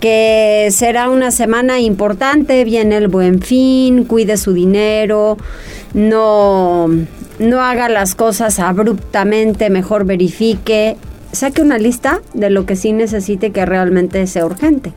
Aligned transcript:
que 0.00 0.68
será 0.70 1.10
una 1.10 1.30
semana 1.30 1.80
importante. 1.80 2.64
Viene 2.64 2.96
el 2.96 3.08
buen 3.08 3.40
fin, 3.40 4.04
cuide 4.04 4.36
su 4.36 4.52
dinero, 4.52 5.36
no, 5.94 6.88
no 7.38 7.60
haga 7.60 7.88
las 7.88 8.14
cosas 8.14 8.58
abruptamente, 8.58 9.70
mejor 9.70 10.04
verifique. 10.04 10.96
Saque 11.32 11.62
una 11.62 11.78
lista 11.78 12.20
de 12.34 12.50
lo 12.50 12.64
que 12.66 12.76
sí 12.76 12.92
necesite 12.92 13.50
que 13.50 13.66
realmente 13.66 14.26
sea 14.26 14.46
urgente. 14.46 14.92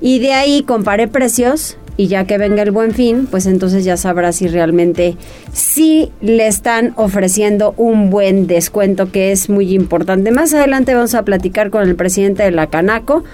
Y 0.00 0.18
de 0.18 0.32
ahí 0.32 0.62
compare 0.62 1.08
precios 1.08 1.78
y 1.96 2.08
ya 2.08 2.26
que 2.26 2.36
venga 2.36 2.62
el 2.62 2.70
buen 2.70 2.92
fin, 2.92 3.26
pues 3.30 3.46
entonces 3.46 3.84
ya 3.84 3.96
sabrá 3.96 4.32
si 4.32 4.48
realmente 4.48 5.16
sí 5.52 6.12
le 6.20 6.46
están 6.46 6.92
ofreciendo 6.96 7.72
un 7.78 8.10
buen 8.10 8.46
descuento 8.46 9.10
que 9.10 9.32
es 9.32 9.48
muy 9.48 9.74
importante. 9.74 10.30
Más 10.30 10.52
adelante 10.52 10.94
vamos 10.94 11.14
a 11.14 11.24
platicar 11.24 11.70
con 11.70 11.88
el 11.88 11.96
presidente 11.96 12.42
de 12.42 12.50
la 12.50 12.66
Canaco 12.66 13.24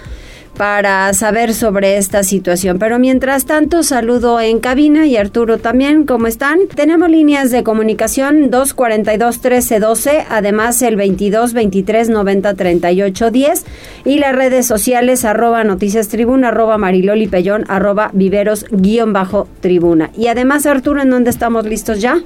para 0.56 1.12
saber 1.14 1.54
sobre 1.54 1.96
esta 1.96 2.22
situación. 2.22 2.78
Pero 2.78 2.98
mientras 2.98 3.46
tanto, 3.46 3.82
saludo 3.82 4.40
en 4.40 4.60
cabina 4.60 5.06
y 5.06 5.16
Arturo 5.16 5.58
también, 5.58 6.04
¿cómo 6.04 6.26
están? 6.26 6.60
Tenemos 6.74 7.08
líneas 7.08 7.50
de 7.50 7.62
comunicación 7.62 8.50
242 8.50 9.36
1312, 9.36 10.26
además 10.28 10.82
el 10.82 10.96
22 10.96 11.52
23 11.52 12.08
90 12.10 12.54
38 12.54 13.30
10 13.30 13.64
y 14.04 14.18
las 14.18 14.34
redes 14.34 14.66
sociales 14.66 15.24
arroba 15.24 15.64
noticias 15.64 16.08
tribuna, 16.08 16.48
arroba 16.48 16.78
mariloli 16.78 17.26
pellón, 17.26 17.64
arroba 17.68 18.10
viveros 18.12 18.66
guion 18.70 19.12
bajo 19.12 19.48
tribuna. 19.60 20.10
Y 20.16 20.26
además, 20.26 20.66
Arturo, 20.66 21.00
¿en 21.00 21.10
dónde 21.10 21.30
estamos 21.30 21.64
listos 21.64 22.00
ya? 22.00 22.22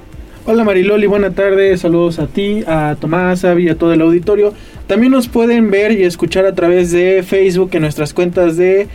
Hola 0.49 0.63
Mariloli, 0.63 1.07
buenas 1.07 1.35
tardes, 1.35 1.81
saludos 1.81 2.19
a 2.19 2.27
ti, 2.27 2.63
a 2.65 2.95
Tomás, 2.97 3.43
a 3.43 3.59
y 3.59 3.67
a 3.67 3.75
todo 3.75 3.91
el 3.91 3.99
auditorio. 3.99 4.53
También 4.87 5.11
nos 5.11 5.27
pueden 5.27 5.69
ver 5.69 5.91
y 5.91 6.03
escuchar 6.03 6.45
a 6.45 6.55
través 6.55 6.91
de 6.91 7.23
Facebook 7.23 7.71
en 7.73 7.81
nuestras 7.81 8.13
cuentas 8.13 8.55
de 8.55 8.87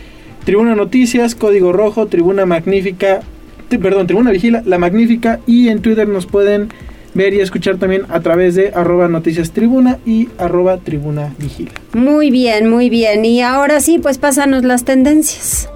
Tribuna 0.43 0.75
Noticias, 0.75 1.35
Código 1.35 1.71
Rojo, 1.71 2.07
Tribuna 2.07 2.45
Magnífica, 2.45 3.21
perdón, 3.69 4.07
Tribuna 4.07 4.31
Vigila, 4.31 4.63
La 4.65 4.77
Magnífica 4.77 5.39
y 5.45 5.69
en 5.69 5.81
Twitter 5.81 6.07
nos 6.07 6.25
pueden 6.25 6.69
ver 7.13 7.33
y 7.33 7.41
escuchar 7.41 7.77
también 7.77 8.03
a 8.09 8.19
través 8.21 8.55
de 8.55 8.71
arroba 8.73 9.07
noticias 9.07 9.51
tribuna 9.51 9.99
y 10.05 10.29
arroba 10.37 10.77
tribuna 10.77 11.33
vigila. 11.37 11.71
Muy 11.93 12.31
bien, 12.31 12.69
muy 12.69 12.89
bien. 12.89 13.23
Y 13.25 13.41
ahora 13.41 13.79
sí, 13.79 13.99
pues 13.99 14.17
pásanos 14.17 14.63
las 14.63 14.83
tendencias. 14.83 15.69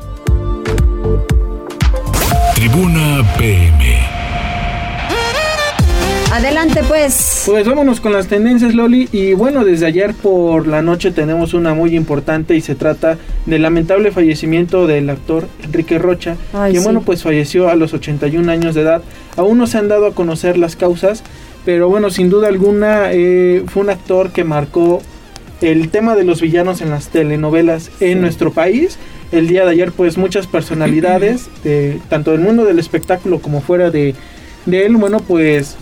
Tribuna 2.55 3.23
PM. 3.37 3.96
Adelante 6.37 6.83
pues. 6.87 7.45
Pues 7.47 7.65
vámonos 7.65 7.99
con 7.99 8.13
las 8.13 8.27
tendencias 8.27 8.75
Loli 8.75 9.09
y 9.11 9.33
bueno, 9.33 9.65
desde 9.65 9.87
ayer 9.87 10.13
por 10.13 10.67
la 10.67 10.83
noche 10.83 11.09
tenemos 11.09 11.55
una 11.55 11.73
muy 11.73 11.95
importante 11.95 12.55
y 12.55 12.61
se 12.61 12.75
trata 12.75 13.17
del 13.47 13.63
lamentable 13.63 14.11
fallecimiento 14.11 14.85
del 14.85 15.09
actor 15.09 15.47
Enrique 15.63 15.97
Rocha, 15.97 16.37
que 16.71 16.77
bueno 16.77 17.01
pues 17.01 17.23
falleció 17.23 17.69
a 17.69 17.75
los 17.75 17.95
81 17.95 18.51
años 18.51 18.75
de 18.75 18.81
edad. 18.81 19.01
Aún 19.35 19.57
no 19.57 19.65
se 19.65 19.79
han 19.79 19.87
dado 19.87 20.05
a 20.05 20.13
conocer 20.13 20.59
las 20.59 20.75
causas, 20.75 21.23
pero 21.65 21.89
bueno, 21.89 22.11
sin 22.11 22.29
duda 22.29 22.49
alguna 22.49 23.11
eh, 23.13 23.63
fue 23.65 23.81
un 23.81 23.89
actor 23.89 24.29
que 24.29 24.43
marcó 24.43 25.01
el 25.61 25.89
tema 25.89 26.15
de 26.15 26.23
los 26.23 26.39
villanos 26.39 26.81
en 26.81 26.91
las 26.91 27.07
telenovelas 27.07 27.89
en 27.99 28.21
nuestro 28.21 28.51
país. 28.51 28.99
El 29.31 29.47
día 29.47 29.65
de 29.65 29.71
ayer 29.71 29.91
pues 29.91 30.19
muchas 30.19 30.45
personalidades, 30.45 31.49
de, 31.63 31.99
tanto 32.09 32.29
del 32.29 32.41
mundo 32.41 32.63
del 32.63 32.77
espectáculo 32.77 33.39
como 33.39 33.59
fuera 33.59 33.89
de, 33.89 34.13
de 34.67 34.85
él, 34.85 34.97
bueno 34.97 35.19
pues 35.19 35.77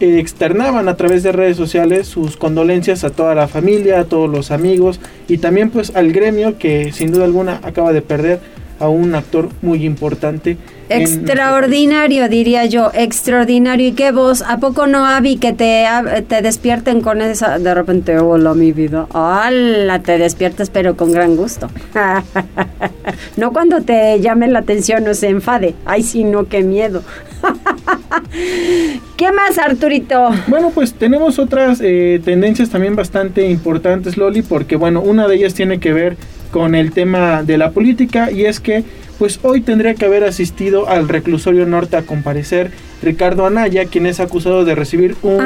externaban 0.00 0.88
a 0.88 0.96
través 0.96 1.22
de 1.22 1.32
redes 1.32 1.56
sociales 1.56 2.06
sus 2.06 2.36
condolencias 2.36 3.04
a 3.04 3.10
toda 3.10 3.34
la 3.34 3.48
familia, 3.48 4.00
a 4.00 4.04
todos 4.04 4.30
los 4.30 4.50
amigos 4.50 5.00
y 5.28 5.38
también 5.38 5.70
pues 5.70 5.94
al 5.96 6.12
gremio 6.12 6.58
que 6.58 6.92
sin 6.92 7.12
duda 7.12 7.24
alguna 7.24 7.60
acaba 7.62 7.92
de 7.92 8.02
perder 8.02 8.40
a 8.78 8.88
un 8.88 9.14
actor 9.14 9.48
muy 9.62 9.84
importante. 9.84 10.56
Extraordinario, 10.88 12.28
diría 12.28 12.64
yo, 12.66 12.90
extraordinario. 12.94 13.88
¿Y 13.88 13.92
qué 13.92 14.12
voz? 14.12 14.42
¿A 14.42 14.58
poco 14.58 14.86
no, 14.86 15.04
Avi, 15.04 15.36
que 15.36 15.52
te, 15.52 15.86
te 16.28 16.42
despierten 16.42 17.00
con 17.00 17.20
esa, 17.20 17.58
de 17.58 17.74
repente, 17.74 18.18
hola 18.18 18.54
mi 18.54 18.72
vida? 18.72 19.06
Hola, 19.12 20.00
te 20.00 20.18
despiertes, 20.18 20.70
pero 20.70 20.96
con 20.96 21.12
gran 21.12 21.36
gusto. 21.36 21.68
no 23.36 23.52
cuando 23.52 23.82
te 23.82 24.20
llame 24.20 24.48
la 24.48 24.60
atención 24.60 25.06
o 25.08 25.14
se 25.14 25.28
enfade. 25.28 25.74
Ay, 25.84 26.02
sí, 26.02 26.24
no, 26.24 26.48
qué 26.48 26.62
miedo. 26.62 27.02
¿Qué 29.16 29.32
más, 29.32 29.58
Arturito? 29.58 30.30
Bueno, 30.46 30.70
pues 30.74 30.94
tenemos 30.94 31.38
otras 31.38 31.80
eh, 31.82 32.20
tendencias 32.24 32.70
también 32.70 32.96
bastante 32.96 33.48
importantes, 33.48 34.16
Loli, 34.16 34.42
porque 34.42 34.76
bueno, 34.76 35.00
una 35.00 35.28
de 35.28 35.36
ellas 35.36 35.54
tiene 35.54 35.80
que 35.80 35.92
ver 35.92 36.16
con 36.50 36.74
el 36.74 36.92
tema 36.92 37.42
de 37.42 37.58
la 37.58 37.70
política 37.70 38.30
y 38.30 38.44
es 38.44 38.60
que 38.60 38.84
pues 39.18 39.40
hoy 39.42 39.60
tendría 39.60 39.94
que 39.94 40.04
haber 40.04 40.24
asistido 40.24 40.88
al 40.88 41.08
reclusorio 41.08 41.66
norte 41.66 41.96
a 41.96 42.02
comparecer 42.02 42.70
Ricardo 43.02 43.46
Anaya, 43.46 43.86
quien 43.86 44.06
es 44.06 44.20
acusado 44.20 44.64
de 44.64 44.74
recibir 44.74 45.16
un, 45.22 45.40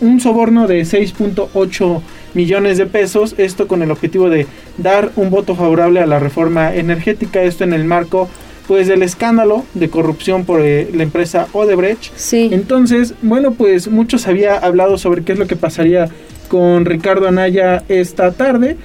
un 0.00 0.20
soborno 0.20 0.66
de 0.68 0.82
6.8 0.82 2.00
millones 2.34 2.78
de 2.78 2.86
pesos, 2.86 3.34
esto 3.38 3.66
con 3.66 3.82
el 3.82 3.90
objetivo 3.90 4.30
de 4.30 4.46
dar 4.78 5.10
un 5.16 5.30
voto 5.30 5.56
favorable 5.56 6.00
a 6.00 6.06
la 6.06 6.18
reforma 6.18 6.74
energética, 6.74 7.42
esto 7.42 7.64
en 7.64 7.72
el 7.72 7.84
marco 7.84 8.28
pues 8.68 8.88
del 8.88 9.02
escándalo 9.02 9.64
de 9.74 9.88
corrupción 9.88 10.44
por 10.44 10.60
eh, 10.60 10.88
la 10.92 11.04
empresa 11.04 11.46
Odebrecht. 11.52 12.12
Sí. 12.16 12.48
Entonces, 12.52 13.14
bueno, 13.22 13.52
pues 13.52 13.88
muchos 13.88 14.26
había 14.26 14.56
hablado 14.56 14.98
sobre 14.98 15.22
qué 15.22 15.32
es 15.32 15.38
lo 15.38 15.46
que 15.46 15.56
pasaría 15.56 16.08
con 16.48 16.84
Ricardo 16.84 17.28
Anaya 17.28 17.84
esta 17.88 18.32
tarde, 18.32 18.76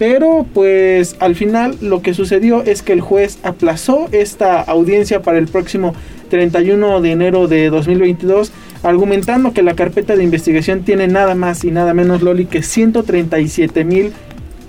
pero 0.00 0.46
pues 0.54 1.14
al 1.20 1.36
final 1.36 1.76
lo 1.82 2.00
que 2.00 2.14
sucedió 2.14 2.62
es 2.62 2.80
que 2.80 2.94
el 2.94 3.02
juez 3.02 3.38
aplazó 3.42 4.08
esta 4.12 4.62
audiencia 4.62 5.20
para 5.20 5.36
el 5.36 5.46
próximo 5.46 5.94
31 6.30 7.02
de 7.02 7.12
enero 7.12 7.48
de 7.48 7.68
2022, 7.68 8.50
argumentando 8.82 9.52
que 9.52 9.62
la 9.62 9.74
carpeta 9.74 10.16
de 10.16 10.24
investigación 10.24 10.84
tiene 10.84 11.06
nada 11.06 11.34
más 11.34 11.64
y 11.64 11.70
nada 11.70 11.92
menos, 11.92 12.22
Loli, 12.22 12.46
que 12.46 12.62
137 12.62 13.84
mil 13.84 14.14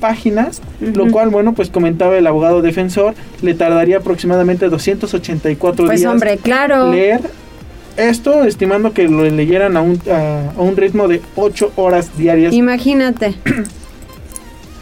páginas, 0.02 0.62
lo 0.81 1.09
cual, 1.09 1.30
bueno, 1.30 1.53
pues 1.53 1.69
comentaba 1.69 2.18
el 2.18 2.28
abogado 2.28 2.62
defensor, 2.62 3.13
le 3.42 3.53
tardaría 3.53 4.00
aproximadamente 4.00 4.68
284 4.68 5.86
pues 5.86 6.02
días 6.02 6.12
hombre, 6.12 6.40
claro. 6.40 6.92
leer 6.92 7.22
esto, 7.96 8.44
estimando 8.44 8.92
que 8.92 9.08
lo 9.08 9.24
leyeran 9.24 9.78
a 9.78 9.81
un, 9.81 9.98
a, 10.12 10.59
un 10.59 10.75
ritmo 10.75 11.08
de 11.08 11.22
8 11.38 11.72
horas 11.78 12.18
diarias. 12.18 12.53
Imagínate. 12.53 13.36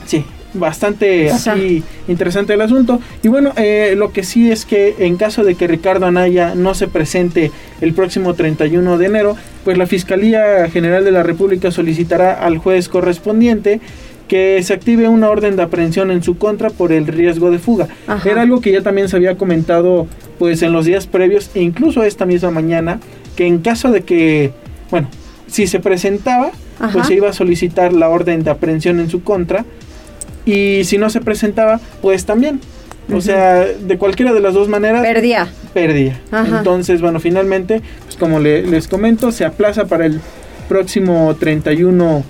sí, 0.07 0.25
bastante 0.53 1.29
así 1.29 1.83
interesante 2.07 2.53
el 2.53 2.61
asunto. 2.61 2.99
Y 3.23 3.27
bueno, 3.27 3.53
eh, 3.55 3.93
lo 3.97 4.11
que 4.11 4.23
sí 4.23 4.51
es 4.51 4.65
que 4.65 4.95
en 4.99 5.17
caso 5.17 5.43
de 5.43 5.55
que 5.55 5.67
Ricardo 5.67 6.05
Anaya 6.05 6.55
no 6.55 6.73
se 6.73 6.87
presente 6.87 7.51
el 7.81 7.93
próximo 7.93 8.33
31 8.33 8.97
de 8.97 9.05
enero, 9.05 9.35
pues 9.63 9.77
la 9.77 9.87
Fiscalía 9.87 10.69
General 10.69 11.03
de 11.03 11.11
la 11.11 11.23
República 11.23 11.71
solicitará 11.71 12.33
al 12.33 12.57
juez 12.57 12.89
correspondiente 12.89 13.79
que 14.27 14.61
se 14.61 14.73
active 14.73 15.07
una 15.07 15.29
orden 15.29 15.55
de 15.55 15.63
aprehensión 15.63 16.11
en 16.11 16.21
su 16.23 16.37
contra 16.37 16.69
por 16.69 16.91
el 16.91 17.07
riesgo 17.07 17.49
de 17.51 17.57
fuga. 17.57 17.87
Era 18.23 18.43
algo 18.43 18.61
que 18.61 18.71
ya 18.71 18.81
también 18.81 19.09
se 19.09 19.15
había 19.15 19.37
comentado 19.37 20.07
pues 20.37 20.61
en 20.61 20.71
los 20.71 20.85
días 20.85 21.07
previos 21.07 21.49
e 21.55 21.61
incluso 21.61 22.03
esta 22.03 22.25
misma 22.25 22.51
mañana 22.51 22.99
que 23.35 23.47
en 23.47 23.59
caso 23.59 23.91
de 23.91 24.01
que, 24.01 24.51
bueno, 24.91 25.09
si 25.47 25.65
se 25.65 25.79
presentaba, 25.79 26.51
pues 26.93 27.07
se 27.07 27.15
iba 27.15 27.29
a 27.29 27.33
solicitar 27.33 27.91
la 27.91 28.07
orden 28.07 28.43
de 28.43 28.51
aprehensión 28.51 28.99
en 28.99 29.09
su 29.09 29.23
contra 29.23 29.65
y 30.49 30.83
si 30.83 30.97
no 30.97 31.09
se 31.09 31.21
presentaba, 31.21 31.79
pues 32.01 32.25
también. 32.25 32.59
O 33.13 33.21
sea, 33.21 33.65
de 33.65 33.97
cualquiera 33.97 34.33
de 34.33 34.39
las 34.39 34.53
dos 34.53 34.67
maneras. 34.67 35.01
Perdía. 35.01 35.47
Perdía. 35.73 36.19
Entonces, 36.31 37.01
bueno, 37.01 37.19
finalmente, 37.19 37.81
pues 38.05 38.15
como 38.17 38.39
les 38.39 38.87
comento, 38.87 39.31
se 39.31 39.45
aplaza 39.45 39.85
para 39.85 40.05
el 40.05 40.21
próximo 40.67 41.35
31 41.39 42.23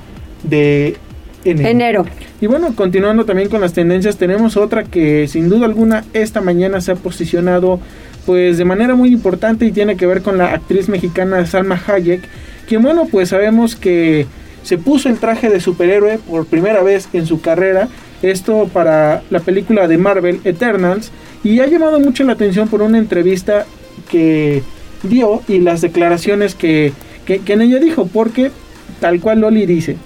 de 0.43 0.97
enero. 1.43 2.05
Y 2.41 2.47
bueno, 2.47 2.73
continuando 2.75 3.25
también 3.25 3.49
con 3.49 3.61
las 3.61 3.73
tendencias, 3.73 4.17
tenemos 4.17 4.55
otra 4.57 4.83
que 4.83 5.27
sin 5.27 5.49
duda 5.49 5.65
alguna 5.65 6.05
esta 6.13 6.41
mañana 6.41 6.79
se 6.81 6.93
ha 6.93 6.95
posicionado 6.95 7.79
pues 8.25 8.57
de 8.57 8.65
manera 8.65 8.95
muy 8.95 9.09
importante 9.09 9.65
y 9.65 9.71
tiene 9.71 9.97
que 9.97 10.05
ver 10.05 10.21
con 10.21 10.37
la 10.37 10.53
actriz 10.53 10.87
mexicana 10.87 11.45
Salma 11.45 11.81
Hayek, 11.87 12.21
quien 12.67 12.81
bueno, 12.81 13.07
pues 13.09 13.29
sabemos 13.29 13.75
que 13.75 14.27
se 14.63 14.77
puso 14.77 15.09
el 15.09 15.17
traje 15.17 15.49
de 15.49 15.59
superhéroe 15.59 16.19
por 16.19 16.45
primera 16.45 16.83
vez 16.83 17.09
en 17.13 17.25
su 17.25 17.41
carrera 17.41 17.87
Esto 18.21 18.69
para 18.71 19.23
la 19.29 19.39
película 19.39 19.87
de 19.87 19.97
Marvel 19.97 20.41
Eternals. 20.43 21.11
Y 21.43 21.59
ha 21.59 21.67
llamado 21.67 21.99
mucho 21.99 22.23
la 22.23 22.33
atención 22.33 22.67
por 22.67 22.81
una 22.81 22.97
entrevista 22.97 23.65
que 24.09 24.61
dio 25.03 25.41
y 25.47 25.59
las 25.59 25.81
declaraciones 25.81 26.55
que, 26.55 26.91
que, 27.25 27.41
en 27.47 27.61
ella 27.61 27.79
dijo. 27.79 28.07
Porque 28.07 28.51
tal 28.99 29.19
cual 29.21 29.39
Loli 29.39 29.65
dice, 29.65 29.97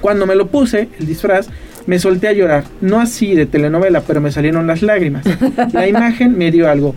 cuando 0.00 0.26
me 0.26 0.34
lo 0.34 0.48
puse, 0.48 0.88
el 0.98 1.06
disfraz, 1.06 1.48
me 1.86 1.98
solté 1.98 2.28
a 2.28 2.32
llorar. 2.32 2.64
No 2.80 3.00
así 3.00 3.34
de 3.34 3.46
telenovela, 3.46 4.02
pero 4.02 4.20
me 4.20 4.30
salieron 4.30 4.66
las 4.66 4.82
lágrimas. 4.82 5.24
La 5.72 5.88
imagen 5.88 6.36
me 6.36 6.50
dio 6.50 6.68
algo. 6.68 6.94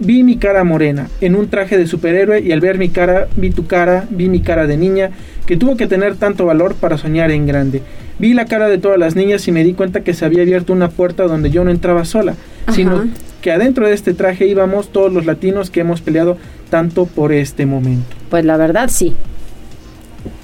Vi 0.00 0.24
mi 0.24 0.38
cara 0.38 0.64
morena, 0.64 1.08
en 1.20 1.36
un 1.36 1.48
traje 1.48 1.78
de 1.78 1.86
superhéroe, 1.86 2.40
y 2.40 2.50
al 2.50 2.60
ver 2.60 2.78
mi 2.78 2.88
cara, 2.88 3.28
vi 3.36 3.50
tu 3.50 3.68
cara, 3.68 4.06
vi 4.10 4.28
mi 4.28 4.40
cara 4.40 4.66
de 4.66 4.76
niña, 4.76 5.10
que 5.46 5.56
tuvo 5.56 5.76
que 5.76 5.86
tener 5.86 6.16
tanto 6.16 6.46
valor 6.46 6.74
para 6.74 6.98
soñar 6.98 7.30
en 7.30 7.46
grande. 7.46 7.80
Vi 8.18 8.32
la 8.32 8.44
cara 8.44 8.68
de 8.68 8.78
todas 8.78 8.98
las 8.98 9.16
niñas 9.16 9.46
y 9.48 9.52
me 9.52 9.64
di 9.64 9.74
cuenta 9.74 10.02
que 10.02 10.14
se 10.14 10.24
había 10.24 10.42
abierto 10.42 10.72
una 10.72 10.88
puerta 10.88 11.24
donde 11.24 11.50
yo 11.50 11.64
no 11.64 11.70
entraba 11.70 12.04
sola, 12.04 12.34
sino 12.72 13.04
que 13.42 13.50
adentro 13.52 13.86
de 13.86 13.94
este 13.94 14.14
traje 14.14 14.46
íbamos 14.46 14.92
todos 14.92 15.12
los 15.12 15.26
latinos 15.26 15.70
que 15.70 15.80
hemos 15.80 16.00
peleado 16.00 16.38
tanto 16.70 17.06
por 17.06 17.32
este 17.32 17.66
momento. 17.66 18.06
Pues 18.30 18.44
la 18.44 18.56
verdad 18.56 18.88
sí. 18.90 19.14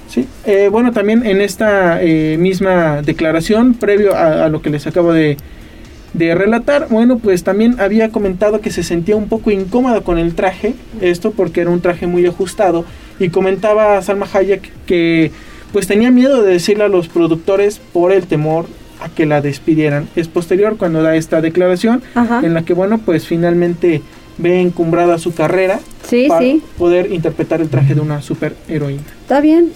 Sí, 0.07 0.27
eh, 0.45 0.67
bueno, 0.69 0.91
también 0.91 1.25
en 1.25 1.39
esta 1.39 2.03
eh, 2.03 2.35
misma 2.37 3.01
declaración, 3.01 3.75
previo 3.75 4.13
a, 4.15 4.49
lo 4.49 4.61
que 4.61 4.69
les 4.69 4.85
acabo 4.85 5.13
de, 5.13 5.37
de, 6.13 6.35
relatar, 6.35 6.87
bueno, 6.89 7.17
pues 7.17 7.45
también 7.45 7.79
había 7.79 8.09
comentado 8.09 8.59
que 8.59 8.71
se 8.71 8.83
sentía 8.83 9.15
un 9.15 9.29
poco 9.29 9.51
incómoda 9.51 10.01
con 10.01 10.17
el 10.17 10.35
traje, 10.35 10.75
esto 10.99 11.31
porque 11.31 11.61
era 11.61 11.69
un 11.69 11.79
traje 11.79 12.07
muy 12.07 12.25
ajustado, 12.25 12.83
y 13.19 13.29
comentaba 13.29 13.97
a 13.97 14.01
Salma 14.01 14.27
Hayek 14.33 14.69
que 14.85 15.31
pues 15.71 15.87
tenía 15.87 16.11
miedo 16.11 16.41
de 16.43 16.53
decirle 16.53 16.83
a 16.83 16.87
los 16.87 17.07
productores 17.07 17.79
por 17.93 18.11
el 18.11 18.27
temor 18.27 18.65
a 19.01 19.09
que 19.09 19.25
la 19.25 19.41
despidieran. 19.41 20.07
Es 20.15 20.27
posterior 20.27 20.77
cuando 20.77 21.01
da 21.01 21.15
esta 21.15 21.41
declaración 21.41 22.01
en 22.43 22.53
la 22.53 22.63
que, 22.63 22.73
bueno, 22.73 22.99
pues 22.99 23.25
finalmente 23.25 24.01
ve 24.37 24.61
encumbrada 24.61 25.17
su 25.17 25.33
carrera 25.33 25.79
sí, 26.07 26.27
para 26.27 26.45
poder 26.77 27.11
interpretar 27.11 27.61
el 27.61 27.69
traje 27.69 27.95
de 27.95 28.01
una 28.01 28.21
superheroína. 28.21 29.03
Está 29.21 29.41
bien. 29.41 29.71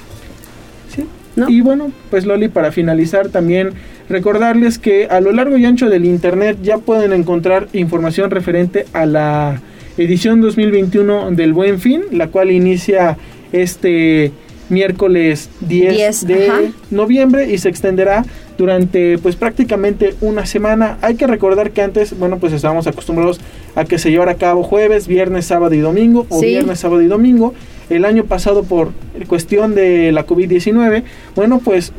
Y 1.47 1.59
bueno, 1.59 1.91
pues 2.09 2.25
Loli, 2.25 2.47
para 2.47 2.71
finalizar 2.71 3.27
también 3.27 3.71
recordarles 4.07 4.79
que 4.79 5.07
a 5.07 5.19
lo 5.19 5.33
largo 5.33 5.57
y 5.57 5.65
ancho 5.65 5.89
del 5.89 6.05
Internet 6.05 6.59
ya 6.63 6.77
pueden 6.77 7.11
encontrar 7.11 7.67
información 7.73 8.31
referente 8.31 8.85
a 8.93 9.05
la 9.05 9.59
edición 9.97 10.39
2021 10.39 11.31
del 11.31 11.53
Buen 11.53 11.79
Fin, 11.79 12.03
la 12.11 12.27
cual 12.27 12.51
inicia 12.51 13.17
este 13.51 14.31
miércoles 14.69 15.49
10, 15.61 16.27
de 16.27 16.71
noviembre 16.91 17.51
y 17.51 17.57
se 17.57 17.69
extenderá 17.69 18.25
durante 18.57 19.17
pues 19.17 19.35
prácticamente 19.35 20.15
una 20.21 20.45
semana. 20.45 20.97
Hay 21.01 21.15
que 21.15 21.27
recordar 21.27 21.71
que 21.71 21.81
antes, 21.81 22.17
bueno, 22.17 22.37
pues 22.37 22.53
estábamos 22.53 22.87
acostumbrados 22.87 23.39
a 23.75 23.85
que 23.85 23.97
se 23.97 24.11
llevara 24.11 24.33
a 24.33 24.35
cabo 24.35 24.63
jueves, 24.63 25.07
viernes, 25.07 25.45
sábado 25.45 25.73
y 25.73 25.79
domingo 25.79 26.25
o 26.29 26.41
viernes, 26.41 26.79
sábado 26.79 27.01
y 27.01 27.07
domingo. 27.07 27.53
El 27.89 28.05
año 28.05 28.25
pasado 28.25 28.63
por 28.63 28.91
cuestión 29.27 29.75
de 29.75 30.11
la 30.11 30.25
COVID-19, 30.25 31.03
bueno, 31.35 31.59
pues 31.63 31.93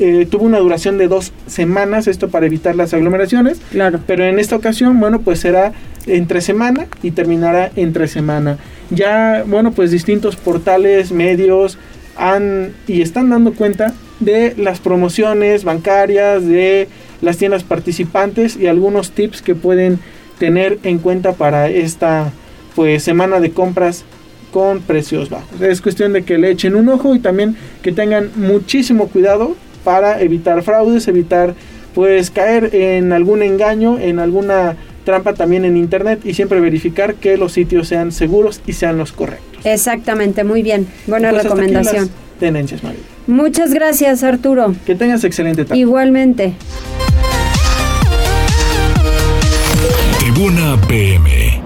eh, 0.00 0.26
tuvo 0.28 0.46
una 0.46 0.58
duración 0.58 0.96
de 0.96 1.08
dos 1.08 1.32
semanas, 1.46 2.08
esto 2.08 2.30
para 2.30 2.46
evitar 2.46 2.74
las 2.74 2.94
aglomeraciones. 2.94 3.60
Claro. 3.70 4.00
Pero 4.06 4.24
en 4.24 4.38
esta 4.38 4.56
ocasión, 4.56 4.98
bueno, 4.98 5.20
pues 5.20 5.40
será 5.40 5.72
entre 6.06 6.40
semana 6.40 6.86
y 7.02 7.10
terminará 7.10 7.70
entre 7.76 8.08
semana. 8.08 8.56
Ya, 8.90 9.44
bueno, 9.46 9.72
pues 9.72 9.90
distintos 9.90 10.36
portales, 10.36 11.12
medios 11.12 11.78
han 12.16 12.72
y 12.86 13.02
están 13.02 13.30
dando 13.30 13.52
cuenta 13.54 13.94
de 14.20 14.54
las 14.56 14.80
promociones 14.80 15.64
bancarias, 15.64 16.46
de 16.46 16.88
las 17.22 17.36
tiendas 17.36 17.64
participantes 17.64 18.56
y 18.56 18.66
algunos 18.66 19.12
tips 19.12 19.42
que 19.42 19.54
pueden 19.54 19.98
tener 20.38 20.78
en 20.84 20.98
cuenta 20.98 21.32
para 21.32 21.68
esta 21.68 22.32
pues 22.74 23.02
semana 23.02 23.40
de 23.40 23.50
compras 23.50 24.04
con 24.52 24.80
precios 24.80 25.30
bajos. 25.30 25.60
Es 25.60 25.80
cuestión 25.80 26.12
de 26.12 26.22
que 26.22 26.38
le 26.38 26.50
echen 26.50 26.74
un 26.74 26.88
ojo 26.88 27.14
y 27.14 27.20
también 27.20 27.56
que 27.82 27.92
tengan 27.92 28.30
muchísimo 28.36 29.08
cuidado 29.08 29.56
para 29.84 30.20
evitar 30.20 30.62
fraudes, 30.62 31.08
evitar 31.08 31.54
pues 31.94 32.30
caer 32.30 32.74
en 32.74 33.12
algún 33.12 33.42
engaño, 33.42 33.98
en 33.98 34.18
alguna 34.18 34.76
trampa 35.04 35.34
también 35.34 35.64
en 35.64 35.76
internet 35.76 36.20
y 36.24 36.34
siempre 36.34 36.60
verificar 36.60 37.14
que 37.14 37.36
los 37.36 37.52
sitios 37.52 37.88
sean 37.88 38.12
seguros 38.12 38.60
y 38.66 38.74
sean 38.74 38.98
los 38.98 39.12
correctos. 39.12 39.49
Exactamente, 39.64 40.44
muy 40.44 40.62
bien. 40.62 40.86
Buena 41.06 41.30
pues 41.30 41.44
recomendación. 41.44 42.10
Tenencias, 42.38 42.82
María. 42.82 43.00
Muchas 43.26 43.72
gracias, 43.72 44.24
Arturo. 44.24 44.74
Que 44.86 44.94
tengas 44.94 45.22
excelente 45.24 45.64
tarde. 45.64 45.78
Igualmente. 45.78 46.54
Tribuna 50.18 50.76
PM. 50.88 51.60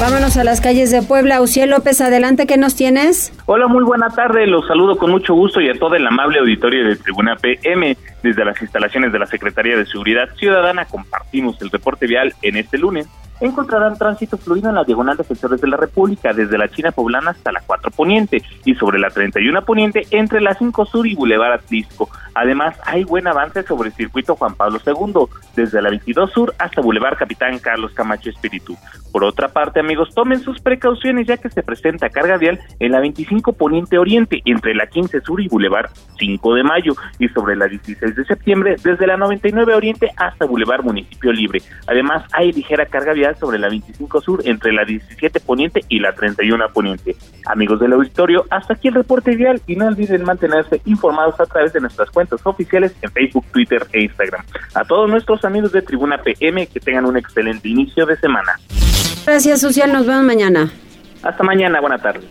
Vámonos 0.00 0.38
a 0.38 0.44
las 0.44 0.62
calles 0.62 0.90
de 0.90 1.02
Puebla. 1.02 1.42
Uciel 1.42 1.70
López, 1.70 2.00
adelante, 2.00 2.46
¿qué 2.46 2.56
nos 2.56 2.74
tienes? 2.74 3.34
Hola, 3.44 3.66
muy 3.66 3.84
buena 3.84 4.08
tarde. 4.08 4.46
Los 4.46 4.66
saludo 4.66 4.96
con 4.96 5.10
mucho 5.10 5.34
gusto 5.34 5.60
y 5.60 5.68
a 5.68 5.74
todo 5.74 5.94
el 5.94 6.06
amable 6.06 6.38
auditorio 6.38 6.88
de 6.88 6.96
Tribuna 6.96 7.36
PM. 7.36 7.96
Desde 8.22 8.44
las 8.44 8.60
instalaciones 8.62 9.12
de 9.12 9.18
la 9.18 9.26
Secretaría 9.26 9.76
de 9.76 9.84
Seguridad 9.84 10.28
Ciudadana 10.38 10.86
compartimos 10.86 11.60
el 11.60 11.70
reporte 11.70 12.06
vial 12.06 12.34
en 12.40 12.56
este 12.56 12.78
lunes 12.78 13.08
encontrarán 13.40 13.96
tránsito 13.96 14.36
fluido 14.36 14.68
en 14.68 14.74
la 14.74 14.84
diagonal 14.84 15.16
de 15.16 15.24
de 15.56 15.68
la 15.68 15.76
República, 15.76 16.32
desde 16.32 16.58
la 16.58 16.68
China 16.68 16.92
Poblana 16.92 17.30
hasta 17.30 17.52
la 17.52 17.60
4 17.66 17.90
Poniente 17.90 18.42
y 18.64 18.74
sobre 18.74 18.98
la 18.98 19.10
31 19.10 19.64
Poniente 19.64 20.06
entre 20.10 20.40
la 20.40 20.54
5 20.54 20.86
Sur 20.86 21.06
y 21.06 21.14
Boulevard 21.14 21.52
Atlisco. 21.52 22.08
Además, 22.34 22.76
hay 22.84 23.04
buen 23.04 23.26
avance 23.26 23.62
sobre 23.62 23.88
el 23.88 23.94
circuito 23.94 24.36
Juan 24.36 24.54
Pablo 24.54 24.78
II, 24.86 25.26
desde 25.56 25.82
la 25.82 25.90
22 25.90 26.30
Sur 26.32 26.54
hasta 26.58 26.80
Boulevard 26.80 27.16
Capitán 27.16 27.58
Carlos 27.58 27.92
Camacho 27.92 28.30
Espíritu. 28.30 28.76
Por 29.12 29.24
otra 29.24 29.48
parte, 29.48 29.80
amigos, 29.80 30.14
tomen 30.14 30.40
sus 30.40 30.60
precauciones 30.60 31.26
ya 31.26 31.36
que 31.36 31.50
se 31.50 31.62
presenta 31.62 32.10
carga 32.10 32.36
vial 32.36 32.60
en 32.78 32.92
la 32.92 33.00
25 33.00 33.54
Poniente 33.54 33.98
Oriente 33.98 34.40
entre 34.44 34.74
la 34.74 34.86
15 34.86 35.20
Sur 35.22 35.40
y 35.40 35.48
Boulevard 35.48 35.90
5 36.18 36.54
de 36.54 36.62
Mayo 36.62 36.94
y 37.18 37.28
sobre 37.28 37.56
la 37.56 37.66
16 37.66 38.14
de 38.14 38.24
septiembre 38.24 38.76
desde 38.82 39.06
la 39.06 39.16
99 39.16 39.74
Oriente 39.74 40.10
hasta 40.16 40.46
Boulevard 40.46 40.84
Municipio 40.84 41.32
Libre. 41.32 41.60
Además, 41.88 42.24
hay 42.32 42.52
ligera 42.52 42.86
carga 42.86 43.12
vial 43.12 43.29
sobre 43.36 43.58
la 43.58 43.68
25 43.68 44.20
Sur 44.20 44.42
entre 44.44 44.72
la 44.72 44.84
17 44.84 45.40
Poniente 45.40 45.80
y 45.88 46.00
la 46.00 46.12
31 46.12 46.68
Poniente. 46.72 47.16
Amigos 47.46 47.80
del 47.80 47.92
auditorio, 47.92 48.44
hasta 48.50 48.74
aquí 48.74 48.88
el 48.88 48.94
reporte 48.94 49.34
vial 49.36 49.60
y 49.66 49.76
no 49.76 49.86
olviden 49.86 50.24
mantenerse 50.24 50.80
informados 50.84 51.38
a 51.40 51.46
través 51.46 51.72
de 51.72 51.80
nuestras 51.80 52.10
cuentas 52.10 52.40
oficiales 52.44 52.94
en 53.02 53.10
Facebook, 53.10 53.44
Twitter 53.52 53.86
e 53.92 54.02
Instagram. 54.02 54.44
A 54.74 54.84
todos 54.84 55.08
nuestros 55.08 55.44
amigos 55.44 55.72
de 55.72 55.82
Tribuna 55.82 56.18
PM 56.18 56.66
que 56.66 56.80
tengan 56.80 57.06
un 57.06 57.16
excelente 57.16 57.68
inicio 57.68 58.06
de 58.06 58.16
semana. 58.16 58.58
Gracias, 59.26 59.60
Social. 59.60 59.92
Nos 59.92 60.06
vemos 60.06 60.24
mañana. 60.24 60.70
Hasta 61.22 61.44
mañana. 61.44 61.80
Buena 61.80 61.98
tarde. 61.98 62.26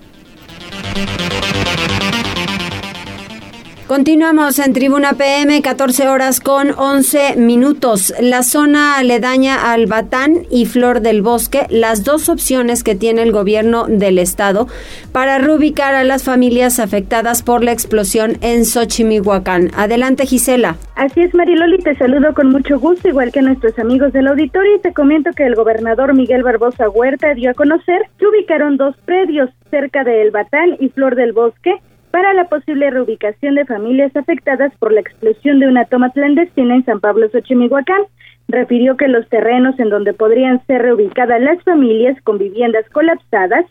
Continuamos 3.90 4.60
en 4.60 4.74
Tribuna 4.74 5.14
PM, 5.14 5.64
14 5.64 6.10
horas 6.10 6.40
con 6.40 6.74
11 6.78 7.38
minutos. 7.38 8.14
La 8.22 8.44
zona 8.44 9.00
aledaña 9.00 9.74
al 9.74 9.88
Batán 9.88 10.44
y 10.52 10.68
Flor 10.68 11.02
del 11.02 11.24
Bosque, 11.24 11.66
las 11.72 12.04
dos 12.04 12.30
opciones 12.30 12.84
que 12.84 12.94
tiene 12.94 13.24
el 13.24 13.32
gobierno 13.32 13.88
del 13.88 14.20
estado 14.20 14.68
para 15.12 15.40
reubicar 15.40 15.96
a 15.96 16.04
las 16.04 16.24
familias 16.24 16.80
afectadas 16.80 17.42
por 17.42 17.64
la 17.64 17.72
explosión 17.72 18.38
en 18.42 18.64
Xochimihuacán. 18.64 19.72
Adelante, 19.76 20.28
Gisela. 20.28 20.76
Así 20.96 21.22
es, 21.22 21.34
Mariloli, 21.34 21.80
te 21.80 21.96
saludo 21.96 22.36
con 22.36 22.52
mucho 22.52 22.80
gusto, 22.80 23.10
igual 23.10 23.32
que 23.32 23.42
nuestros 23.42 23.80
amigos 23.80 24.14
del 24.14 24.28
auditorio, 24.28 24.76
y 24.76 24.82
te 24.82 24.94
comento 24.94 25.32
que 25.36 25.48
el 25.48 25.56
gobernador 25.56 26.14
Miguel 26.14 26.44
Barbosa 26.44 26.90
Huerta 26.90 27.34
dio 27.34 27.50
a 27.50 27.54
conocer 27.56 28.04
que 28.20 28.28
ubicaron 28.28 28.78
dos 28.78 28.96
predios 29.06 29.50
cerca 29.72 30.04
de 30.04 30.22
El 30.22 30.30
Batán 30.30 30.78
y 30.80 30.90
Flor 30.90 31.16
del 31.16 31.34
Bosque 31.34 31.74
para 32.12 32.34
la 32.34 32.46
posible 32.46 32.90
reubicación 32.90 33.56
de 33.56 33.66
familias 33.66 34.16
afectadas 34.16 34.72
por 34.80 34.92
la 34.92 35.02
explosión 35.02 35.60
de 35.60 35.68
una 35.68 35.86
toma 35.86 36.12
clandestina 36.12 36.76
en 36.76 36.86
San 36.86 37.00
Pablo 37.00 37.30
Xochimihuacán. 37.30 38.02
Refirió 38.48 38.98
que 38.98 39.08
los 39.08 39.28
terrenos 39.30 39.80
en 39.80 39.90
donde 39.90 40.14
podrían 40.14 40.66
ser 40.66 40.82
reubicadas 40.82 41.42
las 41.42 41.62
familias 41.64 42.20
con 42.24 42.38
viviendas 42.38 42.88
colapsadas 42.90 43.66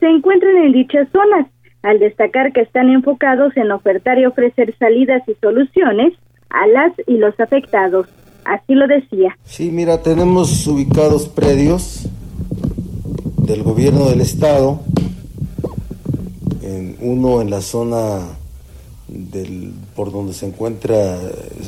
se 0.00 0.06
encuentran 0.06 0.56
en 0.56 0.72
dichas 0.72 1.08
zonas, 1.12 1.46
al 1.82 1.98
destacar 1.98 2.52
que 2.52 2.62
están 2.62 2.90
enfocados 2.90 3.56
en 3.56 3.70
ofertar 3.70 4.18
y 4.18 4.26
ofrecer 4.26 4.74
salidas 4.78 5.22
y 5.28 5.34
soluciones 5.34 6.14
a 6.50 6.66
las 6.66 6.92
y 7.06 7.16
los 7.16 7.38
afectados. 7.38 8.08
Así 8.44 8.74
lo 8.74 8.86
decía. 8.86 9.36
Sí, 9.44 9.70
mira, 9.70 10.02
tenemos 10.02 10.66
ubicados 10.66 11.28
predios 11.28 12.08
del 13.38 13.62
gobierno 13.62 14.08
del 14.08 14.20
estado 14.20 14.80
uno 17.00 17.40
en 17.40 17.50
la 17.50 17.60
zona 17.60 18.20
del, 19.08 19.72
por 19.94 20.12
donde 20.12 20.32
se 20.32 20.46
encuentra 20.46 21.18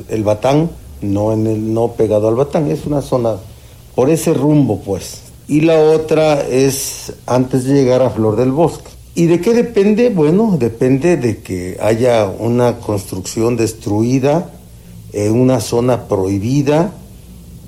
el 0.09 0.25
Batán, 0.25 0.71
no, 1.03 1.33
en 1.33 1.47
el, 1.47 1.75
no 1.75 1.93
pegado 1.93 2.29
al 2.29 2.35
Batán, 2.35 2.71
es 2.71 2.87
una 2.87 3.03
zona 3.03 3.37
por 3.95 4.11
ese 4.11 4.35
rumbo 4.35 4.81
pues. 4.81 5.23
Y 5.49 5.61
la 5.61 5.81
otra 5.81 6.41
es 6.41 7.13
antes 7.27 7.65
de 7.65 7.75
llegar 7.75 8.03
a 8.03 8.11
Flor 8.11 8.37
del 8.37 8.53
Bosque. 8.53 8.91
¿Y 9.15 9.27
de 9.27 9.41
qué 9.41 9.55
depende? 9.55 10.11
Bueno, 10.11 10.57
depende 10.59 11.17
de 11.17 11.39
que 11.39 11.79
haya 11.81 12.27
una 12.27 12.79
construcción 12.79 13.57
destruida 13.57 14.51
en 15.13 15.41
una 15.41 15.61
zona 15.61 16.09
prohibida 16.09 16.93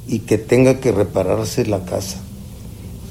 y 0.06 0.20
que 0.20 0.38
tenga 0.38 0.80
que 0.80 0.92
repararse 0.92 1.64
la 1.66 1.84
casa. 1.84 2.18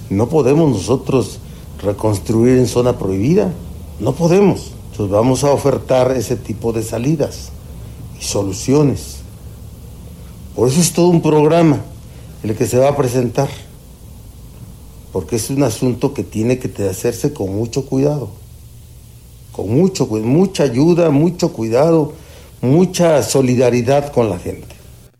No 0.10 0.30
podemos 0.30 0.70
nosotros 0.72 1.40
reconstruir 1.82 2.58
en 2.58 2.68
zona 2.68 2.98
prohibida, 3.00 3.52
no 4.00 4.14
podemos. 4.14 4.72
Entonces 4.92 5.14
vamos 5.14 5.44
a 5.44 5.52
ofertar 5.52 6.12
ese 6.12 6.36
tipo 6.36 6.74
de 6.74 6.84
salidas 6.84 7.50
y 8.20 8.24
soluciones. 8.24 9.18
Por 10.56 10.70
eso 10.70 10.82
es 10.82 10.92
todo 10.92 11.10
un 11.10 11.22
programa 11.22 11.82
el 12.44 12.56
que 12.56 12.66
se 12.66 12.78
va 12.78 12.90
a 12.90 12.96
presentar, 12.96 13.50
porque 15.12 15.36
es 15.36 15.50
un 15.50 15.64
asunto 15.64 16.14
que 16.14 16.24
tiene 16.24 16.60
que 16.60 16.88
hacerse 16.88 17.34
con 17.34 17.56
mucho 17.56 17.86
cuidado, 17.86 18.30
con 19.52 19.70
mucho, 19.70 20.08
mucha 20.08 20.64
ayuda, 20.64 21.10
mucho 21.10 21.54
cuidado, 21.54 22.14
mucha 22.62 23.22
solidaridad 23.24 24.12
con 24.12 24.30
la 24.30 24.40
gente. 24.40 24.77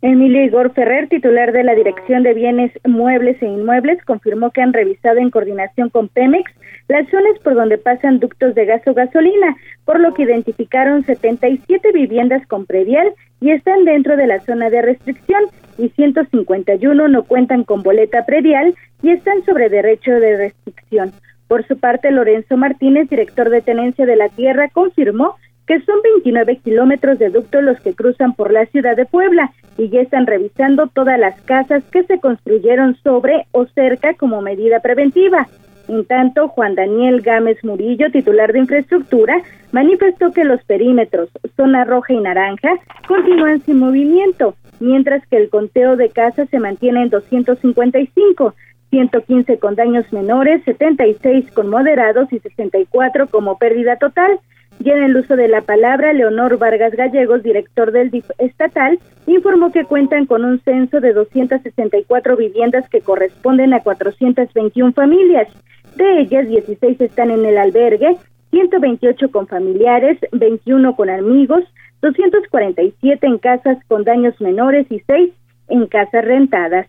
Emilio 0.10 0.42
Igor 0.42 0.72
Ferrer, 0.72 1.10
titular 1.10 1.52
de 1.52 1.66
la 1.66 1.76
Dirección 1.76 2.24
de 2.24 2.34
Bienes 2.34 2.72
Muebles 2.86 3.44
e 3.44 3.46
Inmuebles, 3.46 4.02
confirmó 4.06 4.52
que 4.52 4.62
han 4.62 4.72
revisado 4.72 5.18
en 5.18 5.30
coordinación 5.30 5.90
con 5.90 6.08
Pemex 6.08 6.50
las 6.88 7.10
zonas 7.10 7.38
por 7.44 7.56
donde 7.56 7.78
pasan 7.78 8.20
ductos 8.20 8.56
de 8.56 8.64
gas 8.64 8.82
o 8.88 8.94
gasolina, 8.94 9.58
por 9.84 10.00
lo 10.00 10.14
que 10.14 10.24
identificaron 10.24 11.04
77 11.04 11.92
viviendas 11.92 12.48
con 12.48 12.66
predial 12.66 13.14
y 13.42 13.52
están 13.52 13.84
dentro 13.84 14.16
de 14.16 14.28
la 14.28 14.40
zona 14.40 14.70
de 14.70 14.82
restricción 14.82 15.44
y 15.78 15.90
151 15.90 17.10
no 17.10 17.24
cuentan 17.24 17.66
con 17.66 17.84
boleta 17.84 18.26
predial 18.26 18.76
y 19.04 19.10
están 19.10 19.44
sobre 19.44 19.68
derecho 19.68 20.12
de 20.12 20.38
restricción. 20.38 21.12
Por 21.50 21.68
su 21.68 21.80
parte, 21.80 22.12
Lorenzo 22.12 22.56
Martínez, 22.56 23.10
director 23.10 23.50
de 23.50 23.62
Tenencia 23.62 24.06
de 24.06 24.16
la 24.16 24.30
Tierra, 24.30 24.70
confirmó 24.70 25.36
que 25.68 25.82
son 25.82 26.02
29 26.02 26.58
kilómetros 26.64 27.20
de 27.20 27.30
ducto 27.30 27.62
los 27.62 27.80
que 27.82 27.94
cruzan 27.94 28.34
por 28.34 28.52
la 28.52 28.66
ciudad 28.68 28.96
de 28.96 29.06
Puebla 29.06 29.52
y 29.78 29.90
ya 29.90 30.02
están 30.02 30.26
revisando 30.26 30.88
todas 30.88 31.20
las 31.20 31.40
casas 31.42 31.84
que 31.92 32.04
se 32.04 32.20
construyeron 32.20 32.96
sobre 33.04 33.46
o 33.52 33.66
cerca 33.66 34.14
como 34.14 34.42
medida 34.42 34.80
preventiva. 34.80 35.48
En 35.88 36.06
tanto, 36.06 36.50
Juan 36.50 36.76
Daniel 36.76 37.22
Gámez 37.22 37.64
Murillo, 37.64 38.12
titular 38.12 38.52
de 38.52 38.60
infraestructura, 38.60 39.42
manifestó 39.72 40.32
que 40.32 40.44
los 40.44 40.62
perímetros 40.64 41.30
zona 41.56 41.86
roja 41.86 42.14
y 42.14 42.20
naranja 42.20 42.70
continúan 43.08 43.62
sin 43.62 43.80
movimiento, 43.80 44.56
mientras 44.80 45.26
que 45.28 45.38
el 45.38 45.50
conteo 45.50 45.96
de 45.96 46.10
casas 46.10 46.50
se 46.50 46.60
mantiene 46.60 47.04
en 47.04 47.10
255, 47.10 48.54
115 48.90 49.60
con 49.60 49.76
daños 49.76 50.12
menores, 50.12 50.62
76 50.64 51.52
con 51.52 51.70
moderados 51.70 52.32
y 52.32 52.40
64 52.40 53.28
como 53.28 53.58
pérdida 53.58 53.98
total. 53.98 54.40
Y 54.80 54.92
en 54.92 55.04
el 55.04 55.18
uso 55.18 55.36
de 55.36 55.48
la 55.48 55.62
palabra, 55.62 56.14
Leonor 56.14 56.58
Vargas 56.58 56.94
Gallegos, 56.94 57.44
director 57.44 57.92
del 57.92 58.12
DIF 58.12 58.30
estatal, 58.38 59.00
informó 59.26 59.72
que 59.72 59.86
cuentan 59.86 60.26
con 60.26 60.46
un 60.46 60.60
censo 60.62 61.00
de 61.00 61.14
264 61.14 62.38
viviendas 62.38 62.88
que 62.90 63.02
corresponden 63.02 63.74
a 63.74 63.82
421 63.82 64.94
familias. 64.94 65.48
De 65.96 66.20
ellas, 66.22 66.48
16 66.48 67.02
están 67.02 67.32
en 67.32 67.46
el 67.46 67.58
albergue, 67.58 68.18
128 68.52 69.32
con 69.32 69.48
familiares, 69.48 70.20
21 70.32 70.96
con 70.96 71.10
amigos, 71.10 71.64
247 72.02 73.26
en 73.26 73.38
casas 73.40 73.78
con 73.88 74.04
daños 74.04 74.40
menores 74.40 74.86
y 74.92 75.00
6 75.00 75.32
en 75.70 75.88
casas 75.88 76.24
rentadas. 76.24 76.88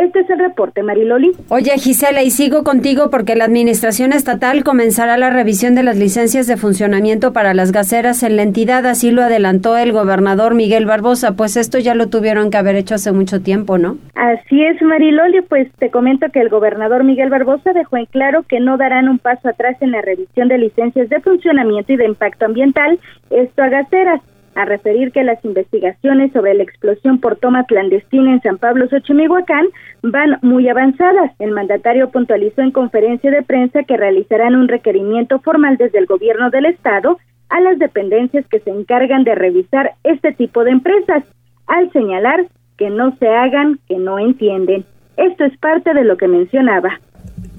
Este 0.00 0.20
es 0.20 0.30
el 0.30 0.38
reporte, 0.38 0.82
Mariloli. 0.82 1.32
Oye, 1.50 1.72
Gisela, 1.76 2.22
y 2.22 2.30
sigo 2.30 2.64
contigo 2.64 3.10
porque 3.10 3.36
la 3.36 3.44
Administración 3.44 4.14
Estatal 4.14 4.64
comenzará 4.64 5.18
la 5.18 5.28
revisión 5.28 5.74
de 5.74 5.82
las 5.82 5.98
licencias 5.98 6.46
de 6.46 6.56
funcionamiento 6.56 7.34
para 7.34 7.52
las 7.52 7.70
gaseras 7.70 8.22
en 8.22 8.36
la 8.36 8.42
entidad, 8.42 8.86
así 8.86 9.10
lo 9.10 9.20
adelantó 9.20 9.76
el 9.76 9.92
gobernador 9.92 10.54
Miguel 10.54 10.86
Barbosa, 10.86 11.36
pues 11.36 11.58
esto 11.58 11.78
ya 11.78 11.94
lo 11.94 12.08
tuvieron 12.08 12.50
que 12.50 12.56
haber 12.56 12.76
hecho 12.76 12.94
hace 12.94 13.12
mucho 13.12 13.42
tiempo, 13.42 13.76
¿no? 13.76 13.98
Así 14.14 14.64
es, 14.64 14.80
Mariloli, 14.80 15.42
pues 15.42 15.70
te 15.78 15.90
comento 15.90 16.28
que 16.32 16.40
el 16.40 16.48
gobernador 16.48 17.04
Miguel 17.04 17.28
Barbosa 17.28 17.74
dejó 17.74 17.98
en 17.98 18.06
claro 18.06 18.44
que 18.48 18.58
no 18.58 18.78
darán 18.78 19.06
un 19.06 19.18
paso 19.18 19.50
atrás 19.50 19.76
en 19.82 19.90
la 19.90 20.00
revisión 20.00 20.48
de 20.48 20.56
licencias 20.56 21.10
de 21.10 21.20
funcionamiento 21.20 21.92
y 21.92 21.96
de 21.96 22.06
impacto 22.06 22.46
ambiental, 22.46 22.98
esto 23.28 23.62
a 23.62 23.68
gaseras 23.68 24.22
a 24.54 24.64
referir 24.64 25.12
que 25.12 25.22
las 25.22 25.44
investigaciones 25.44 26.32
sobre 26.32 26.54
la 26.54 26.62
explosión 26.62 27.20
por 27.20 27.36
toma 27.36 27.64
clandestina 27.64 28.32
en 28.32 28.42
San 28.42 28.58
Pablo 28.58 28.88
Xochimilhuacán 28.88 29.66
van 30.02 30.38
muy 30.42 30.68
avanzadas. 30.68 31.32
El 31.38 31.52
mandatario 31.52 32.10
puntualizó 32.10 32.62
en 32.62 32.72
conferencia 32.72 33.30
de 33.30 33.42
prensa 33.42 33.84
que 33.84 33.96
realizarán 33.96 34.56
un 34.56 34.68
requerimiento 34.68 35.40
formal 35.40 35.76
desde 35.76 35.98
el 35.98 36.06
gobierno 36.06 36.50
del 36.50 36.66
estado 36.66 37.18
a 37.48 37.60
las 37.60 37.78
dependencias 37.78 38.44
que 38.48 38.60
se 38.60 38.70
encargan 38.70 39.24
de 39.24 39.34
revisar 39.34 39.92
este 40.04 40.32
tipo 40.32 40.64
de 40.64 40.70
empresas, 40.70 41.24
al 41.66 41.92
señalar 41.92 42.46
que 42.76 42.90
no 42.90 43.16
se 43.18 43.28
hagan 43.28 43.78
que 43.88 43.98
no 43.98 44.18
entienden. 44.18 44.84
Esto 45.16 45.44
es 45.44 45.56
parte 45.58 45.92
de 45.92 46.04
lo 46.04 46.16
que 46.16 46.28
mencionaba. 46.28 47.00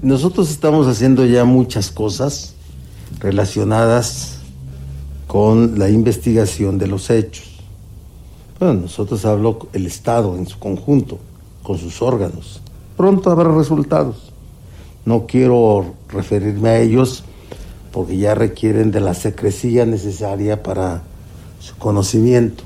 Nosotros 0.02 0.50
estamos 0.50 0.88
haciendo 0.88 1.24
ya 1.24 1.44
muchas 1.44 1.90
cosas 1.90 2.56
relacionadas 3.20 4.41
con 5.32 5.78
la 5.78 5.88
investigación 5.88 6.76
de 6.76 6.86
los 6.86 7.08
hechos. 7.08 7.52
Bueno, 8.60 8.82
nosotros 8.82 9.24
hablo 9.24 9.60
el 9.72 9.86
Estado 9.86 10.36
en 10.36 10.46
su 10.46 10.58
conjunto, 10.58 11.18
con 11.62 11.78
sus 11.78 12.02
órganos. 12.02 12.60
Pronto 12.98 13.30
habrá 13.30 13.50
resultados. 13.50 14.30
No 15.06 15.26
quiero 15.26 15.94
referirme 16.10 16.68
a 16.68 16.80
ellos 16.80 17.24
porque 17.92 18.18
ya 18.18 18.34
requieren 18.34 18.90
de 18.90 19.00
la 19.00 19.14
secrecía 19.14 19.86
necesaria 19.86 20.62
para 20.62 21.02
su 21.60 21.78
conocimiento. 21.78 22.64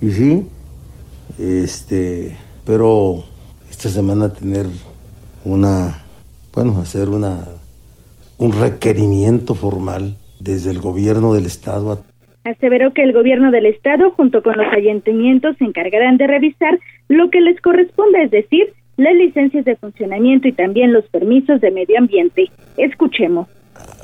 Y 0.00 0.12
sí, 0.12 0.46
este, 1.40 2.36
pero 2.64 3.24
esta 3.68 3.88
semana 3.88 4.32
tener 4.32 4.68
una, 5.44 6.04
bueno, 6.54 6.80
hacer 6.80 7.08
una, 7.08 7.48
un 8.38 8.52
requerimiento 8.52 9.56
formal 9.56 10.16
desde 10.48 10.70
el 10.70 10.80
gobierno 10.80 11.34
del 11.34 11.44
Estado. 11.44 12.02
Aseveró 12.44 12.94
que 12.94 13.02
el 13.02 13.12
gobierno 13.12 13.50
del 13.50 13.66
Estado 13.66 14.10
junto 14.12 14.42
con 14.42 14.56
los 14.56 14.66
ayuntamientos 14.72 15.56
se 15.58 15.64
encargarán 15.64 16.16
de 16.16 16.26
revisar 16.26 16.78
lo 17.08 17.28
que 17.28 17.40
les 17.42 17.60
corresponde, 17.60 18.24
es 18.24 18.30
decir, 18.30 18.72
las 18.96 19.14
licencias 19.14 19.66
de 19.66 19.76
funcionamiento 19.76 20.48
y 20.48 20.52
también 20.52 20.92
los 20.92 21.04
permisos 21.08 21.60
de 21.60 21.70
medio 21.70 21.98
ambiente. 21.98 22.50
Escuchemos. 22.78 23.46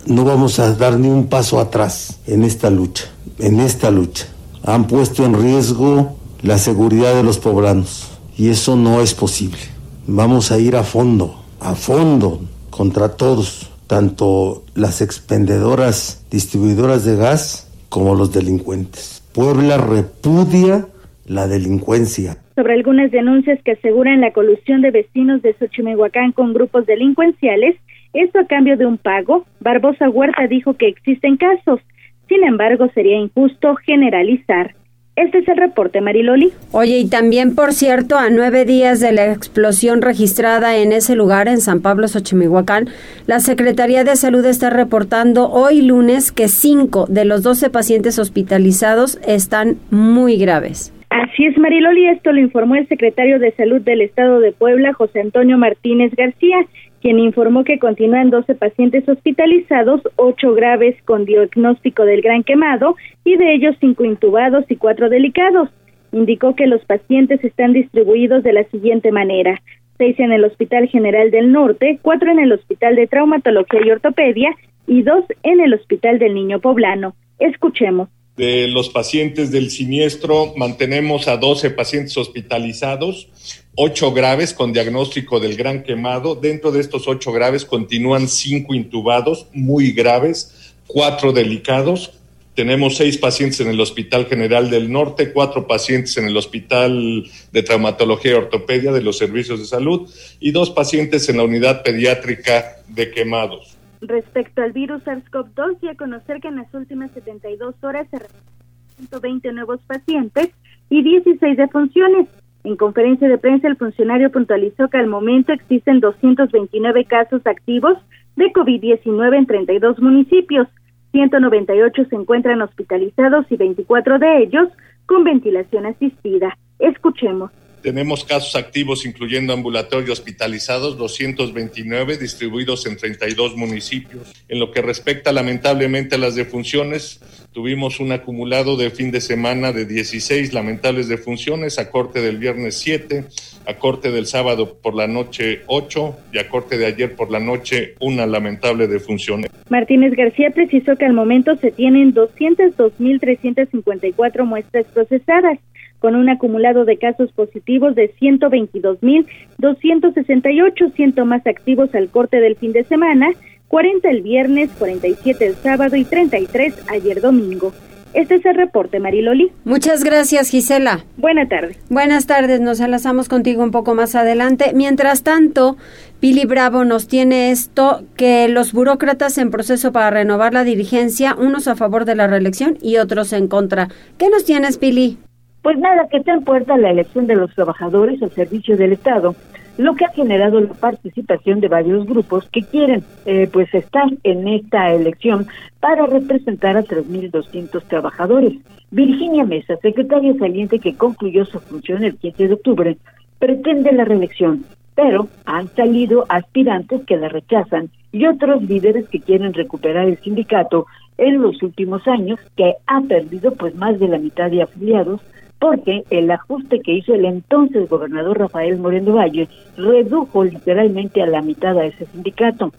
No 0.06 0.24
vamos 0.24 0.58
a 0.58 0.74
dar 0.76 0.98
ni 0.98 1.08
un 1.08 1.28
paso 1.28 1.58
atrás 1.58 2.22
en 2.26 2.44
esta 2.44 2.68
lucha, 2.68 3.06
en 3.38 3.60
esta 3.60 3.90
lucha. 3.90 4.26
Han 4.64 4.86
puesto 4.86 5.24
en 5.24 5.34
riesgo 5.40 6.16
la 6.42 6.58
seguridad 6.58 7.14
de 7.14 7.22
los 7.22 7.38
poblanos 7.38 8.20
y 8.36 8.50
eso 8.50 8.76
no 8.76 9.00
es 9.00 9.14
posible. 9.14 9.60
Vamos 10.06 10.52
a 10.52 10.58
ir 10.58 10.76
a 10.76 10.82
fondo, 10.82 11.42
a 11.60 11.74
fondo 11.74 12.40
contra 12.70 13.16
todos 13.16 13.73
tanto 13.86 14.64
las 14.74 15.00
expendedoras 15.00 16.26
distribuidoras 16.30 17.04
de 17.04 17.16
gas 17.16 17.70
como 17.88 18.14
los 18.14 18.32
delincuentes. 18.32 19.22
Puebla 19.32 19.78
repudia 19.78 20.86
la 21.26 21.46
delincuencia. 21.46 22.36
Sobre 22.54 22.74
algunas 22.74 23.10
denuncias 23.10 23.60
que 23.64 23.72
aseguran 23.72 24.20
la 24.20 24.32
colusión 24.32 24.80
de 24.82 24.90
vecinos 24.90 25.42
de 25.42 25.54
Xochimehuacán 25.54 26.32
con 26.32 26.52
grupos 26.52 26.86
delincuenciales, 26.86 27.76
esto 28.12 28.38
a 28.38 28.46
cambio 28.46 28.76
de 28.76 28.86
un 28.86 28.98
pago, 28.98 29.44
Barbosa 29.60 30.08
Huerta 30.08 30.46
dijo 30.46 30.74
que 30.74 30.88
existen 30.88 31.36
casos. 31.36 31.80
Sin 32.28 32.44
embargo, 32.44 32.88
sería 32.94 33.16
injusto 33.16 33.74
generalizar. 33.76 34.74
Este 35.16 35.38
es 35.38 35.48
el 35.48 35.56
reporte, 35.56 36.00
Mariloli. 36.00 36.52
Oye, 36.72 36.98
y 36.98 37.08
también, 37.08 37.54
por 37.54 37.72
cierto, 37.72 38.16
a 38.16 38.30
nueve 38.30 38.64
días 38.64 38.98
de 38.98 39.12
la 39.12 39.32
explosión 39.32 40.02
registrada 40.02 40.76
en 40.76 40.90
ese 40.90 41.14
lugar, 41.14 41.46
en 41.46 41.60
San 41.60 41.82
Pablo, 41.82 42.08
Xochimihuacán, 42.08 42.88
la 43.28 43.38
Secretaría 43.38 44.02
de 44.02 44.16
Salud 44.16 44.44
está 44.44 44.70
reportando 44.70 45.50
hoy 45.50 45.82
lunes 45.82 46.32
que 46.32 46.48
cinco 46.48 47.06
de 47.08 47.24
los 47.24 47.44
doce 47.44 47.70
pacientes 47.70 48.18
hospitalizados 48.18 49.20
están 49.24 49.76
muy 49.90 50.36
graves. 50.36 50.92
Así 51.10 51.46
es, 51.46 51.56
Mariloli, 51.58 52.08
esto 52.08 52.32
lo 52.32 52.40
informó 52.40 52.74
el 52.74 52.88
secretario 52.88 53.38
de 53.38 53.52
Salud 53.52 53.80
del 53.80 54.00
Estado 54.00 54.40
de 54.40 54.50
Puebla, 54.50 54.94
José 54.94 55.20
Antonio 55.20 55.56
Martínez 55.56 56.12
García, 56.16 56.58
quien 57.04 57.18
informó 57.18 57.64
que 57.64 57.78
continúan 57.78 58.30
12 58.30 58.54
pacientes 58.54 59.06
hospitalizados, 59.06 60.00
8 60.16 60.54
graves 60.54 60.96
con 61.04 61.26
diagnóstico 61.26 62.06
del 62.06 62.22
gran 62.22 62.42
quemado 62.44 62.96
y 63.26 63.36
de 63.36 63.52
ellos 63.52 63.76
5 63.78 64.02
intubados 64.06 64.64
y 64.70 64.76
4 64.76 65.10
delicados. 65.10 65.68
Indicó 66.12 66.56
que 66.56 66.66
los 66.66 66.82
pacientes 66.86 67.44
están 67.44 67.74
distribuidos 67.74 68.42
de 68.42 68.54
la 68.54 68.64
siguiente 68.70 69.12
manera. 69.12 69.60
6 69.98 70.18
en 70.18 70.32
el 70.32 70.44
Hospital 70.46 70.88
General 70.88 71.30
del 71.30 71.52
Norte, 71.52 71.98
4 72.00 72.30
en 72.30 72.38
el 72.38 72.52
Hospital 72.52 72.96
de 72.96 73.06
Traumatología 73.06 73.80
y 73.84 73.90
Ortopedia 73.90 74.56
y 74.86 75.02
2 75.02 75.26
en 75.42 75.60
el 75.60 75.74
Hospital 75.74 76.18
del 76.18 76.32
Niño 76.32 76.60
Poblano. 76.60 77.14
Escuchemos 77.38 78.08
de 78.36 78.66
los 78.66 78.88
pacientes 78.88 79.52
del 79.52 79.70
siniestro, 79.70 80.54
mantenemos 80.56 81.28
a 81.28 81.36
12 81.36 81.70
pacientes 81.70 82.16
hospitalizados, 82.16 83.28
8 83.76 84.12
graves 84.12 84.54
con 84.54 84.72
diagnóstico 84.72 85.40
del 85.40 85.56
gran 85.56 85.82
quemado. 85.82 86.34
Dentro 86.34 86.70
de 86.72 86.80
estos 86.80 87.08
8 87.08 87.32
graves 87.32 87.64
continúan 87.64 88.28
5 88.28 88.74
intubados 88.74 89.46
muy 89.52 89.92
graves, 89.92 90.74
4 90.86 91.32
delicados 91.32 92.12
tenemos 92.54 92.96
seis 92.96 93.18
pacientes 93.18 93.60
en 93.60 93.68
el 93.68 93.80
Hospital 93.80 94.26
General 94.26 94.70
del 94.70 94.90
Norte, 94.90 95.32
cuatro 95.32 95.66
pacientes 95.66 96.16
en 96.18 96.26
el 96.26 96.36
Hospital 96.36 97.24
de 97.50 97.62
Traumatología 97.64 98.32
y 98.32 98.34
Ortopedia 98.34 98.92
de 98.92 99.02
los 99.02 99.18
Servicios 99.18 99.58
de 99.58 99.64
Salud 99.64 100.08
y 100.38 100.52
dos 100.52 100.70
pacientes 100.70 101.28
en 101.28 101.38
la 101.38 101.42
unidad 101.42 101.82
pediátrica 101.82 102.76
de 102.86 103.10
quemados. 103.10 103.76
Respecto 104.00 104.62
al 104.62 104.72
virus 104.72 105.02
SARS-CoV-2, 105.02 105.78
y 105.82 105.88
a 105.88 105.96
conocer 105.96 106.40
que 106.40 106.48
en 106.48 106.56
las 106.56 106.72
últimas 106.74 107.10
72 107.12 107.74
horas 107.82 108.06
se 108.10 108.18
registraron 108.18 108.54
120 108.98 109.52
nuevos 109.52 109.80
pacientes 109.88 110.50
y 110.90 111.02
16 111.02 111.56
defunciones. 111.56 112.28
En 112.64 112.76
conferencia 112.76 113.28
de 113.28 113.38
prensa, 113.38 113.68
el 113.68 113.76
funcionario 113.76 114.32
puntualizó 114.32 114.88
que 114.88 114.96
al 114.96 115.06
momento 115.06 115.52
existen 115.52 116.00
229 116.00 117.04
casos 117.04 117.46
activos 117.46 117.98
de 118.36 118.52
COVID-19 118.52 119.36
en 119.36 119.46
32 119.46 120.00
municipios. 120.00 120.66
198 121.12 122.06
se 122.08 122.16
encuentran 122.16 122.62
hospitalizados 122.62 123.46
y 123.50 123.56
24 123.56 124.18
de 124.18 124.42
ellos 124.42 124.68
con 125.06 125.24
ventilación 125.24 125.86
asistida. 125.86 126.56
Escuchemos. 126.78 127.50
Tenemos 127.84 128.24
casos 128.24 128.56
activos, 128.56 129.04
incluyendo 129.04 129.52
ambulatorios 129.52 130.18
hospitalizados, 130.18 130.96
229 130.96 132.16
distribuidos 132.16 132.86
en 132.86 132.96
32 132.96 133.56
municipios. 133.56 134.32
En 134.48 134.58
lo 134.58 134.70
que 134.70 134.80
respecta 134.80 135.32
lamentablemente 135.32 136.14
a 136.14 136.18
las 136.18 136.34
defunciones, 136.34 137.20
tuvimos 137.52 138.00
un 138.00 138.12
acumulado 138.12 138.78
de 138.78 138.88
fin 138.88 139.10
de 139.10 139.20
semana 139.20 139.72
de 139.72 139.84
16 139.84 140.54
lamentables 140.54 141.08
defunciones, 141.08 141.78
a 141.78 141.90
corte 141.90 142.22
del 142.22 142.38
viernes 142.38 142.78
7, 142.78 143.26
a 143.66 143.74
corte 143.74 144.10
del 144.10 144.24
sábado 144.24 144.78
por 144.80 144.94
la 144.94 145.06
noche 145.06 145.60
8 145.66 146.16
y 146.32 146.38
a 146.38 146.48
corte 146.48 146.78
de 146.78 146.86
ayer 146.86 147.14
por 147.14 147.30
la 147.30 147.38
noche 147.38 147.96
una 148.00 148.24
lamentable 148.24 148.88
defunción. 148.88 149.44
Martínez 149.68 150.16
García 150.16 150.52
precisó 150.52 150.96
que 150.96 151.04
al 151.04 151.12
momento 151.12 151.54
se 151.56 151.70
tienen 151.70 152.14
202.354 152.14 154.46
muestras 154.46 154.86
procesadas 154.86 155.58
con 156.04 156.14
un 156.16 156.28
acumulado 156.28 156.84
de 156.84 156.98
casos 156.98 157.32
positivos 157.32 157.94
de 157.94 158.14
122.268, 158.16 160.92
ciento 160.92 161.24
más 161.24 161.46
activos 161.46 161.94
al 161.94 162.10
corte 162.10 162.40
del 162.40 162.56
fin 162.56 162.72
de 162.72 162.84
semana, 162.84 163.30
40 163.68 164.10
el 164.10 164.20
viernes, 164.20 164.68
47 164.78 165.46
el 165.46 165.54
sábado 165.54 165.96
y 165.96 166.04
33 166.04 166.74
ayer 166.88 167.22
domingo. 167.22 167.72
Este 168.12 168.34
es 168.34 168.44
el 168.44 168.54
reporte, 168.54 169.00
Mariloli. 169.00 169.50
Muchas 169.64 170.04
gracias, 170.04 170.50
Gisela. 170.50 171.06
Buenas 171.16 171.48
tardes. 171.48 171.78
Buenas 171.88 172.26
tardes, 172.26 172.60
nos 172.60 172.80
enlazamos 172.80 173.30
contigo 173.30 173.62
un 173.62 173.70
poco 173.70 173.94
más 173.94 174.14
adelante. 174.14 174.72
Mientras 174.74 175.22
tanto, 175.22 175.78
Pili 176.20 176.44
Bravo 176.44 176.84
nos 176.84 177.08
tiene 177.08 177.50
esto, 177.50 178.02
que 178.14 178.46
los 178.48 178.74
burócratas 178.74 179.38
en 179.38 179.50
proceso 179.50 179.90
para 179.90 180.10
renovar 180.10 180.52
la 180.52 180.64
dirigencia, 180.64 181.34
unos 181.34 181.66
a 181.66 181.76
favor 181.76 182.04
de 182.04 182.14
la 182.14 182.26
reelección 182.26 182.76
y 182.82 182.98
otros 182.98 183.32
en 183.32 183.48
contra. 183.48 183.88
¿Qué 184.18 184.28
nos 184.28 184.44
tienes, 184.44 184.76
Pili? 184.76 185.16
Pues 185.64 185.78
nada, 185.78 186.06
que 186.10 186.18
está 186.18 186.34
en 186.34 186.44
puerta 186.44 186.76
la 186.76 186.90
elección 186.90 187.26
de 187.26 187.36
los 187.36 187.54
trabajadores 187.54 188.22
al 188.22 188.30
servicio 188.32 188.76
del 188.76 188.92
Estado, 188.92 189.34
lo 189.78 189.94
que 189.94 190.04
ha 190.04 190.10
generado 190.10 190.60
la 190.60 190.74
participación 190.74 191.60
de 191.60 191.68
varios 191.68 192.04
grupos 192.04 192.46
que 192.52 192.60
quieren 192.60 193.02
eh, 193.24 193.48
pues 193.50 193.72
estar 193.72 194.04
en 194.24 194.46
esta 194.46 194.92
elección 194.92 195.46
para 195.80 196.04
representar 196.04 196.76
a 196.76 196.82
3.200 196.82 197.82
trabajadores. 197.84 198.52
Virginia 198.90 199.46
Mesa, 199.46 199.78
secretaria 199.80 200.34
saliente 200.38 200.80
que 200.80 200.98
concluyó 200.98 201.46
su 201.46 201.58
función 201.60 202.04
el 202.04 202.18
15 202.18 202.48
de 202.48 202.54
octubre, 202.54 202.98
pretende 203.38 203.90
la 203.92 204.04
reelección, 204.04 204.66
pero 204.94 205.28
han 205.46 205.68
salido 205.68 206.26
aspirantes 206.28 207.06
que 207.06 207.16
la 207.16 207.30
rechazan 207.30 207.88
y 208.12 208.26
otros 208.26 208.62
líderes 208.64 209.08
que 209.08 209.20
quieren 209.20 209.54
recuperar 209.54 210.08
el 210.08 210.18
sindicato 210.18 210.84
en 211.16 211.40
los 211.40 211.62
últimos 211.62 212.06
años, 212.06 212.38
que 212.54 212.74
ha 212.86 213.00
perdido 213.00 213.54
pues 213.54 213.74
más 213.76 213.98
de 213.98 214.08
la 214.08 214.18
mitad 214.18 214.50
de 214.50 214.60
afiliados 214.60 215.22
porque 215.64 216.04
el 216.10 216.30
ajuste 216.30 216.80
que 216.80 216.92
hizo 216.92 217.14
el 217.14 217.24
entonces 217.24 217.88
gobernador 217.88 218.38
Rafael 218.38 218.76
Moreno 218.76 219.14
Valle 219.14 219.48
redujo 219.78 220.44
literalmente 220.44 221.22
a 221.22 221.26
la 221.26 221.40
mitad 221.40 221.78
a 221.78 221.86
ese 221.86 222.04
sindicato. 222.04 222.70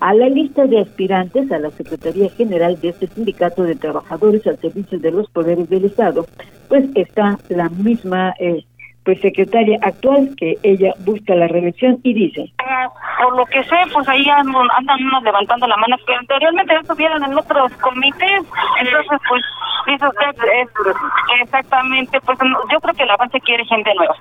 A 0.00 0.12
la 0.12 0.28
lista 0.28 0.66
de 0.66 0.80
aspirantes 0.80 1.52
a 1.52 1.60
la 1.60 1.70
Secretaría 1.70 2.28
General 2.30 2.80
de 2.80 2.88
este 2.88 3.06
sindicato 3.06 3.62
de 3.62 3.76
trabajadores 3.76 4.44
al 4.48 4.58
servicio 4.58 4.98
de 4.98 5.12
los 5.12 5.30
poderes 5.30 5.70
del 5.70 5.84
Estado, 5.84 6.26
pues 6.66 6.86
está 6.96 7.38
la 7.48 7.68
misma 7.68 8.34
eh, 8.40 8.64
pues 9.04 9.20
secretaria 9.20 9.78
actual 9.82 10.30
que 10.36 10.56
ella 10.62 10.94
busca 11.00 11.34
la 11.34 11.48
reelección 11.48 11.98
y 12.02 12.14
dice 12.14 12.52
por 13.22 13.36
lo 13.36 13.44
que 13.46 13.62
sé 13.64 13.76
pues 13.92 14.08
ahí 14.08 14.24
andan, 14.28 15.04
unos 15.04 15.22
levantando 15.22 15.66
la 15.66 15.76
mano 15.76 15.96
que 16.06 16.14
anteriormente 16.14 16.74
estuvieron 16.76 17.24
en 17.24 17.36
otros 17.36 17.72
comités 17.78 18.42
entonces 18.80 19.18
pues 19.28 19.42
dice 19.86 20.06
usted 20.06 20.44
es, 20.60 20.68
exactamente 21.42 22.20
pues 22.20 22.38
yo 22.70 22.80
creo 22.80 22.94
que 22.94 23.06
la 23.06 23.16
base 23.16 23.40
quiere 23.40 23.64
gente 23.64 23.90
nueva 23.94 24.14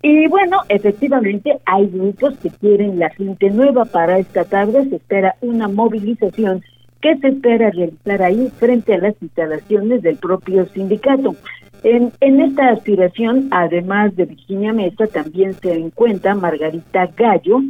y 0.00 0.28
bueno, 0.28 0.60
efectivamente 0.68 1.58
hay 1.66 1.88
grupos 1.88 2.38
que 2.38 2.50
quieren 2.50 3.00
la 3.00 3.10
gente 3.10 3.50
nueva 3.50 3.84
para 3.84 4.18
esta 4.18 4.44
tarde. 4.44 4.88
Se 4.88 4.96
espera 4.96 5.34
una 5.40 5.66
movilización 5.66 6.62
que 7.00 7.16
se 7.16 7.28
espera 7.28 7.70
realizar 7.70 8.22
ahí 8.22 8.48
frente 8.58 8.94
a 8.94 8.98
las 8.98 9.14
instalaciones 9.20 10.02
del 10.02 10.16
propio 10.16 10.66
sindicato. 10.66 11.34
En, 11.82 12.12
en 12.20 12.40
esta 12.40 12.70
aspiración, 12.70 13.48
además 13.50 14.14
de 14.16 14.26
Virginia 14.26 14.72
Mesa, 14.72 15.06
también 15.06 15.54
se 15.54 15.74
encuentra 15.74 16.34
Margarita 16.34 17.08
Gallo 17.16 17.60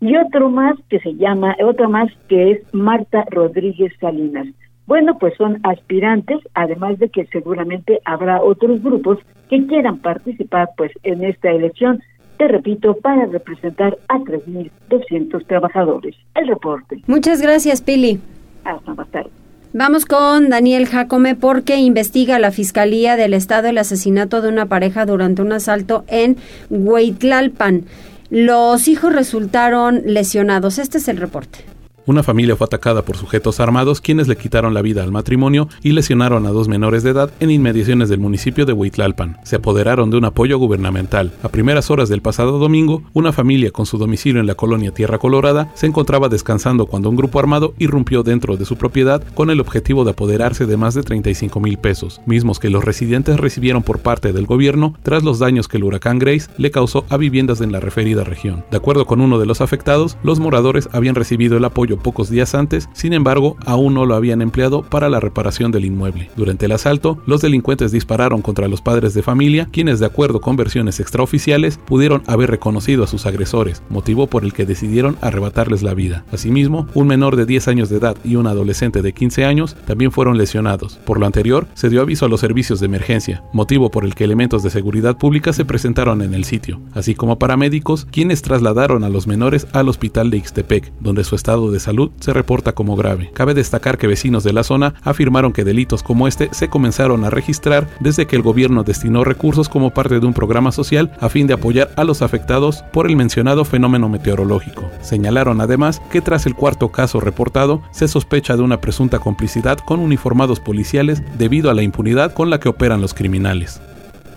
y 0.00 0.16
otro 0.16 0.50
más 0.50 0.76
que 0.88 0.98
se 1.00 1.14
llama, 1.14 1.56
otro 1.62 1.88
más 1.88 2.10
que 2.28 2.52
es 2.52 2.74
Marta 2.74 3.24
Rodríguez 3.30 3.92
Salinas. 4.00 4.46
Bueno, 4.86 5.18
pues 5.18 5.34
son 5.36 5.60
aspirantes, 5.62 6.38
además 6.54 6.98
de 6.98 7.10
que 7.10 7.26
seguramente 7.26 8.00
habrá 8.04 8.42
otros 8.42 8.82
grupos 8.82 9.18
que 9.48 9.64
quieran 9.66 9.98
participar 9.98 10.70
pues 10.76 10.90
en 11.02 11.22
esta 11.22 11.50
elección, 11.50 12.02
te 12.38 12.48
repito, 12.48 12.94
para 12.94 13.26
representar 13.26 13.98
a 14.08 14.18
3.200 14.18 15.46
trabajadores. 15.46 16.16
El 16.34 16.48
reporte. 16.48 17.02
Muchas 17.06 17.40
gracias, 17.40 17.82
Pili. 17.82 18.20
Hasta 18.64 18.94
más 18.94 19.08
tarde. 19.10 19.30
Vamos 19.72 20.04
con 20.04 20.48
Daniel 20.48 20.88
Jacome 20.88 21.36
porque 21.36 21.76
investiga 21.76 22.40
la 22.40 22.50
Fiscalía 22.50 23.14
del 23.14 23.34
Estado 23.34 23.68
el 23.68 23.78
asesinato 23.78 24.42
de 24.42 24.48
una 24.48 24.66
pareja 24.66 25.06
durante 25.06 25.42
un 25.42 25.52
asalto 25.52 26.04
en 26.08 26.38
Huitlalpan. 26.70 27.84
Los 28.30 28.88
hijos 28.88 29.12
resultaron 29.12 30.02
lesionados. 30.06 30.78
Este 30.78 30.98
es 30.98 31.06
el 31.06 31.18
reporte. 31.18 31.60
Una 32.06 32.22
familia 32.22 32.56
fue 32.56 32.64
atacada 32.64 33.02
por 33.02 33.16
sujetos 33.16 33.60
armados 33.60 34.00
quienes 34.00 34.26
le 34.26 34.36
quitaron 34.36 34.72
la 34.72 34.82
vida 34.82 35.02
al 35.02 35.12
matrimonio 35.12 35.68
y 35.82 35.92
lesionaron 35.92 36.46
a 36.46 36.50
dos 36.50 36.66
menores 36.66 37.02
de 37.02 37.10
edad 37.10 37.30
en 37.40 37.50
inmediaciones 37.50 38.08
del 38.08 38.20
municipio 38.20 38.64
de 38.64 38.72
Huitlalpan. 38.72 39.36
Se 39.44 39.56
apoderaron 39.56 40.10
de 40.10 40.16
un 40.16 40.24
apoyo 40.24 40.58
gubernamental. 40.58 41.32
A 41.42 41.50
primeras 41.50 41.90
horas 41.90 42.08
del 42.08 42.22
pasado 42.22 42.58
domingo, 42.58 43.02
una 43.12 43.32
familia 43.32 43.70
con 43.70 43.84
su 43.84 43.98
domicilio 43.98 44.40
en 44.40 44.46
la 44.46 44.54
colonia 44.54 44.92
Tierra 44.92 45.18
Colorada 45.18 45.70
se 45.74 45.86
encontraba 45.86 46.28
descansando 46.28 46.86
cuando 46.86 47.10
un 47.10 47.16
grupo 47.16 47.38
armado 47.38 47.74
irrumpió 47.78 48.22
dentro 48.22 48.56
de 48.56 48.64
su 48.64 48.76
propiedad 48.76 49.22
con 49.34 49.50
el 49.50 49.60
objetivo 49.60 50.04
de 50.04 50.12
apoderarse 50.12 50.64
de 50.66 50.76
más 50.78 50.94
de 50.94 51.02
35 51.02 51.60
mil 51.60 51.76
pesos, 51.76 52.20
mismos 52.24 52.58
que 52.58 52.70
los 52.70 52.82
residentes 52.82 53.38
recibieron 53.38 53.82
por 53.82 53.98
parte 53.98 54.32
del 54.32 54.46
gobierno 54.46 54.94
tras 55.02 55.22
los 55.22 55.38
daños 55.38 55.68
que 55.68 55.76
el 55.76 55.84
huracán 55.84 56.18
Grace 56.18 56.50
le 56.56 56.70
causó 56.70 57.04
a 57.10 57.18
viviendas 57.18 57.60
en 57.60 57.72
la 57.72 57.80
referida 57.80 58.24
región. 58.24 58.64
De 58.70 58.78
acuerdo 58.78 59.04
con 59.06 59.20
uno 59.20 59.38
de 59.38 59.46
los 59.46 59.60
afectados, 59.60 60.16
los 60.22 60.40
moradores 60.40 60.88
habían 60.92 61.14
recibido 61.14 61.56
el 61.56 61.64
apoyo 61.64 61.89
pocos 61.98 62.30
días 62.30 62.54
antes, 62.54 62.88
sin 62.92 63.12
embargo, 63.12 63.56
aún 63.66 63.94
no 63.94 64.06
lo 64.06 64.14
habían 64.14 64.42
empleado 64.42 64.82
para 64.82 65.08
la 65.08 65.20
reparación 65.20 65.72
del 65.72 65.84
inmueble. 65.84 66.30
Durante 66.36 66.66
el 66.66 66.72
asalto, 66.72 67.18
los 67.26 67.40
delincuentes 67.40 67.92
dispararon 67.92 68.42
contra 68.42 68.68
los 68.68 68.82
padres 68.82 69.14
de 69.14 69.22
familia, 69.22 69.68
quienes 69.70 70.00
de 70.00 70.06
acuerdo 70.06 70.40
con 70.40 70.56
versiones 70.56 71.00
extraoficiales 71.00 71.78
pudieron 71.78 72.22
haber 72.26 72.50
reconocido 72.50 73.04
a 73.04 73.06
sus 73.06 73.26
agresores, 73.26 73.82
motivo 73.88 74.26
por 74.26 74.44
el 74.44 74.52
que 74.52 74.66
decidieron 74.66 75.16
arrebatarles 75.20 75.82
la 75.82 75.94
vida. 75.94 76.24
Asimismo, 76.32 76.86
un 76.94 77.06
menor 77.06 77.36
de 77.36 77.46
10 77.46 77.68
años 77.68 77.88
de 77.88 77.96
edad 77.96 78.16
y 78.24 78.36
un 78.36 78.46
adolescente 78.46 79.02
de 79.02 79.12
15 79.12 79.44
años 79.44 79.76
también 79.86 80.12
fueron 80.12 80.38
lesionados. 80.38 80.98
Por 81.04 81.18
lo 81.18 81.26
anterior, 81.26 81.66
se 81.74 81.88
dio 81.88 82.02
aviso 82.02 82.26
a 82.26 82.28
los 82.28 82.40
servicios 82.40 82.80
de 82.80 82.86
emergencia, 82.86 83.42
motivo 83.52 83.90
por 83.90 84.04
el 84.04 84.14
que 84.14 84.24
elementos 84.24 84.62
de 84.62 84.70
seguridad 84.70 85.16
pública 85.16 85.52
se 85.52 85.64
presentaron 85.64 86.22
en 86.22 86.34
el 86.34 86.44
sitio, 86.44 86.80
así 86.94 87.14
como 87.14 87.38
paramédicos, 87.38 88.06
quienes 88.10 88.42
trasladaron 88.42 89.04
a 89.04 89.08
los 89.08 89.26
menores 89.26 89.66
al 89.72 89.88
hospital 89.88 90.30
de 90.30 90.38
Ixtepec, 90.38 90.92
donde 91.00 91.24
su 91.24 91.34
estado 91.34 91.70
de 91.70 91.79
salud 91.80 92.12
se 92.20 92.32
reporta 92.32 92.72
como 92.72 92.94
grave. 92.94 93.30
Cabe 93.34 93.54
destacar 93.54 93.98
que 93.98 94.06
vecinos 94.06 94.44
de 94.44 94.52
la 94.52 94.62
zona 94.62 94.94
afirmaron 95.02 95.52
que 95.52 95.64
delitos 95.64 96.04
como 96.04 96.28
este 96.28 96.48
se 96.52 96.68
comenzaron 96.68 97.24
a 97.24 97.30
registrar 97.30 97.88
desde 97.98 98.26
que 98.26 98.36
el 98.36 98.42
gobierno 98.42 98.84
destinó 98.84 99.24
recursos 99.24 99.68
como 99.68 99.90
parte 99.90 100.20
de 100.20 100.26
un 100.26 100.34
programa 100.34 100.70
social 100.70 101.10
a 101.18 101.28
fin 101.28 101.46
de 101.48 101.54
apoyar 101.54 101.90
a 101.96 102.04
los 102.04 102.22
afectados 102.22 102.84
por 102.92 103.08
el 103.08 103.16
mencionado 103.16 103.64
fenómeno 103.64 104.08
meteorológico. 104.08 104.88
Señalaron 105.00 105.60
además 105.60 106.00
que 106.12 106.20
tras 106.20 106.46
el 106.46 106.54
cuarto 106.54 106.92
caso 106.92 107.20
reportado 107.20 107.82
se 107.90 108.06
sospecha 108.06 108.56
de 108.56 108.62
una 108.62 108.80
presunta 108.80 109.18
complicidad 109.18 109.78
con 109.78 110.00
uniformados 110.00 110.60
policiales 110.60 111.22
debido 111.38 111.70
a 111.70 111.74
la 111.74 111.82
impunidad 111.82 112.32
con 112.32 112.50
la 112.50 112.60
que 112.60 112.68
operan 112.68 113.00
los 113.00 113.14
criminales. 113.14 113.80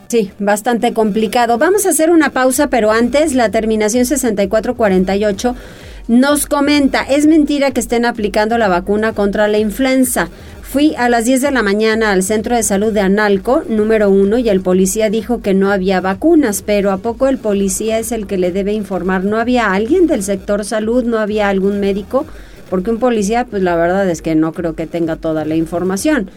Sí, 0.07 0.31
bastante 0.37 0.93
complicado. 0.93 1.57
Vamos 1.57 1.87
a 1.87 1.89
hacer 1.89 2.11
una 2.11 2.29
pausa, 2.29 2.67
pero 2.67 2.91
antes 2.91 3.33
la 3.33 3.49
terminación 3.49 4.05
6448 4.05 5.55
nos 6.07 6.47
comenta, 6.47 7.01
es 7.03 7.27
mentira 7.27 7.71
que 7.71 7.79
estén 7.79 8.03
aplicando 8.05 8.57
la 8.57 8.67
vacuna 8.67 9.13
contra 9.13 9.47
la 9.47 9.57
influenza. 9.57 10.27
Fui 10.61 10.95
a 10.97 11.07
las 11.07 11.23
10 11.25 11.41
de 11.41 11.51
la 11.51 11.63
mañana 11.63 12.11
al 12.11 12.23
centro 12.23 12.55
de 12.55 12.63
salud 12.63 12.91
de 12.91 12.99
Analco, 12.99 13.63
número 13.69 14.09
uno, 14.09 14.37
y 14.37 14.49
el 14.49 14.59
policía 14.59 15.09
dijo 15.09 15.41
que 15.41 15.53
no 15.53 15.71
había 15.71 16.01
vacunas, 16.01 16.61
pero 16.61 16.91
¿a 16.91 16.97
poco 16.97 17.27
el 17.27 17.37
policía 17.37 17.99
es 17.99 18.11
el 18.11 18.27
que 18.27 18.37
le 18.37 18.51
debe 18.51 18.73
informar? 18.73 19.23
¿No 19.23 19.37
había 19.37 19.71
alguien 19.71 20.07
del 20.07 20.23
sector 20.23 20.65
salud? 20.65 21.05
¿No 21.05 21.19
había 21.19 21.47
algún 21.47 21.79
médico? 21.79 22.25
Porque 22.69 22.91
un 22.91 22.97
policía, 22.97 23.45
pues 23.45 23.63
la 23.63 23.75
verdad 23.75 24.09
es 24.09 24.21
que 24.21 24.35
no 24.35 24.51
creo 24.51 24.75
que 24.75 24.87
tenga 24.87 25.15
toda 25.15 25.45
la 25.45 25.55
información 25.55 26.29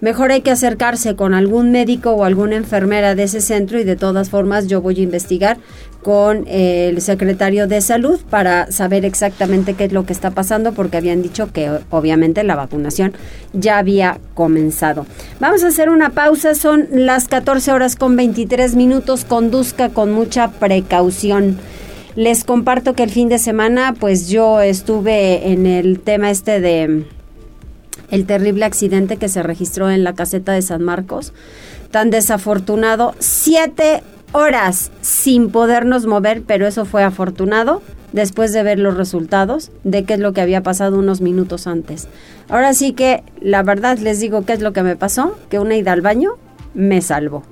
mejor 0.00 0.32
hay 0.32 0.40
que 0.40 0.50
acercarse 0.50 1.14
con 1.14 1.34
algún 1.34 1.72
médico 1.72 2.12
o 2.12 2.24
alguna 2.24 2.56
enfermera 2.56 3.14
de 3.14 3.24
ese 3.24 3.40
centro 3.40 3.78
y 3.78 3.84
de 3.84 3.96
todas 3.96 4.30
formas 4.30 4.66
yo 4.66 4.80
voy 4.80 4.98
a 4.98 5.02
investigar 5.02 5.58
con 6.02 6.46
el 6.48 7.00
secretario 7.02 7.66
de 7.66 7.80
salud 7.80 8.20
para 8.30 8.70
saber 8.72 9.04
exactamente 9.04 9.74
qué 9.74 9.84
es 9.84 9.92
lo 9.92 10.06
que 10.06 10.12
está 10.12 10.30
pasando 10.30 10.72
porque 10.72 10.96
habían 10.96 11.22
dicho 11.22 11.52
que 11.52 11.70
obviamente 11.90 12.42
la 12.42 12.56
vacunación 12.56 13.12
ya 13.52 13.78
había 13.78 14.18
comenzado. 14.34 15.06
Vamos 15.40 15.62
a 15.62 15.68
hacer 15.68 15.90
una 15.90 16.10
pausa, 16.10 16.54
son 16.54 16.88
las 16.90 17.28
14 17.28 17.72
horas 17.72 17.96
con 17.96 18.16
23 18.16 18.76
minutos, 18.76 19.24
conduzca 19.24 19.90
con 19.90 20.12
mucha 20.12 20.50
precaución. 20.52 21.58
Les 22.16 22.44
comparto 22.44 22.94
que 22.94 23.02
el 23.02 23.10
fin 23.10 23.28
de 23.28 23.38
semana 23.38 23.94
pues 23.98 24.28
yo 24.28 24.60
estuve 24.60 25.52
en 25.52 25.66
el 25.66 26.00
tema 26.00 26.30
este 26.30 26.60
de 26.60 27.04
el 28.10 28.26
terrible 28.26 28.64
accidente 28.64 29.16
que 29.16 29.28
se 29.28 29.42
registró 29.42 29.90
en 29.90 30.02
la 30.02 30.14
caseta 30.14 30.52
de 30.52 30.62
San 30.62 30.82
Marcos. 30.82 31.32
Tan 31.90 32.10
desafortunado, 32.10 33.14
siete 33.18 34.02
horas 34.32 34.90
sin 35.00 35.50
podernos 35.50 36.06
mover, 36.06 36.42
pero 36.42 36.66
eso 36.66 36.84
fue 36.84 37.02
afortunado 37.02 37.82
después 38.12 38.52
de 38.52 38.62
ver 38.62 38.78
los 38.78 38.96
resultados 38.96 39.70
de 39.84 40.04
qué 40.04 40.14
es 40.14 40.20
lo 40.20 40.32
que 40.32 40.40
había 40.40 40.62
pasado 40.62 40.98
unos 40.98 41.20
minutos 41.20 41.66
antes. 41.66 42.08
Ahora 42.48 42.74
sí 42.74 42.92
que 42.92 43.22
la 43.40 43.62
verdad 43.62 43.98
les 43.98 44.20
digo 44.20 44.44
qué 44.44 44.52
es 44.52 44.60
lo 44.60 44.72
que 44.72 44.82
me 44.82 44.96
pasó, 44.96 45.36
que 45.48 45.58
una 45.58 45.76
ida 45.76 45.92
al 45.92 46.00
baño 46.00 46.32
me 46.74 47.00
salvó. 47.02 47.42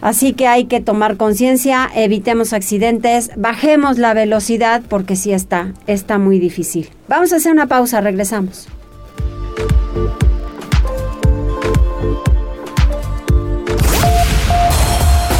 Así 0.00 0.32
que 0.32 0.46
hay 0.46 0.66
que 0.66 0.80
tomar 0.80 1.16
conciencia, 1.16 1.88
evitemos 1.94 2.52
accidentes, 2.52 3.32
bajemos 3.36 3.98
la 3.98 4.14
velocidad 4.14 4.82
porque 4.88 5.16
sí 5.16 5.32
está, 5.32 5.74
está 5.88 6.18
muy 6.18 6.38
difícil. 6.38 6.90
Vamos 7.08 7.32
a 7.32 7.36
hacer 7.36 7.52
una 7.52 7.66
pausa, 7.66 8.00
regresamos. 8.00 8.68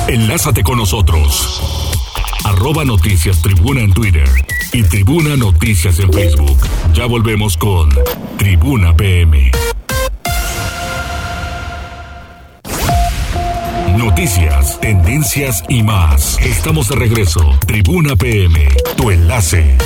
Enlázate 0.08 0.62
con 0.62 0.78
nosotros. 0.78 1.60
Arroba 2.44 2.82
Noticias 2.82 3.42
Tribuna 3.42 3.82
en 3.82 3.92
Twitter 3.92 4.26
y 4.72 4.82
Tribuna 4.82 5.36
Noticias 5.36 6.00
en 6.00 6.10
Facebook. 6.10 6.56
Ya 6.94 7.04
volvemos 7.04 7.58
con 7.58 7.90
Tribuna 8.38 8.96
PM. 8.96 9.50
Noticias, 13.98 14.80
tendencias 14.80 15.62
y 15.68 15.82
más. 15.82 16.38
Estamos 16.40 16.88
de 16.88 16.96
regreso. 16.96 17.42
Tribuna 17.66 18.16
PM, 18.16 18.66
tu 18.96 19.10
enlace. 19.10 19.76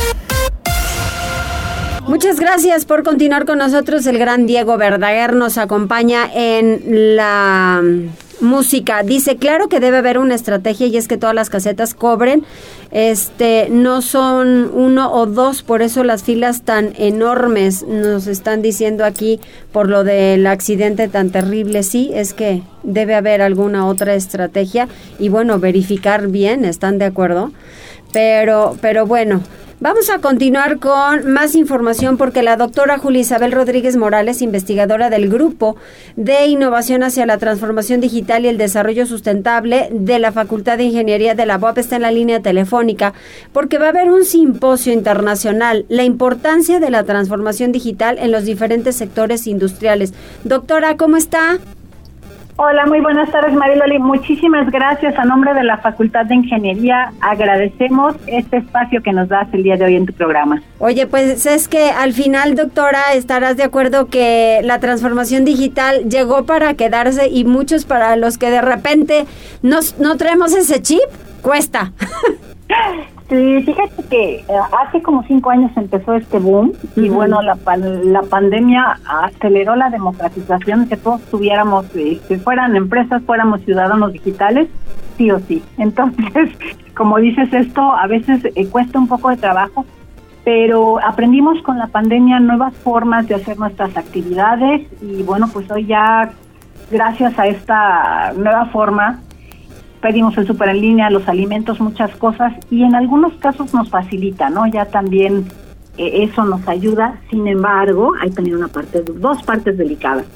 Muchas 2.07 2.39
gracias 2.39 2.85
por 2.85 3.03
continuar 3.03 3.45
con 3.45 3.59
nosotros. 3.59 4.07
El 4.07 4.19
gran 4.19 4.47
Diego 4.47 4.79
Verdaguer 4.79 5.35
nos 5.35 5.59
acompaña 5.59 6.31
en 6.33 7.17
la 7.17 7.83
música. 8.43 9.03
Dice, 9.03 9.37
claro 9.37 9.69
que 9.69 9.81
debe 9.81 9.99
haber 9.99 10.19
una 10.19 10.35
estrategia 10.35 10.87
y 10.87 10.97
es 10.97 11.09
que 11.09 11.17
todas 11.17 11.35
las 11.35 11.51
casetas 11.51 11.95
cobren. 11.95 12.45
Este, 12.91 13.69
no 13.71 14.03
son 14.03 14.71
uno 14.75 15.11
o 15.13 15.25
dos, 15.25 15.63
por 15.63 15.81
eso 15.81 16.05
las 16.05 16.23
filas 16.23 16.63
tan 16.63 16.93
enormes 16.99 17.85
nos 17.85 18.27
están 18.27 18.61
diciendo 18.61 19.07
aquí 19.07 19.41
por 19.73 19.89
lo 19.89 20.05
del 20.05 20.47
accidente 20.47 21.09
tan 21.09 21.31
terrible. 21.31 21.83
Sí, 21.83 22.11
es 22.13 22.35
que 22.35 22.63
debe 22.83 23.15
haber 23.15 23.41
alguna 23.41 23.87
otra 23.87 24.15
estrategia 24.15 24.89
y 25.19 25.31
bueno, 25.31 25.59
verificar 25.59 26.29
bien, 26.29 26.67
¿están 26.67 26.99
de 26.99 27.07
acuerdo? 27.07 27.53
Pero, 28.13 28.77
pero 28.83 29.07
bueno, 29.07 29.41
Vamos 29.83 30.11
a 30.11 30.21
continuar 30.21 30.79
con 30.79 31.33
más 31.33 31.57
información 31.57 32.17
porque 32.17 32.45
la 32.45 32.57
doctora 32.57 32.99
Julia 32.99 33.23
Isabel 33.23 33.51
Rodríguez 33.51 33.97
Morales, 33.97 34.41
investigadora 34.41 35.11
del 35.11 35.29
Grupo 35.29 35.75
de 36.15 36.47
Innovación 36.47 37.03
hacia 37.03 37.27
la 37.27 37.39
Transformación 37.39 38.01
Digital 38.01 38.45
y 38.45 38.49
el 38.49 38.59
Desarrollo 38.59 39.07
Sustentable 39.07 39.89
de 39.91 40.21
la 40.21 40.31
Facultad 40.31 40.79
de 40.79 40.85
Ingeniería 40.85 41.35
de 41.35 41.47
la 41.47 41.59
UAP, 41.59 41.79
está 41.79 41.97
en 41.97 42.03
la 42.03 42.13
línea 42.13 42.39
telefónica 42.39 43.13
porque 43.53 43.79
va 43.79 43.87
a 43.87 43.89
haber 43.89 44.09
un 44.09 44.25
simposio 44.25 44.93
internacional, 44.93 45.85
la 45.89 46.05
importancia 46.05 46.79
de 46.79 46.91
la 46.91 47.03
transformación 47.03 47.73
digital 47.73 48.19
en 48.21 48.31
los 48.31 48.45
diferentes 48.45 48.95
sectores 48.95 49.49
industriales. 49.49 50.15
Doctora, 50.45 50.97
¿cómo 50.97 51.17
está? 51.17 51.59
Hola, 52.57 52.85
muy 52.85 53.01
buenas 53.01 53.31
tardes, 53.31 53.55
Mariloli. 53.55 53.99
Muchísimas 53.99 54.71
gracias. 54.71 55.19
A 55.19 55.25
nombre 55.25 55.55
de 55.55 55.65
la 55.65 55.79
Facultad 55.79 56.27
de 56.27 56.35
Ingeniería, 56.35 57.13
agradecemos 57.21 58.15
este 58.27 58.59
espacio 58.59 59.03
que 59.03 59.13
nos 59.13 59.29
das 59.29 59.49
el 59.53 59.63
día 59.63 59.77
de 59.77 59.87
hoy 59.87 59.97
en 59.97 60.05
tu 60.05 60.13
programa. 60.13 60.63
Oye, 60.79 61.07
pues 61.07 61.47
es 61.47 61.67
que 61.67 61.91
al 61.91 62.13
final, 62.13 62.55
doctora, 62.55 63.15
estarás 63.15 63.57
de 63.57 63.63
acuerdo 63.63 64.09
que 64.09 64.61
la 64.65 64.81
transformación 64.81 65.47
digital 65.47 66.09
llegó 66.11 66.45
para 66.45 66.75
quedarse 66.75 67.29
y 67.29 67.45
muchos 67.45 67.87
para 67.87 68.17
los 68.17 68.37
que 68.37 68.51
de 68.51 68.61
repente 68.61 69.25
nos, 69.63 69.99
no 69.99 70.19
traemos 70.19 70.55
ese 70.55 70.83
chip, 70.83 71.01
cuesta. 71.41 71.93
Sí, 73.33 73.63
fíjate 73.63 74.03
que 74.11 74.35
eh, 74.35 74.45
hace 74.79 75.01
como 75.01 75.23
cinco 75.23 75.49
años 75.49 75.71
empezó 75.75 76.13
este 76.13 76.39
boom 76.39 76.75
y 76.97 77.09
bueno, 77.09 77.41
la, 77.41 77.57
la 77.79 78.21
pandemia 78.25 78.99
aceleró 79.07 79.75
la 79.75 79.89
democratización, 79.89 80.87
que 80.87 80.99
todos 80.99 81.23
tuviéramos, 81.31 81.87
que 81.87 82.13
este, 82.13 82.39
fueran 82.39 82.77
empresas, 82.77 83.23
fuéramos 83.23 83.63
ciudadanos 83.63 84.13
digitales, 84.13 84.69
sí 85.17 85.31
o 85.31 85.39
sí. 85.39 85.63
Entonces, 85.79 86.51
como 86.95 87.17
dices 87.21 87.51
esto, 87.55 87.81
a 87.81 88.07
veces 88.07 88.45
eh, 88.55 88.67
cuesta 88.67 88.99
un 88.99 89.09
poco 89.09 89.31
de 89.31 89.39
trabajo, 89.39 89.87
pero 90.45 91.03
aprendimos 91.03 91.63
con 91.63 91.79
la 91.79 91.87
pandemia 91.87 92.39
nuevas 92.39 92.75
formas 92.75 93.27
de 93.29 93.37
hacer 93.37 93.59
nuestras 93.59 93.97
actividades 93.97 94.87
y 95.01 95.23
bueno, 95.23 95.49
pues 95.51 95.71
hoy 95.71 95.87
ya, 95.87 96.33
gracias 96.91 97.39
a 97.39 97.47
esta 97.47 98.35
nueva 98.37 98.67
forma, 98.67 99.23
pedimos 100.03 100.37
el 100.37 100.47
súper 100.47 100.69
en 100.69 100.81
línea, 100.81 101.09
los 101.09 101.27
alimentos, 101.29 101.81
muchas 101.81 102.15
cosas, 102.17 102.53
y 102.71 102.83
en 102.83 102.95
algunos 102.95 103.33
casos 103.35 103.73
nos 103.73 103.89
facilita, 103.89 104.51
¿no? 104.51 104.67
Ya 104.67 104.85
también 104.85 105.47
eh, 105.97 106.25
eso 106.25 106.45
nos 106.45 106.67
ayuda, 106.69 107.21
sin 107.31 107.47
embargo, 107.47 108.13
hay 108.21 108.31
también 108.31 108.57
una 108.57 108.69
parte, 108.69 109.03
dos 109.03 109.43
partes 109.45 109.79
delicadas. 109.79 110.27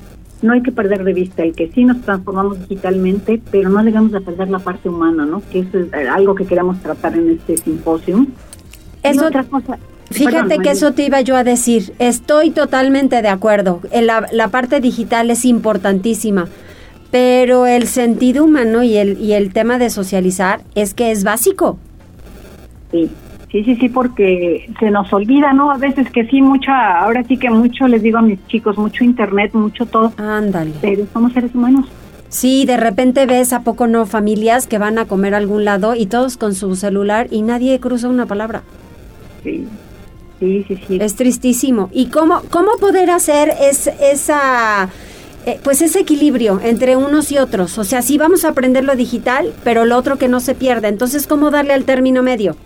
No 0.40 0.52
hay 0.52 0.62
que 0.62 0.70
perder 0.70 1.02
de 1.02 1.12
vista 1.12 1.42
el 1.42 1.54
que 1.54 1.68
sí 1.72 1.84
nos 1.84 2.00
transformamos 2.02 2.60
digitalmente, 2.60 3.42
pero 3.50 3.68
no 3.68 3.82
debemos 3.82 4.12
de 4.12 4.20
perder 4.20 4.48
la 4.48 4.60
parte 4.60 4.88
humana, 4.88 5.26
¿no? 5.26 5.42
Que 5.50 5.60
es 5.60 5.74
eh, 5.74 6.08
algo 6.08 6.34
que 6.34 6.46
queremos 6.46 6.78
tratar 6.80 7.16
en 7.16 7.30
este 7.30 7.56
simposio. 7.56 8.26
Es 9.02 9.20
otra 9.20 9.44
cosa. 9.44 9.78
Fíjate 10.10 10.58
que 10.58 10.70
eso 10.70 10.92
te 10.92 11.06
iba 11.06 11.20
yo 11.22 11.34
a 11.36 11.42
decir. 11.42 11.94
Estoy 11.98 12.50
totalmente 12.50 13.22
de 13.22 13.28
acuerdo. 13.28 13.80
La, 13.92 14.26
la 14.30 14.48
parte 14.48 14.80
digital 14.80 15.30
es 15.30 15.44
importantísima 15.44 16.46
pero 17.10 17.66
el 17.66 17.86
sentido 17.86 18.44
humano 18.44 18.82
y 18.82 18.96
el, 18.96 19.20
y 19.20 19.32
el 19.32 19.52
tema 19.52 19.78
de 19.78 19.90
socializar 19.90 20.60
es 20.74 20.94
que 20.94 21.10
es 21.10 21.24
básico. 21.24 21.78
Sí, 22.90 23.10
sí, 23.50 23.64
sí, 23.64 23.76
sí, 23.76 23.88
porque 23.88 24.68
se 24.78 24.90
nos 24.90 25.12
olvida, 25.12 25.52
¿no? 25.52 25.70
A 25.70 25.78
veces 25.78 26.10
que 26.10 26.26
sí, 26.26 26.42
mucha, 26.42 26.98
ahora 26.98 27.24
sí 27.24 27.36
que 27.36 27.50
mucho 27.50 27.86
les 27.88 28.02
digo 28.02 28.18
a 28.18 28.22
mis 28.22 28.44
chicos, 28.46 28.76
mucho 28.78 29.04
internet, 29.04 29.52
mucho 29.54 29.86
todo. 29.86 30.12
Ándale. 30.16 30.72
Pero 30.80 31.06
somos 31.12 31.32
seres 31.32 31.54
humanos. 31.54 31.86
Sí, 32.28 32.66
de 32.66 32.76
repente 32.76 33.24
ves 33.26 33.52
a 33.52 33.60
poco 33.60 33.86
no 33.86 34.04
familias 34.04 34.66
que 34.66 34.78
van 34.78 34.98
a 34.98 35.06
comer 35.06 35.34
a 35.34 35.38
algún 35.38 35.64
lado 35.64 35.94
y 35.94 36.06
todos 36.06 36.36
con 36.36 36.54
su 36.54 36.74
celular 36.74 37.28
y 37.30 37.42
nadie 37.42 37.78
cruza 37.80 38.08
una 38.08 38.26
palabra. 38.26 38.62
Sí. 39.42 39.66
Sí, 40.40 40.64
sí, 40.68 40.78
sí. 40.86 40.98
Es 41.00 41.16
tristísimo. 41.16 41.88
¿Y 41.92 42.06
cómo, 42.06 42.42
cómo 42.50 42.72
poder 42.78 43.10
hacer 43.10 43.54
es, 43.58 43.86
esa 43.86 44.90
eh, 45.46 45.60
pues 45.62 45.80
ese 45.80 46.00
equilibrio 46.00 46.60
entre 46.62 46.96
unos 46.96 47.30
y 47.30 47.38
otros. 47.38 47.78
O 47.78 47.84
sea, 47.84 48.02
sí 48.02 48.18
vamos 48.18 48.44
a 48.44 48.48
aprender 48.48 48.84
lo 48.84 48.96
digital, 48.96 49.52
pero 49.62 49.84
lo 49.84 49.96
otro 49.96 50.18
que 50.18 50.28
no 50.28 50.40
se 50.40 50.54
pierda. 50.54 50.88
Entonces, 50.88 51.26
¿cómo 51.26 51.50
darle 51.50 51.72
al 51.72 51.84
término 51.84 52.22
medio? 52.22 52.56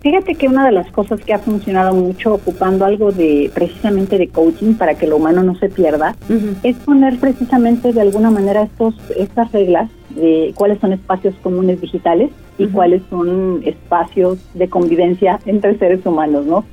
Fíjate 0.00 0.34
que 0.34 0.48
una 0.48 0.64
de 0.64 0.72
las 0.72 0.90
cosas 0.92 1.20
que 1.20 1.34
ha 1.34 1.38
funcionado 1.38 1.94
mucho 1.94 2.32
ocupando 2.32 2.86
algo 2.86 3.12
de 3.12 3.50
precisamente 3.52 4.16
de 4.16 4.28
coaching 4.28 4.74
para 4.74 4.94
que 4.94 5.06
lo 5.06 5.16
humano 5.16 5.42
no 5.42 5.54
se 5.56 5.68
pierda 5.68 6.16
es 6.62 6.76
poner 6.78 7.18
precisamente 7.18 7.92
de 7.92 8.00
alguna 8.00 8.30
manera 8.30 8.62
estos 8.62 8.94
estas 9.18 9.52
reglas 9.52 9.90
de 10.10 10.54
cuáles 10.54 10.80
son 10.80 10.94
espacios 10.94 11.34
comunes 11.42 11.82
digitales 11.82 12.30
y 12.56 12.68
cuáles 12.68 13.02
son 13.10 13.60
espacios 13.66 14.38
de 14.54 14.68
convivencia 14.70 15.38
entre 15.44 15.76
seres 15.76 16.06
humanos, 16.06 16.46
¿no? 16.46 16.64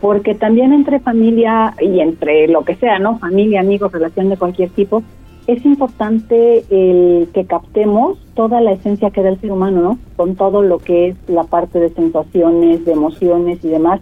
Porque 0.00 0.34
también 0.34 0.72
entre 0.72 1.00
familia 1.00 1.74
y 1.80 2.00
entre 2.00 2.48
lo 2.48 2.64
que 2.64 2.76
sea, 2.76 2.98
¿no? 2.98 3.18
Familia, 3.18 3.60
amigos, 3.60 3.92
relación 3.92 4.28
de 4.28 4.36
cualquier 4.36 4.70
tipo, 4.70 5.02
es 5.46 5.64
importante 5.64 6.64
el 6.68 7.28
que 7.32 7.46
captemos 7.46 8.18
toda 8.34 8.60
la 8.60 8.72
esencia 8.72 9.10
que 9.10 9.22
da 9.22 9.30
el 9.30 9.40
ser 9.40 9.50
humano, 9.50 9.80
¿no? 9.80 9.98
Con 10.16 10.36
todo 10.36 10.62
lo 10.62 10.78
que 10.78 11.08
es 11.08 11.16
la 11.26 11.44
parte 11.44 11.80
de 11.80 11.88
sensaciones, 11.88 12.84
de 12.84 12.92
emociones 12.92 13.64
y 13.64 13.68
demás, 13.68 14.00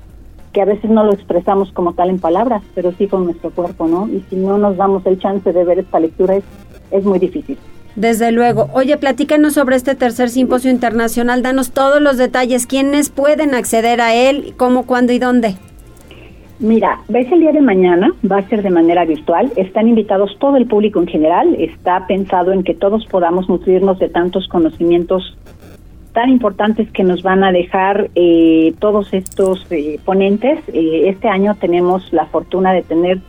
que 0.53 0.61
a 0.61 0.65
veces 0.65 0.91
no 0.91 1.05
lo 1.05 1.13
expresamos 1.13 1.71
como 1.73 1.93
tal 1.93 2.11
en 2.11 2.19
palabras, 2.19 2.63
pero 2.75 2.93
sí 2.93 3.07
con 3.07 3.25
nuestro 3.27 3.51
cuerpo, 3.51 3.87
¿no? 3.87 4.09
Y 4.09 4.25
si 4.29 4.37
no 4.37 4.59
nos 4.59 4.77
damos 4.77 5.07
el 5.07 5.21
chance 5.21 5.53
de 5.53 5.65
ver 5.65 5.79
esta 5.79 6.01
lectura 6.01 6.37
es, 6.37 6.45
es 6.91 7.05
muy 7.05 7.19
difícil. 7.19 7.57
Desde 7.95 8.33
luego. 8.33 8.69
Oye, 8.75 8.97
platícanos 8.99 9.55
sobre 9.55 9.77
este 9.77 9.95
tercer 9.95 10.29
simposio 10.29 10.71
internacional, 10.71 11.43
danos 11.43 11.71
todos 11.71 12.03
los 12.03 12.19
detalles, 12.19 12.67
quiénes 12.67 13.09
pueden 13.09 13.55
acceder 13.55 14.01
a 14.01 14.15
él, 14.15 14.55
cómo, 14.57 14.85
cuándo 14.85 15.13
y 15.13 15.19
dónde. 15.19 15.57
Mira, 16.59 17.01
ves 17.09 17.31
el 17.31 17.41
día 17.41 17.53
de 17.53 17.61
mañana, 17.61 18.13
va 18.31 18.39
a 18.39 18.49
ser 18.49 18.63
de 18.63 18.71
manera 18.71 19.05
virtual, 19.05 19.53
están 19.57 19.89
invitados 19.89 20.37
todo 20.39 20.57
el 20.57 20.67
público 20.67 21.01
en 21.01 21.07
general, 21.07 21.55
está 21.59 22.07
pensado 22.07 22.53
en 22.53 22.63
que 22.63 22.73
todos 22.73 23.05
podamos 23.07 23.49
nutrirnos 23.49 23.99
de 23.99 24.09
tantos 24.09 24.49
conocimientos 24.49 25.37
tan 26.17 26.31
importantes 26.31 26.91
que 26.93 27.05
nos 27.05 27.23
van 27.23 27.45
a 27.45 27.53
dejar 27.53 28.09
eh, 28.15 28.73
todos 28.79 29.13
estos 29.13 29.67
eh, 29.71 30.01
ponentes. 30.03 30.61
Eh, 30.73 31.11
este 31.11 31.29
año 31.29 31.55
tenemos 31.61 32.11
la 32.11 32.25
fortuna 32.25 32.73
de 32.73 32.83
tener 32.83 33.21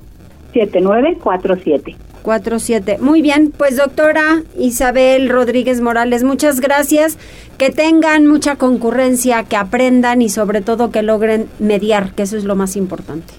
7947. 0.56 1.96
47. 2.22 2.98
Muy 3.00 3.22
bien, 3.22 3.52
pues 3.56 3.78
doctora 3.78 4.42
Isabel 4.58 5.30
Rodríguez 5.30 5.82
Morales, 5.82 6.24
muchas 6.24 6.62
gracias. 6.62 7.20
Que 7.58 7.70
tengan 7.70 8.26
mucha 8.26 8.56
concurrencia, 8.56 9.44
que 9.44 9.58
aprendan 9.58 10.22
y 10.22 10.30
sobre 10.30 10.62
todo 10.62 10.92
que 10.92 11.04
logren 11.04 11.48
mediar, 11.60 12.14
que 12.14 12.24
eso 12.24 12.38
es 12.38 12.46
lo 12.46 12.56
más 12.56 12.78
importante. 12.78 13.34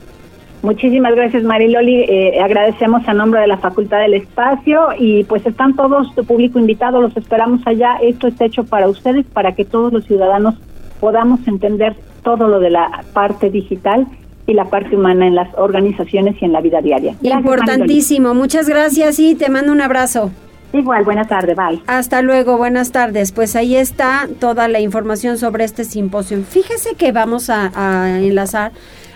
Muchísimas 0.63 1.15
gracias 1.15 1.43
Mariloli, 1.43 2.03
eh, 2.09 2.41
agradecemos 2.41 3.07
a 3.07 3.15
nombre 3.15 3.41
de 3.41 3.47
la 3.47 3.59
Facultad 3.59 4.01
del 4.01 4.15
Espacio 4.15 4.89
y 4.99 5.25
pues 5.25 5.47
están 5.47 5.77
todos 5.77 6.13
tu 6.15 6.25
público 6.25 6.59
invitado, 6.59 7.01
los 7.01 7.17
esperamos 7.17 7.61
allá, 7.67 7.97
esto 8.03 8.27
está 8.27 8.47
hecho 8.47 8.65
para 8.65 8.89
ustedes, 8.89 9.27
para 9.27 9.53
que 9.53 9.65
todos 9.65 9.93
los 9.93 10.07
ciudadanos 10.07 10.55
podamos 10.99 11.47
entender 11.47 11.95
todo 12.25 12.49
lo 12.49 12.59
de 12.59 12.71
la 12.71 13.05
parte 13.13 13.51
digital 13.51 14.07
y 14.47 14.55
la 14.55 14.67
parte 14.67 14.97
humana 14.97 15.27
en 15.27 15.35
las 15.35 15.49
organizaciones 15.57 16.37
y 16.41 16.45
en 16.45 16.53
la 16.53 16.61
vida 16.61 16.81
diaria. 16.81 17.15
Importantísimo, 17.23 18.35
muchas 18.35 18.69
gracias 18.69 19.19
y 19.19 19.35
te 19.35 19.49
mando 19.49 19.73
un 19.73 19.81
abrazo. 19.81 20.31
Igual, 20.73 21.05
buenas 21.05 21.29
tardes, 21.29 21.57
bye. 21.57 21.81
Hasta 21.87 22.23
luego, 22.23 22.59
buenas 22.59 22.93
tardes. 22.93 23.33
Pues 23.33 23.57
ahí 23.57 23.77
está 23.77 24.29
toda 24.41 24.69
la 24.69 24.81
información 24.81 25.39
sobre 25.39 25.65
este 25.65 25.85
simposio. 25.85 26.43
Fíjese 26.43 26.95
que 26.97 27.13
vamos 27.13 27.51
a, 27.51 27.71
a 27.75 28.21
enlazar 28.21 28.73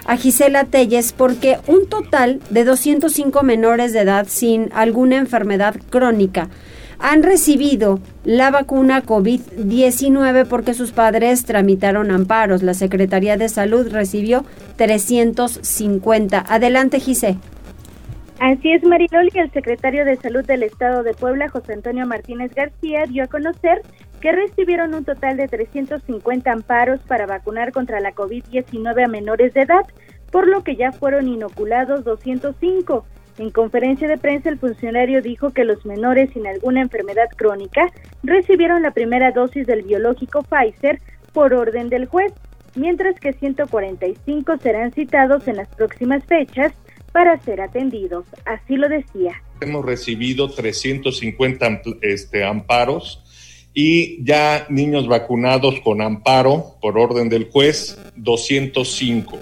a 0.07 0.17
Gisela 0.17 0.65
Telles 0.65 1.13
porque 1.13 1.59
un 1.67 1.87
total 1.87 2.41
de 2.51 2.65
205 2.65 3.43
menores 3.43 3.93
de 3.93 4.01
edad 4.01 4.27
sin 4.29 4.71
alguna 4.73 5.17
enfermedad 5.17 5.77
crónica 5.91 6.49
han 7.01 7.23
recibido 7.23 7.99
la 8.25 8.51
vacuna 8.51 9.03
COVID-19 9.03 10.47
porque 10.47 10.75
sus 10.75 10.93
padres 10.93 11.45
tramitaron 11.45 12.11
amparos. 12.11 12.63
La 12.63 12.75
Secretaría 12.75 13.37
de 13.37 13.49
Salud 13.49 13.91
recibió 13.91 14.45
350. 14.77 16.45
Adelante, 16.47 17.01
Gise. 17.01 17.39
Así 18.39 18.73
es, 18.73 18.83
Mariloli. 18.85 19.31
El 19.35 19.51
secretario 19.51 20.05
de 20.05 20.17
Salud 20.17 20.45
del 20.45 20.63
Estado 20.63 21.03
de 21.03 21.15
Puebla, 21.15 21.49
José 21.49 21.75
Antonio 21.75 22.07
Martínez 22.07 22.55
García, 22.55 23.05
dio 23.07 23.25
a 23.25 23.27
conocer 23.27 23.83
que 24.21 24.33
recibieron 24.33 24.95
un 24.95 25.05
total 25.05 25.37
de 25.37 25.49
350 25.49 26.51
amparos 26.51 27.01
para 27.07 27.27
vacunar 27.27 27.73
contra 27.73 28.01
la 28.01 28.13
COVID-19 28.13 29.05
a 29.05 29.09
menores 29.09 29.55
de 29.55 29.63
edad, 29.63 29.87
por 30.31 30.47
lo 30.47 30.63
que 30.63 30.77
ya 30.77 30.93
fueron 30.93 31.29
inoculados 31.29 32.05
205. 32.05 33.05
En 33.41 33.49
conferencia 33.49 34.07
de 34.07 34.19
prensa, 34.19 34.51
el 34.51 34.59
funcionario 34.59 35.23
dijo 35.23 35.49
que 35.55 35.65
los 35.65 35.87
menores 35.87 36.29
sin 36.35 36.47
alguna 36.47 36.83
enfermedad 36.83 37.31
crónica 37.35 37.91
recibieron 38.23 38.83
la 38.83 38.91
primera 38.91 39.33
dosis 39.33 39.67
del 39.67 39.81
biológico 39.81 40.43
Pfizer 40.43 41.01
por 41.33 41.55
orden 41.55 41.89
del 41.89 42.05
juez, 42.05 42.35
mientras 42.75 43.19
que 43.19 43.33
145 43.33 44.59
serán 44.59 44.93
citados 44.93 45.49
en 45.49 45.57
las 45.57 45.69
próximas 45.69 46.23
fechas 46.27 46.75
para 47.13 47.41
ser 47.41 47.63
atendidos. 47.63 48.27
Así 48.45 48.77
lo 48.77 48.91
decía. 48.91 49.43
Hemos 49.63 49.87
recibido 49.87 50.51
350 50.51 51.81
este, 52.03 52.45
amparos 52.45 53.25
y 53.73 54.23
ya 54.23 54.67
niños 54.69 55.09
vacunados 55.09 55.81
con 55.81 56.03
amparo 56.03 56.77
por 56.83 56.99
orden 56.99 57.31
del 57.31 57.49
juez, 57.51 57.99
205. 58.17 59.39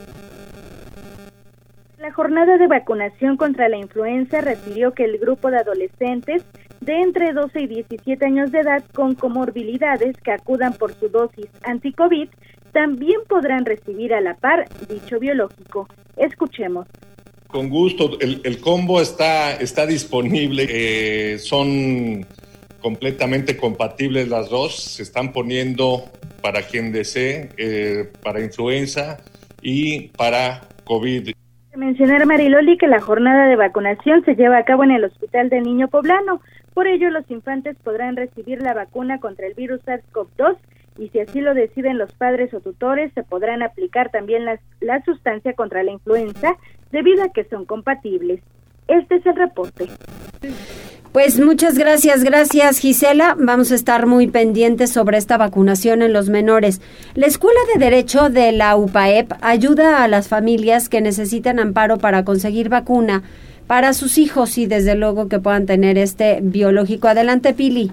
La 2.09 2.15
jornada 2.15 2.57
de 2.57 2.69
vacunación 2.69 3.37
contra 3.37 3.69
la 3.69 3.77
influenza 3.77 4.41
refirió 4.41 4.93
que 4.95 5.05
el 5.05 5.19
grupo 5.19 5.51
de 5.51 5.59
adolescentes 5.59 6.43
de 6.81 7.03
entre 7.03 7.35
12 7.35 7.61
y 7.61 7.67
17 7.67 8.25
años 8.25 8.51
de 8.51 8.61
edad 8.61 8.83
con 8.95 9.15
comorbilidades 9.15 10.17
que 10.25 10.33
acudan 10.33 10.73
por 10.73 10.95
su 10.95 11.11
dosis 11.11 11.49
anti-COVID 11.65 12.31
también 12.73 13.21
podrán 13.29 13.67
recibir 13.67 14.15
a 14.15 14.23
la 14.23 14.35
par 14.37 14.67
dicho 14.89 15.21
biológico. 15.21 15.87
Escuchemos. 16.17 16.87
Con 17.47 17.69
gusto, 17.69 18.19
el, 18.21 18.59
combo 18.59 19.03
está, 19.03 19.53
está 19.57 19.85
disponible, 19.85 20.67
eh, 20.67 21.39
son 21.39 22.25
completamente 22.81 23.59
compatibles 23.59 24.29
las 24.29 24.49
dos, 24.49 24.77
se 24.77 25.03
están 25.03 25.31
poniendo 25.31 26.05
para 26.41 26.63
quien 26.63 26.91
desee, 26.91 27.51
eh, 27.59 28.11
para 28.23 28.43
influenza 28.43 29.21
y 29.61 30.09
para 30.09 30.67
COVID. 30.85 31.33
Mencionar 31.79 32.27
Mariloli 32.27 32.77
que 32.77 32.89
la 32.89 33.01
jornada 33.01 33.47
de 33.47 33.55
vacunación 33.55 34.25
se 34.25 34.35
lleva 34.35 34.59
a 34.59 34.65
cabo 34.65 34.83
en 34.83 34.91
el 34.91 35.05
Hospital 35.05 35.49
del 35.49 35.63
Niño 35.63 35.87
Poblano. 35.87 36.41
Por 36.75 36.89
ello, 36.89 37.09
los 37.11 37.31
infantes 37.31 37.77
podrán 37.85 38.17
recibir 38.17 38.61
la 38.61 38.75
vacuna 38.75 39.21
contra 39.21 39.47
el 39.47 39.55
virus 39.55 39.81
SARS-CoV-2 39.87 40.57
y 40.99 41.09
si 41.11 41.21
así 41.21 41.41
lo 41.41 41.55
deciden 41.55 41.97
los 41.97 42.13
padres 42.15 42.53
o 42.53 42.59
tutores, 42.59 43.13
se 43.15 43.23
podrán 43.23 43.63
aplicar 43.63 44.11
también 44.11 44.45
la, 44.45 44.59
la 44.81 45.05
sustancia 45.05 45.53
contra 45.53 45.85
la 45.85 45.93
influenza 45.93 46.57
debido 46.91 47.23
a 47.23 47.29
que 47.29 47.45
son 47.45 47.65
compatibles. 47.65 48.41
Este 48.89 49.15
es 49.15 49.27
el 49.27 49.37
reporte. 49.37 49.87
Pues 51.13 51.41
muchas 51.41 51.79
gracias, 51.79 52.23
gracias 52.23 52.79
Gisela. 52.79 53.35
Vamos 53.39 53.73
a 53.73 53.75
estar 53.75 54.07
muy 54.07 54.27
pendientes 54.27 54.91
sobre 54.91 55.17
esta 55.17 55.39
vacunación 55.39 56.03
en 56.03 56.13
los 56.13 56.29
menores. 56.29 56.83
La 57.15 57.27
Escuela 57.27 57.59
de 57.73 57.81
Derecho 57.81 58.29
de 58.29 58.53
la 58.53 58.77
UPAEP 58.77 59.33
ayuda 59.41 60.05
a 60.05 60.09
las 60.09 60.29
familias 60.29 60.91
que 60.91 61.01
necesitan 61.01 61.61
amparo 61.61 61.97
para 61.97 62.25
conseguir 62.25 62.69
vacuna 62.69 63.23
para 63.67 63.95
sus 63.95 64.19
hijos 64.19 64.59
y 64.59 64.67
desde 64.67 64.95
luego 64.97 65.29
que 65.29 65.41
puedan 65.41 65.67
tener 65.67 65.97
este 65.97 66.41
biológico. 66.43 67.09
Adelante, 67.09 67.55
Pili. 67.55 67.91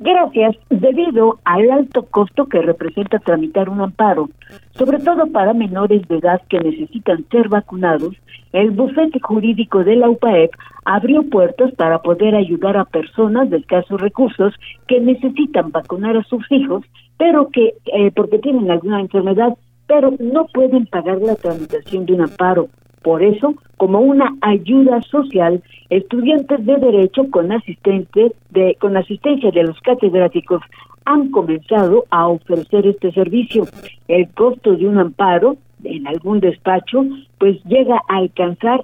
Gracias. 0.00 0.56
Debido 0.70 1.40
al 1.44 1.70
alto 1.70 2.04
costo 2.04 2.46
que 2.46 2.62
representa 2.62 3.18
tramitar 3.18 3.68
un 3.68 3.80
amparo, 3.80 4.30
sobre 4.70 4.98
todo 4.98 5.26
para 5.26 5.52
menores 5.54 6.06
de 6.06 6.18
edad 6.18 6.40
que 6.48 6.60
necesitan 6.60 7.24
ser 7.30 7.48
vacunados, 7.48 8.14
el 8.52 8.70
bufete 8.70 9.18
jurídico 9.20 9.82
de 9.82 9.96
la 9.96 10.08
UPAEP 10.08 10.52
abrió 10.84 11.22
puertas 11.24 11.72
para 11.72 12.00
poder 12.00 12.34
ayudar 12.34 12.76
a 12.76 12.84
personas 12.84 13.50
de 13.50 13.58
escasos 13.58 14.00
recursos 14.00 14.54
que 14.86 15.00
necesitan 15.00 15.70
vacunar 15.72 16.16
a 16.16 16.24
sus 16.24 16.50
hijos, 16.50 16.84
pero 17.18 17.50
que, 17.50 17.74
eh, 17.86 18.10
porque 18.14 18.38
tienen 18.38 18.70
alguna 18.70 19.00
enfermedad, 19.00 19.58
pero 19.86 20.12
no 20.20 20.46
pueden 20.46 20.86
pagar 20.86 21.18
la 21.20 21.34
tramitación 21.34 22.06
de 22.06 22.14
un 22.14 22.22
amparo. 22.22 22.68
Por 23.02 23.22
eso, 23.22 23.54
como 23.76 24.00
una 24.00 24.34
ayuda 24.40 25.00
social, 25.02 25.62
estudiantes 25.90 26.64
de 26.66 26.76
derecho 26.76 27.30
con 27.30 27.52
asistente 27.52 28.32
con 28.80 28.96
asistencia 28.96 29.50
de 29.50 29.62
los 29.62 29.78
catedráticos 29.80 30.62
han 31.04 31.30
comenzado 31.30 32.04
a 32.10 32.28
ofrecer 32.28 32.86
este 32.86 33.12
servicio. 33.12 33.64
El 34.08 34.28
costo 34.34 34.76
de 34.76 34.86
un 34.86 34.98
amparo 34.98 35.56
en 35.84 36.06
algún 36.06 36.40
despacho 36.40 37.04
pues 37.38 37.62
llega 37.64 37.96
a 38.08 38.16
alcanzar 38.18 38.82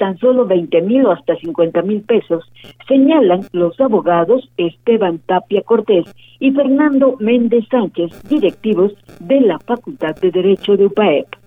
tan 0.00 0.16
solo 0.18 0.46
20 0.46 0.80
mil 0.80 1.04
o 1.04 1.12
hasta 1.12 1.36
50 1.36 1.82
mil 1.82 2.00
pesos, 2.00 2.50
señalan 2.88 3.42
los 3.52 3.78
abogados 3.78 4.50
Esteban 4.56 5.18
Tapia 5.26 5.60
Cortés 5.60 6.06
y 6.38 6.50
Fernando 6.52 7.16
Méndez 7.20 7.66
Sánchez, 7.70 8.10
directivos 8.26 8.94
de 9.20 9.42
la 9.42 9.58
Facultad 9.58 10.16
de 10.16 10.30
Derecho 10.30 10.78
de 10.78 10.86
UPAEP 10.86 11.39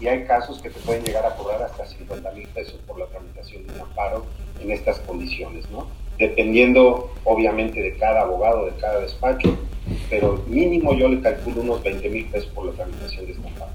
y 0.00 0.08
hay 0.08 0.24
casos 0.24 0.60
que 0.60 0.70
te 0.70 0.80
pueden 0.80 1.04
llegar 1.04 1.24
a 1.24 1.34
cobrar 1.36 1.62
hasta 1.62 1.86
50 1.86 2.30
mil 2.32 2.48
pesos 2.48 2.74
por 2.86 2.98
la 2.98 3.06
tramitación 3.06 3.66
de 3.66 3.74
un 3.74 3.80
amparo 3.80 4.24
en 4.60 4.70
estas 4.70 4.98
condiciones, 5.00 5.70
¿no? 5.70 5.86
Dependiendo 6.18 7.12
obviamente 7.24 7.80
de 7.80 7.96
cada 7.96 8.22
abogado, 8.22 8.66
de 8.66 8.72
cada 8.80 9.00
despacho, 9.00 9.56
pero 10.10 10.42
mínimo 10.46 10.94
yo 10.94 11.08
le 11.08 11.20
calculo 11.20 11.62
unos 11.62 11.82
20 11.82 12.08
mil 12.08 12.26
pesos 12.26 12.50
por 12.50 12.66
la 12.66 12.72
tramitación 12.72 13.26
de 13.26 13.32
este 13.32 13.48
amparo. 13.48 13.72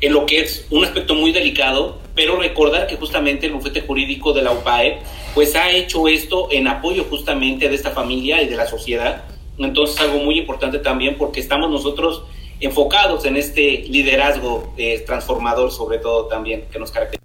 En 0.00 0.12
lo 0.12 0.26
que 0.26 0.40
es 0.40 0.66
un 0.70 0.84
aspecto 0.84 1.14
muy 1.14 1.32
delicado, 1.32 1.98
pero 2.14 2.36
recordar 2.36 2.86
que 2.86 2.96
justamente 2.96 3.46
el 3.46 3.52
bufete 3.52 3.80
jurídico 3.82 4.32
de 4.32 4.42
la 4.42 4.52
UPAE 4.52 4.98
pues 5.34 5.54
ha 5.54 5.70
hecho 5.70 6.08
esto 6.08 6.48
en 6.50 6.66
apoyo 6.66 7.04
justamente 7.04 7.68
de 7.68 7.74
esta 7.74 7.90
familia 7.90 8.42
y 8.42 8.48
de 8.48 8.56
la 8.56 8.66
sociedad. 8.66 9.24
Entonces 9.58 10.00
algo 10.00 10.18
muy 10.18 10.38
importante 10.38 10.78
también 10.78 11.16
porque 11.16 11.40
estamos 11.40 11.70
nosotros 11.70 12.24
enfocados 12.62 13.24
en 13.26 13.36
este 13.36 13.84
liderazgo 13.88 14.72
eh, 14.76 15.02
transformador, 15.04 15.70
sobre 15.70 15.98
todo 15.98 16.26
también, 16.26 16.64
que 16.70 16.78
nos 16.78 16.90
caracteriza. 16.90 17.22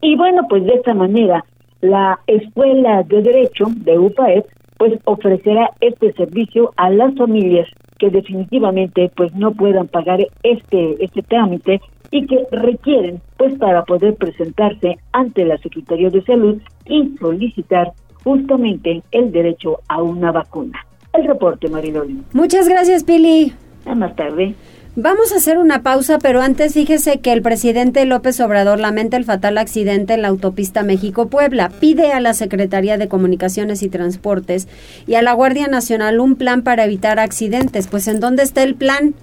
Y 0.00 0.16
bueno, 0.16 0.46
pues 0.48 0.64
de 0.64 0.74
esta 0.74 0.94
manera, 0.94 1.44
la 1.80 2.20
Escuela 2.26 3.02
de 3.02 3.22
Derecho 3.22 3.66
de 3.76 3.98
UPAEP 3.98 4.46
pues 4.78 4.98
ofrecerá 5.04 5.70
este 5.80 6.12
servicio 6.14 6.72
a 6.76 6.88
las 6.88 7.14
familias 7.14 7.68
que 7.98 8.08
definitivamente 8.08 9.10
pues 9.14 9.34
no 9.34 9.52
puedan 9.52 9.88
pagar 9.88 10.20
este 10.42 11.04
este 11.04 11.20
trámite 11.20 11.82
y 12.10 12.26
que 12.26 12.46
requieren 12.50 13.20
pues 13.36 13.58
para 13.58 13.84
poder 13.84 14.16
presentarse 14.16 14.98
ante 15.12 15.44
la 15.44 15.58
Secretaría 15.58 16.08
de 16.08 16.22
Salud 16.22 16.62
y 16.86 17.14
solicitar 17.18 17.92
justamente 18.24 19.02
el 19.12 19.32
derecho 19.32 19.80
a 19.88 20.02
una 20.02 20.32
vacuna. 20.32 20.86
El 21.12 21.26
reporte, 21.26 21.68
Mariloli. 21.68 22.22
Muchas 22.32 22.68
gracias, 22.68 23.04
Pili. 23.04 23.52
Más 23.84 24.14
tarde. 24.14 24.54
Vamos 24.96 25.32
a 25.32 25.36
hacer 25.36 25.58
una 25.58 25.82
pausa, 25.82 26.18
pero 26.18 26.42
antes 26.42 26.74
fíjese 26.74 27.20
que 27.20 27.32
el 27.32 27.42
presidente 27.42 28.04
López 28.04 28.40
Obrador 28.40 28.80
lamenta 28.80 29.16
el 29.16 29.24
fatal 29.24 29.56
accidente 29.56 30.14
en 30.14 30.22
la 30.22 30.28
autopista 30.28 30.82
México-Puebla. 30.82 31.70
Pide 31.80 32.12
a 32.12 32.20
la 32.20 32.34
Secretaría 32.34 32.98
de 32.98 33.06
Comunicaciones 33.06 33.84
y 33.84 33.88
Transportes 33.88 34.66
y 35.06 35.14
a 35.14 35.22
la 35.22 35.32
Guardia 35.32 35.68
Nacional 35.68 36.18
un 36.18 36.34
plan 36.34 36.62
para 36.62 36.84
evitar 36.84 37.20
accidentes. 37.20 37.86
Pues 37.86 38.08
¿en 38.08 38.18
dónde 38.18 38.42
está 38.42 38.64
el 38.64 38.74
plan? 38.74 39.14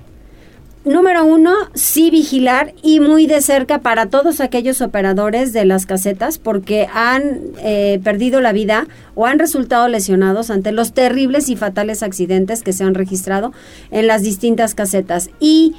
Número 0.88 1.26
uno, 1.26 1.54
sí 1.73 2.10
vigilar 2.10 2.73
y 2.82 3.00
muy 3.00 3.28
de 3.28 3.41
cerca 3.41 3.80
para 3.80 4.08
todos 4.08 4.39
aquellos 4.39 4.82
operadores 4.82 5.54
de 5.54 5.65
las 5.65 5.86
casetas 5.86 6.38
porque 6.38 6.88
han 6.93 7.39
eh, 7.60 8.00
perdido 8.04 8.41
la 8.41 8.54
vida 8.54 8.88
o 9.15 9.26
han 9.26 9.39
resultado 9.39 9.88
lesionados 9.88 10.50
ante 10.50 10.71
los 10.71 10.93
terribles 10.93 11.50
y 11.50 11.56
fatales 11.56 12.04
accidentes 12.04 12.63
que 12.63 12.73
se 12.73 12.84
han 12.84 12.95
registrado 12.95 13.54
en 13.91 14.08
las 14.08 14.23
distintas 14.23 14.76
casetas. 14.76 15.30
Y 15.39 15.76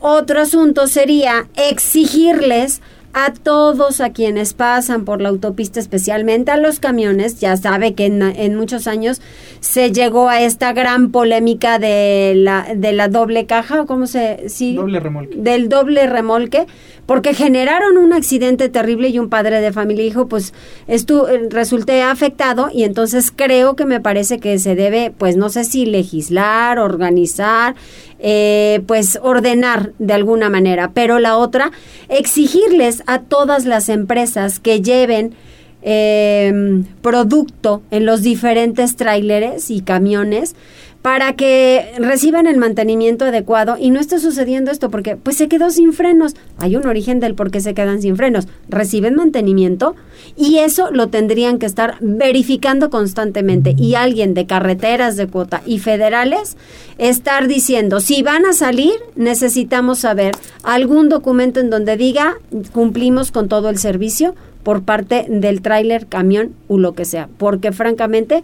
otro 0.00 0.40
asunto 0.40 0.86
sería 0.86 1.48
exigirles 1.56 2.80
a 3.12 3.32
todos 3.32 4.00
a 4.00 4.10
quienes 4.10 4.54
pasan 4.54 5.04
por 5.04 5.20
la 5.20 5.30
autopista, 5.30 5.80
especialmente 5.80 6.50
a 6.50 6.56
los 6.56 6.80
camiones. 6.80 7.40
Ya 7.40 7.56
sabe 7.56 7.94
que 7.94 8.06
en, 8.06 8.56
muchos 8.56 8.86
años 8.86 9.20
se 9.60 9.90
llegó 9.90 10.28
a 10.28 10.40
esta 10.42 10.72
gran 10.72 11.10
polémica 11.10 11.78
de 11.78 12.34
la, 12.36 12.68
de 12.74 12.92
la 12.92 13.08
doble 13.08 13.46
caja, 13.46 13.82
o 13.82 13.86
cómo 13.86 14.06
se... 14.06 14.48
Sí, 14.48 14.74
doble 14.74 15.00
remolque. 15.00 15.36
Del 15.36 15.68
doble 15.68 16.06
remolque, 16.06 16.66
porque 17.06 17.34
generaron 17.34 17.96
un 17.96 18.12
accidente 18.12 18.68
terrible 18.68 19.08
y 19.08 19.18
un 19.18 19.28
padre 19.28 19.60
de 19.60 19.72
familia 19.72 20.04
dijo, 20.04 20.28
pues 20.28 20.54
esto 20.86 21.28
eh, 21.28 21.48
resulté 21.50 22.02
afectado 22.02 22.68
y 22.72 22.84
entonces 22.84 23.32
creo 23.34 23.74
que 23.74 23.84
me 23.84 24.00
parece 24.00 24.38
que 24.38 24.58
se 24.60 24.76
debe, 24.76 25.12
pues 25.16 25.36
no 25.36 25.48
sé 25.48 25.64
si 25.64 25.86
legislar, 25.86 26.78
organizar, 26.78 27.74
eh, 28.22 28.82
pues 28.86 29.18
ordenar 29.22 29.92
de 29.98 30.12
alguna 30.12 30.50
manera, 30.50 30.90
pero 30.92 31.18
la 31.18 31.36
otra, 31.36 31.72
exigirles 32.08 33.02
a 33.06 33.20
todas 33.20 33.64
las 33.64 33.88
empresas 33.88 34.60
que 34.60 34.82
lleven 34.82 35.34
eh, 35.82 36.82
producto 37.00 37.82
en 37.90 38.04
los 38.04 38.22
diferentes 38.22 38.96
tráileres 38.96 39.70
y 39.70 39.80
camiones, 39.80 40.54
para 41.02 41.34
que 41.34 41.92
reciban 41.98 42.46
el 42.46 42.58
mantenimiento 42.58 43.24
adecuado 43.24 43.76
y 43.78 43.90
no 43.90 44.00
esté 44.00 44.18
sucediendo 44.18 44.70
esto 44.70 44.90
porque 44.90 45.16
pues 45.16 45.36
se 45.36 45.48
quedó 45.48 45.70
sin 45.70 45.94
frenos. 45.94 46.34
Hay 46.58 46.76
un 46.76 46.86
origen 46.86 47.20
del 47.20 47.34
por 47.34 47.50
qué 47.50 47.60
se 47.60 47.72
quedan 47.72 48.02
sin 48.02 48.16
frenos. 48.16 48.48
Reciben 48.68 49.14
mantenimiento 49.14 49.96
y 50.36 50.58
eso 50.58 50.90
lo 50.90 51.08
tendrían 51.08 51.58
que 51.58 51.64
estar 51.64 51.96
verificando 52.00 52.90
constantemente 52.90 53.74
y 53.78 53.94
alguien 53.94 54.34
de 54.34 54.46
carreteras 54.46 55.16
de 55.16 55.26
cuota 55.26 55.62
y 55.64 55.78
federales 55.78 56.58
estar 56.98 57.48
diciendo, 57.48 58.00
si 58.00 58.22
van 58.22 58.44
a 58.44 58.52
salir, 58.52 58.92
necesitamos 59.16 60.00
saber 60.00 60.32
algún 60.62 61.08
documento 61.08 61.60
en 61.60 61.70
donde 61.70 61.96
diga 61.96 62.36
cumplimos 62.72 63.32
con 63.32 63.48
todo 63.48 63.70
el 63.70 63.78
servicio 63.78 64.34
por 64.62 64.82
parte 64.82 65.24
del 65.30 65.62
tráiler, 65.62 66.06
camión 66.06 66.54
o 66.68 66.76
lo 66.76 66.92
que 66.92 67.06
sea, 67.06 67.30
porque 67.38 67.72
francamente 67.72 68.42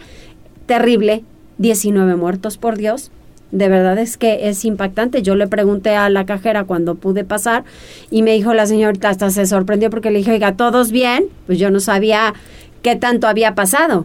terrible 0.64 1.22
19 1.58 2.16
muertos, 2.16 2.58
por 2.58 2.76
Dios. 2.76 3.10
De 3.52 3.68
verdad 3.68 3.98
es 3.98 4.16
que 4.16 4.48
es 4.48 4.64
impactante. 4.64 5.22
Yo 5.22 5.34
le 5.36 5.46
pregunté 5.46 5.94
a 5.94 6.10
la 6.10 6.26
cajera 6.26 6.64
cuando 6.64 6.96
pude 6.96 7.24
pasar 7.24 7.64
y 8.10 8.22
me 8.22 8.32
dijo 8.32 8.54
la 8.54 8.66
señorita, 8.66 9.08
hasta 9.08 9.30
se 9.30 9.46
sorprendió 9.46 9.88
porque 9.88 10.10
le 10.10 10.18
dije, 10.18 10.32
oiga, 10.32 10.56
¿todos 10.56 10.90
bien? 10.90 11.26
Pues 11.46 11.58
yo 11.58 11.70
no 11.70 11.80
sabía 11.80 12.34
qué 12.82 12.96
tanto 12.96 13.28
había 13.28 13.54
pasado. 13.54 14.04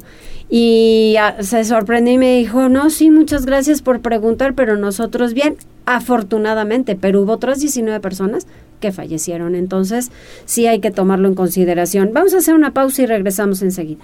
Y 0.50 1.16
ah, 1.20 1.38
se 1.40 1.64
sorprendió 1.64 2.14
y 2.14 2.18
me 2.18 2.38
dijo, 2.38 2.70
no, 2.70 2.90
sí, 2.90 3.10
muchas 3.10 3.46
gracias 3.46 3.82
por 3.82 4.02
preguntar, 4.02 4.54
pero 4.54 4.76
nosotros 4.76 5.34
bien, 5.34 5.56
afortunadamente, 5.86 6.96
pero 6.96 7.22
hubo 7.22 7.34
otras 7.34 7.60
19 7.62 8.00
personas 8.02 8.48
que 8.82 8.92
fallecieron. 8.92 9.56
Entonces, 9.56 10.12
sí 10.46 10.68
hay 10.68 10.80
que 10.80 10.92
tomarlo 10.92 11.30
en 11.30 11.36
consideración. 11.36 12.12
Vamos 12.14 12.34
a 12.34 12.40
hacer 12.40 12.54
una 12.54 12.74
pausa 12.74 13.02
y 13.04 13.06
regresamos 13.06 13.62
enseguida. 13.62 14.04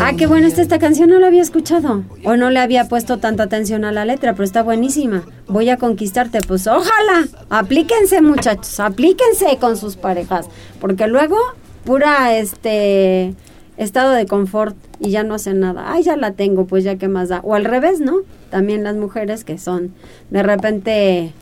Ah, 0.00 0.12
qué 0.16 0.28
bueno 0.28 0.46
está 0.46 0.62
esta 0.62 0.78
canción, 0.78 1.10
no 1.10 1.18
la 1.18 1.26
había 1.26 1.42
escuchado. 1.42 2.04
O 2.24 2.36
no 2.36 2.50
le 2.50 2.60
había 2.60 2.88
puesto 2.88 3.18
tanta 3.18 3.42
atención 3.42 3.84
a 3.84 3.90
la 3.90 4.04
letra, 4.04 4.32
pero 4.32 4.44
está 4.44 4.62
buenísima. 4.62 5.24
Voy 5.48 5.68
a 5.70 5.76
conquistarte, 5.76 6.38
pues 6.46 6.68
ojalá. 6.68 7.26
Aplíquense, 7.50 8.22
muchachos, 8.22 8.78
aplíquense 8.78 9.58
con 9.60 9.76
sus 9.76 9.96
parejas. 9.96 10.46
Porque 10.80 11.08
luego, 11.08 11.36
pura, 11.84 12.36
este, 12.36 13.34
estado 13.76 14.12
de 14.12 14.26
confort 14.26 14.76
y 15.00 15.10
ya 15.10 15.24
no 15.24 15.34
hacen 15.34 15.58
nada. 15.58 15.92
Ay, 15.92 16.04
ya 16.04 16.16
la 16.16 16.30
tengo, 16.30 16.66
pues 16.66 16.84
ya 16.84 16.96
qué 16.96 17.08
más 17.08 17.28
da. 17.28 17.40
O 17.42 17.54
al 17.54 17.64
revés, 17.64 18.00
¿no? 18.00 18.18
También 18.50 18.84
las 18.84 18.94
mujeres 18.94 19.44
que 19.44 19.58
son 19.58 19.94
de 20.30 20.42
repente... 20.44 21.32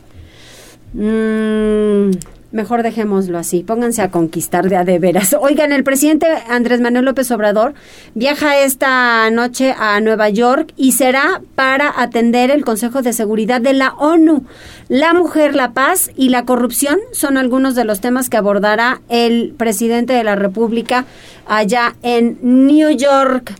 Mmm, 0.93 2.09
Mejor 2.57 2.81
dejémoslo 2.81 3.37
así, 3.37 3.61
pónganse 3.61 4.01
a 4.01 4.09
conquistar 4.09 4.67
de 4.67 4.77
a 4.77 4.83
de 4.83 4.97
veras. 4.97 5.35
Oigan, 5.39 5.71
el 5.71 5.83
presidente 5.83 6.25
Andrés 6.49 6.81
Manuel 6.81 7.05
López 7.05 7.29
Obrador 7.29 7.75
viaja 8.15 8.57
esta 8.57 9.29
noche 9.29 9.75
a 9.77 10.01
Nueva 10.01 10.29
York 10.29 10.73
y 10.75 10.93
será 10.93 11.43
para 11.53 12.01
atender 12.01 12.49
el 12.49 12.65
Consejo 12.65 13.03
de 13.03 13.13
Seguridad 13.13 13.61
de 13.61 13.73
la 13.73 13.93
ONU. 13.93 14.43
La 14.87 15.13
mujer, 15.13 15.53
la 15.53 15.73
paz 15.73 16.09
y 16.15 16.29
la 16.29 16.45
corrupción 16.45 16.97
son 17.11 17.37
algunos 17.37 17.75
de 17.75 17.85
los 17.85 18.01
temas 18.01 18.27
que 18.27 18.37
abordará 18.37 19.01
el 19.07 19.53
presidente 19.55 20.13
de 20.13 20.23
la 20.23 20.35
República 20.35 21.05
allá 21.45 21.95
en 22.01 22.39
New 22.41 22.89
York. 22.89 23.53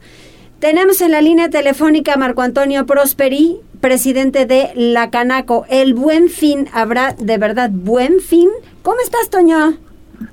Tenemos 0.59 1.01
en 1.01 1.11
la 1.11 1.21
línea 1.21 1.51
telefónica 1.51 2.15
a 2.15 2.17
Marco 2.17 2.41
Antonio 2.41 2.87
Prosperi, 2.87 3.59
presidente 3.79 4.45
de 4.45 4.69
la 4.75 5.09
Canaco. 5.09 5.65
El 5.69 5.93
buen 5.93 6.29
fin, 6.29 6.67
¿habrá 6.73 7.13
de 7.13 7.37
verdad 7.37 7.69
buen 7.71 8.19
fin? 8.19 8.49
¿Cómo 8.81 8.97
estás, 9.01 9.29
Toño? 9.29 9.73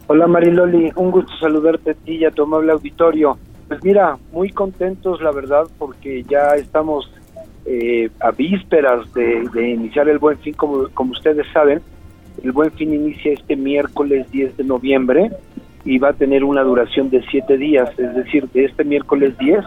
Hola, 0.07 0.27
Mariloli. 0.27 0.91
Un 0.97 1.11
gusto 1.11 1.33
saludarte 1.41 1.93
a 1.93 1.95
ti 1.95 2.17
y 2.17 2.25
a 2.25 2.31
tu 2.31 2.43
amable 2.43 2.73
auditorio. 2.73 3.39
Pues 3.69 3.83
mira, 3.83 4.19
muy 4.33 4.51
contentos, 4.51 5.21
la 5.23 5.33
verdad, 5.33 5.65
porque 5.79 6.23
ya 6.25 6.55
estamos 6.57 7.11
eh, 7.67 8.11
a 8.21 8.31
vísperas 8.31 9.13
de, 9.15 9.71
iniciar 9.71 10.09
el 10.09 10.19
Buen 10.19 10.39
Fin, 10.39 10.55
como, 10.55 10.89
como 10.95 11.13
ustedes 11.13 11.47
saben. 11.53 11.81
El 12.43 12.53
Buen 12.53 12.73
Fin 12.73 12.93
inicia 12.93 13.33
este 13.33 13.57
miércoles 13.57 14.31
10 14.31 14.57
de 14.57 14.65
noviembre 14.65 15.31
y 15.85 15.99
va 15.99 16.11
a 16.11 16.13
tener 16.15 16.45
una 16.45 16.63
duración 16.63 17.11
de 17.11 17.23
siete 17.31 17.57
días, 17.57 17.91
es 17.99 18.15
decir, 18.15 18.49
de 18.51 18.65
este 18.65 18.85
miércoles 18.85 19.37
10 19.39 19.65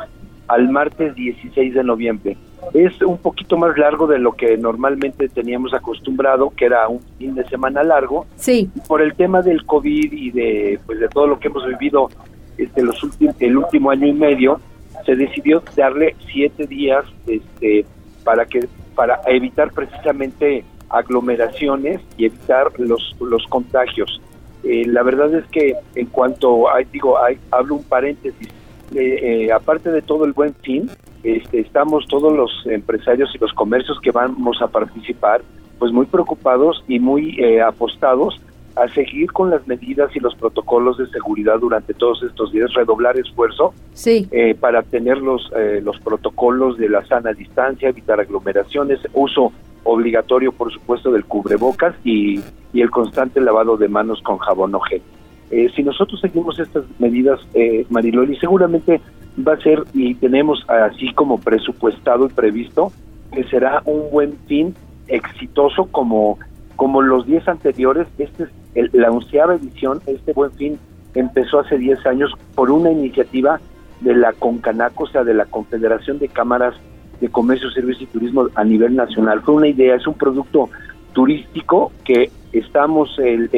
al 0.48 0.70
martes 0.70 1.16
16 1.16 1.74
de 1.74 1.84
noviembre. 1.84 2.38
Es 2.74 3.02
un 3.02 3.18
poquito 3.18 3.58
más 3.58 3.78
largo 3.78 4.08
de 4.08 4.20
lo 4.20 4.34
que 4.34 4.58
normalmente 4.58 5.30
teníamos 5.30 5.74
acostumbrado, 5.74 6.52
que 6.56 6.66
era 6.66 6.88
un 6.88 7.02
fin 7.18 7.36
de 7.36 7.48
semana 7.48 7.84
largo. 7.84 8.26
Sí. 8.36 8.70
Por 8.88 9.02
el 9.02 9.16
tema 9.16 9.41
del 9.41 9.66
COVID 9.66 10.12
y 10.12 10.32
de 10.32 10.80
pues 10.86 11.00
de 11.00 11.08
todo 11.08 11.28
lo 11.28 11.39
que 11.39 11.48
hemos 11.48 11.66
vivido 11.66 12.10
este 12.58 12.82
los 12.82 13.02
últimos 13.04 13.36
el 13.39 13.58
último 13.58 13.91
año 13.91 14.08
y 14.08 14.14
medio, 14.14 14.60
se 15.06 15.16
decidió 15.16 15.62
darle 15.76 16.16
siete 16.32 16.66
días 16.66 17.06
este 17.28 17.86
para 18.24 18.45
que 18.45 18.68
para 18.95 19.22
evitar 19.28 19.72
precisamente 19.72 20.66
aglomeraciones 20.89 22.02
y 22.18 22.26
evitar 22.26 22.72
los 22.80 23.16
los 23.20 23.45
contagios. 23.48 24.22
Eh, 24.64 24.86
la 24.88 25.04
verdad 25.04 25.34
es 25.34 25.45
que 25.48 25.76
en 25.95 26.08
cuanto 26.08 26.70
hay, 26.70 26.86
digo, 26.86 27.18
hay, 27.24 27.38
hablo 27.52 27.76
un 27.76 27.84
paréntesis, 27.84 28.50
eh, 28.96 29.46
eh, 29.46 29.52
aparte 29.52 29.92
de 29.92 30.02
todo 30.02 30.26
el 30.26 30.34
buen 30.34 30.54
fin, 30.56 30.90
este, 31.24 31.60
estamos 31.60 32.06
todos 32.08 32.34
los 32.34 32.52
empresarios 32.68 33.30
y 33.36 33.38
los 33.38 33.54
comercios 33.54 34.00
que 34.02 34.12
vamos 34.12 34.62
a 34.62 34.68
participar, 34.68 35.42
pues 35.78 35.92
muy 35.92 36.06
preocupados 36.06 36.84
y 36.88 37.00
muy 37.00 37.38
eh, 37.40 37.62
apostados 37.62 38.40
a 38.76 38.88
seguir 38.90 39.32
con 39.32 39.50
las 39.50 39.68
medidas 39.68 40.16
y 40.16 40.20
los 40.20 40.36
protocolos 40.36 40.98
de 40.98 41.08
seguridad 41.08 41.60
durante 41.60 41.94
todos 41.96 42.22
estos 42.22 42.52
días, 42.52 42.74
redoblar 42.76 43.18
esfuerzo 43.18 43.74
sí. 43.94 44.30
para 44.60 44.84
tener 44.84 45.18
los, 45.18 45.52
los 45.82 46.00
protocolos 46.00 46.78
de 46.78 46.88
la 46.88 47.04
sana 47.08 47.34
distancia, 47.34 47.90
evitar 47.90 48.20
aglomeraciones, 48.20 49.00
uso 49.14 49.52
obligatorio, 49.84 50.52
por 50.52 50.72
supuesto, 50.72 51.12
del 51.12 51.26
cubrebocas 51.26 51.96
y, 52.04 52.40
y 52.72 52.82
el 52.82 52.92
constante 52.92 53.42
lavado 53.42 53.78
de 53.78 53.88
manos 53.88 54.22
con 54.22 54.38
jabón 54.38 54.76
o 54.76 54.80
gel. 54.82 55.02
Eh, 55.50 55.70
si 55.76 55.84
nosotros 55.84 56.20
seguimos 56.20 56.60
estas 56.60 56.84
medidas, 57.00 57.39
eh, 57.54 57.86
Mariloli, 57.89 58.38
seguramente 58.38 59.02
va 59.45 59.54
a 59.54 59.62
ser, 59.62 59.84
y 59.93 60.16
tenemos 60.16 60.66
así 60.68 61.14
como 61.14 61.39
presupuestado 61.39 62.26
y 62.26 62.30
previsto, 62.30 62.91
que 63.32 63.43
será 63.45 63.82
un 63.86 64.10
buen 64.12 64.38
fin 64.48 64.76
exitoso 65.08 65.86
como, 65.86 66.38
como 66.76 67.02
los 67.02 67.26
10 67.26 67.48
anteriores. 67.48 68.08
Este 68.18 68.48
es 68.76 68.93
la 68.93 69.12
onceava 69.12 69.56
edición, 69.56 70.02
este 70.06 70.34
buen 70.34 70.52
fin 70.52 70.80
empezó 71.14 71.60
hace 71.60 71.78
10 71.78 72.06
años 72.06 72.32
por 72.56 72.72
una 72.72 72.91
iniciativa 72.91 73.60
de 74.02 74.16
la 74.16 74.34
CONCANACO, 74.34 75.04
o 75.04 75.08
sea, 75.08 75.24
de 75.24 75.34
la 75.34 75.45
Confederación 75.45 76.20
de 76.20 76.28
Cámaras 76.28 76.76
de 77.20 77.30
Comercio, 77.30 77.72
Servicios 77.72 78.04
y 78.04 78.14
Turismo 78.14 78.48
a 78.54 78.64
nivel 78.64 78.95
nacional. 78.95 79.41
Fue 79.41 79.56
una 79.56 79.68
idea, 79.68 79.95
es 79.95 80.06
un 80.06 80.14
producto 80.14 80.70
turístico 81.18 81.91
que 82.05 82.30
estamos 82.53 83.18
el, 83.18 83.49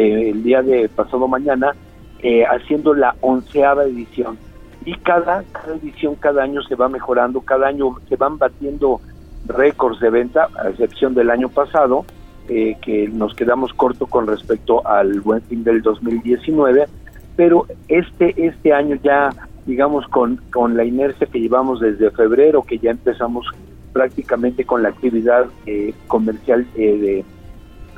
día 0.44 0.62
de 0.62 0.88
pasado 0.88 1.28
mañana 1.28 1.76
eh, 2.24 2.46
haciendo 2.46 2.94
la 2.94 3.16
onceava 3.20 3.84
edición. 3.84 4.38
Y 4.86 4.94
cada, 5.00 5.44
edición, 5.68 6.16
cada 6.16 6.42
año 6.42 6.62
se 6.64 6.76
va 6.76 6.88
mejorando, 6.88 7.42
cada 7.42 7.68
año 7.68 7.98
se 8.08 8.16
van 8.16 8.38
batiendo 8.38 9.02
récords 9.46 10.00
de 10.00 10.10
venta, 10.10 10.48
a 10.58 10.70
excepción 10.70 11.14
del 11.14 11.30
año 11.30 11.50
pasado, 11.50 12.06
eh, 12.48 12.78
que 12.82 13.10
nos 13.10 13.36
quedamos 13.36 13.74
corto 13.74 14.08
con 14.08 14.26
respecto 14.26 14.88
al 14.88 15.20
buen 15.20 15.42
fin 15.42 15.66
del 15.66 15.82
2019, 15.82 16.86
pero 17.36 17.66
este, 17.90 18.36
este 18.38 18.72
año 18.72 18.96
ya, 19.04 19.32
digamos, 19.66 20.08
con, 20.08 20.38
con 20.54 20.78
la 20.78 20.86
inercia 20.86 21.28
que 21.28 21.42
llevamos 21.42 21.82
desde 21.82 22.10
febrero, 22.12 22.64
que 22.64 22.80
ya 22.80 22.92
empezamos 22.92 23.48
prácticamente 23.92 24.64
con 24.64 24.82
la 24.82 24.90
actividad 24.90 25.48
eh, 25.66 25.94
comercial 26.08 26.66
de 26.74 27.26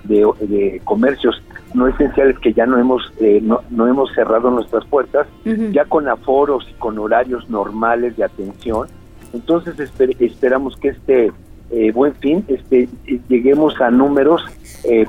de, 0.03 0.81
comercios 0.83 1.41
no 1.73 1.87
esenciales 1.87 2.37
que 2.39 2.53
ya 2.53 2.65
no 2.65 2.77
hemos 2.77 3.13
eh, 3.19 3.39
no, 3.41 3.61
no, 3.69 3.87
hemos 3.87 4.11
cerrado 4.13 4.51
nuestras 4.51 4.85
puertas 4.85 5.27
ya 5.71 5.85
con 5.85 6.07
aforos 6.07 6.67
y 6.69 6.73
con 6.73 6.99
horarios 6.99 7.49
normales 7.49 8.17
de 8.17 8.23
atención. 8.23 8.87
Entonces 9.33 9.75
esperamos 10.19 10.75
que 10.77 10.89
este 10.89 11.31
eh, 11.69 11.91
buen 11.93 12.13
fin 12.15 12.43
este 12.47 12.89
lleguemos 13.29 13.79
a 13.79 13.89
números 13.89 14.41
eh, 14.83 15.05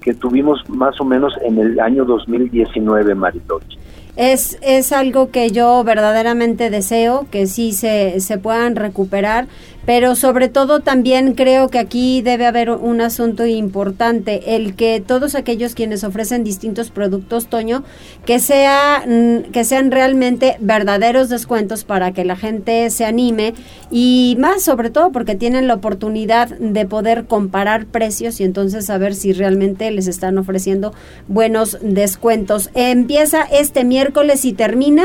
que 0.00 0.14
tuvimos 0.14 0.68
más 0.68 1.00
o 1.00 1.04
menos 1.04 1.34
en 1.42 1.58
el 1.58 1.80
año 1.80 2.04
2019 2.04 3.14
Mariloche 3.14 3.78
es, 4.16 4.58
es 4.62 4.92
algo 4.92 5.30
que 5.30 5.50
yo 5.50 5.84
verdaderamente 5.84 6.70
deseo 6.70 7.26
que 7.30 7.46
sí 7.46 7.72
se, 7.72 8.18
se 8.20 8.38
puedan 8.38 8.74
recuperar 8.74 9.46
pero 9.86 10.16
sobre 10.16 10.48
todo 10.48 10.80
también 10.80 11.34
creo 11.34 11.68
que 11.68 11.78
aquí 11.78 12.20
debe 12.20 12.44
haber 12.44 12.70
un 12.70 13.00
asunto 13.00 13.46
importante, 13.46 14.56
el 14.56 14.74
que 14.74 15.00
todos 15.00 15.36
aquellos 15.36 15.74
quienes 15.74 16.02
ofrecen 16.02 16.42
distintos 16.42 16.90
productos, 16.90 17.46
Toño, 17.46 17.84
que, 18.26 18.40
sea, 18.40 19.04
mm, 19.06 19.52
que 19.52 19.64
sean 19.64 19.92
realmente 19.92 20.56
verdaderos 20.60 21.28
descuentos 21.28 21.84
para 21.84 22.12
que 22.12 22.24
la 22.24 22.34
gente 22.34 22.90
se 22.90 23.04
anime 23.04 23.54
y 23.90 24.36
más 24.40 24.62
sobre 24.62 24.90
todo 24.90 25.12
porque 25.12 25.36
tienen 25.36 25.68
la 25.68 25.74
oportunidad 25.74 26.48
de 26.48 26.84
poder 26.84 27.26
comparar 27.26 27.86
precios 27.86 28.40
y 28.40 28.44
entonces 28.44 28.86
saber 28.86 29.14
si 29.14 29.32
realmente 29.32 29.88
les 29.92 30.08
están 30.08 30.36
ofreciendo 30.36 30.92
buenos 31.28 31.78
descuentos. 31.80 32.70
Empieza 32.74 33.42
este 33.42 33.84
miércoles 33.84 34.44
y 34.44 34.52
termina 34.52 35.04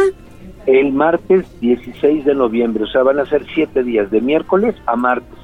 el 0.65 0.91
martes 0.91 1.45
16 1.59 2.25
de 2.25 2.35
noviembre, 2.35 2.83
o 2.83 2.87
sea, 2.87 3.03
van 3.03 3.19
a 3.19 3.25
ser 3.25 3.45
siete 3.53 3.83
días, 3.83 4.11
de 4.11 4.21
miércoles 4.21 4.75
a 4.85 4.95
martes. 4.95 5.37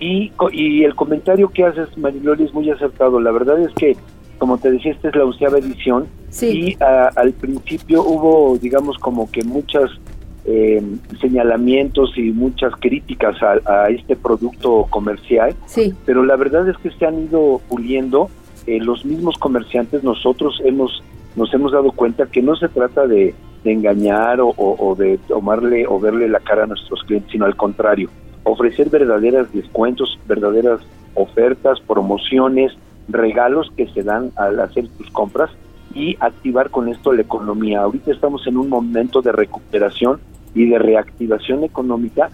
Y, 0.00 0.32
y 0.52 0.84
el 0.84 0.94
comentario 0.94 1.48
que 1.48 1.64
haces, 1.64 1.96
Mariloli, 1.98 2.44
es 2.44 2.54
muy 2.54 2.70
acertado. 2.70 3.20
La 3.20 3.32
verdad 3.32 3.60
es 3.60 3.72
que, 3.74 3.96
como 4.38 4.58
te 4.58 4.70
decía, 4.70 4.92
esta 4.92 5.08
es 5.08 5.16
la 5.16 5.24
onceava 5.24 5.58
edición 5.58 6.06
y 6.40 6.76
al 6.80 7.32
principio 7.32 8.02
hubo, 8.02 8.56
digamos, 8.58 8.96
como 8.98 9.28
que 9.30 9.42
muchas 9.42 9.90
eh, 10.44 10.82
señalamientos 11.20 12.16
y 12.16 12.30
muchas 12.30 12.72
críticas 12.78 13.36
a, 13.42 13.88
este 13.88 14.14
producto 14.14 14.86
comercial, 14.88 15.54
sí. 15.66 15.92
pero 16.06 16.24
la 16.24 16.36
verdad 16.36 16.68
es 16.68 16.76
que 16.78 16.90
se 16.90 17.06
han 17.06 17.24
ido 17.24 17.60
puliendo. 17.68 18.30
Eh, 18.66 18.80
los 18.80 19.04
mismos 19.04 19.38
comerciantes, 19.38 20.04
nosotros 20.04 20.60
hemos 20.62 21.02
nos 21.36 21.52
hemos 21.54 21.72
dado 21.72 21.92
cuenta 21.92 22.26
que 22.26 22.42
no 22.42 22.56
se 22.56 22.68
trata 22.68 23.06
de 23.06 23.34
de 23.64 23.72
engañar 23.72 24.38
o, 24.40 24.94
de 24.98 25.18
tomarle 25.28 25.86
o 25.86 25.98
verle 25.98 26.28
la 26.28 26.40
cara 26.40 26.64
a 26.64 26.66
nuestros 26.66 27.02
clientes, 27.04 27.32
sino 27.32 27.44
al 27.44 27.56
contrario, 27.56 28.10
ofrecer 28.44 28.88
verdaderas 28.90 29.52
descuentos, 29.52 30.18
verdaderas 30.26 30.80
ofertas, 31.14 31.80
promociones, 31.80 32.72
regalos 33.08 33.70
que 33.76 33.88
se 33.88 34.02
dan 34.02 34.30
al 34.36 34.60
hacer 34.60 34.88
tus 34.96 35.10
compras 35.10 35.50
y 35.94 36.16
activar 36.20 36.70
con 36.70 36.88
esto 36.88 37.12
la 37.12 37.22
economía. 37.22 37.80
Ahorita 37.82 38.12
estamos 38.12 38.46
en 38.46 38.56
un 38.56 38.68
momento 38.68 39.22
de 39.22 39.32
recuperación 39.32 40.20
y 40.54 40.66
de 40.68 40.78
reactivación 40.78 41.64
económica 41.64 42.30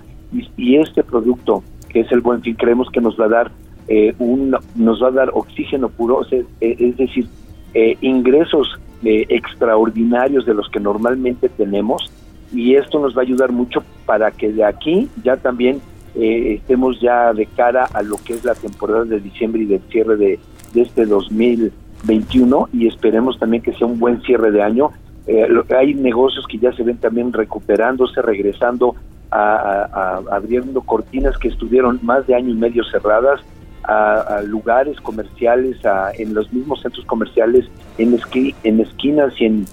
y, 0.56 0.76
este 0.76 1.04
producto 1.04 1.62
que 1.88 2.00
es 2.00 2.10
el 2.10 2.20
buen 2.20 2.42
fin 2.42 2.56
creemos 2.56 2.90
que 2.90 3.00
nos 3.00 3.18
va 3.18 3.26
a 3.26 3.28
dar 3.28 3.50
eh, 3.86 4.14
un 4.18 4.56
nos 4.74 5.02
va 5.02 5.08
a 5.08 5.12
dar 5.12 5.30
oxígeno 5.32 5.88
puro, 5.88 6.22
es, 6.22 6.96
decir, 6.96 7.28
eh, 7.74 7.96
ingresos 8.00 8.80
extraordinarios 9.04 10.46
de 10.46 10.54
los 10.54 10.68
que 10.68 10.80
normalmente 10.80 11.48
tenemos 11.48 12.10
y 12.52 12.76
esto 12.76 13.00
nos 13.00 13.16
va 13.16 13.20
a 13.20 13.24
ayudar 13.24 13.52
mucho 13.52 13.82
para 14.06 14.30
que 14.30 14.52
de 14.52 14.64
aquí 14.64 15.08
ya 15.22 15.36
también 15.36 15.80
eh, 16.14 16.54
estemos 16.54 17.00
ya 17.00 17.32
de 17.32 17.46
cara 17.46 17.88
a 17.92 18.02
lo 18.02 18.16
que 18.18 18.34
es 18.34 18.44
la 18.44 18.54
temporada 18.54 19.04
de 19.04 19.20
diciembre 19.20 19.62
y 19.62 19.66
del 19.66 19.80
cierre 19.90 20.16
de, 20.16 20.38
de 20.72 20.82
este 20.82 21.06
2021 21.06 22.68
y 22.72 22.86
esperemos 22.86 23.38
también 23.38 23.62
que 23.62 23.72
sea 23.72 23.86
un 23.86 23.98
buen 23.98 24.22
cierre 24.22 24.52
de 24.52 24.62
año. 24.62 24.90
Eh, 25.26 25.48
hay 25.76 25.94
negocios 25.94 26.46
que 26.46 26.58
ya 26.58 26.72
se 26.72 26.84
ven 26.84 26.98
también 26.98 27.32
recuperándose, 27.32 28.22
regresando 28.22 28.94
a, 29.30 30.20
abriendo 30.30 30.80
cortinas 30.82 31.36
que 31.38 31.48
estuvieron 31.48 31.98
más 32.02 32.26
de 32.28 32.36
año 32.36 32.50
y 32.50 32.54
medio 32.54 32.84
cerradas, 32.84 33.40
a, 33.86 34.42
lugares 34.42 35.00
comerciales, 35.00 35.78
en 36.18 36.34
los 36.34 36.52
mismos 36.52 36.82
centros 36.82 37.04
comerciales, 37.06 37.66
en, 37.98 38.18
en 38.64 38.80
esquinas 38.80 39.32
y 39.40 39.44
en 39.46 39.66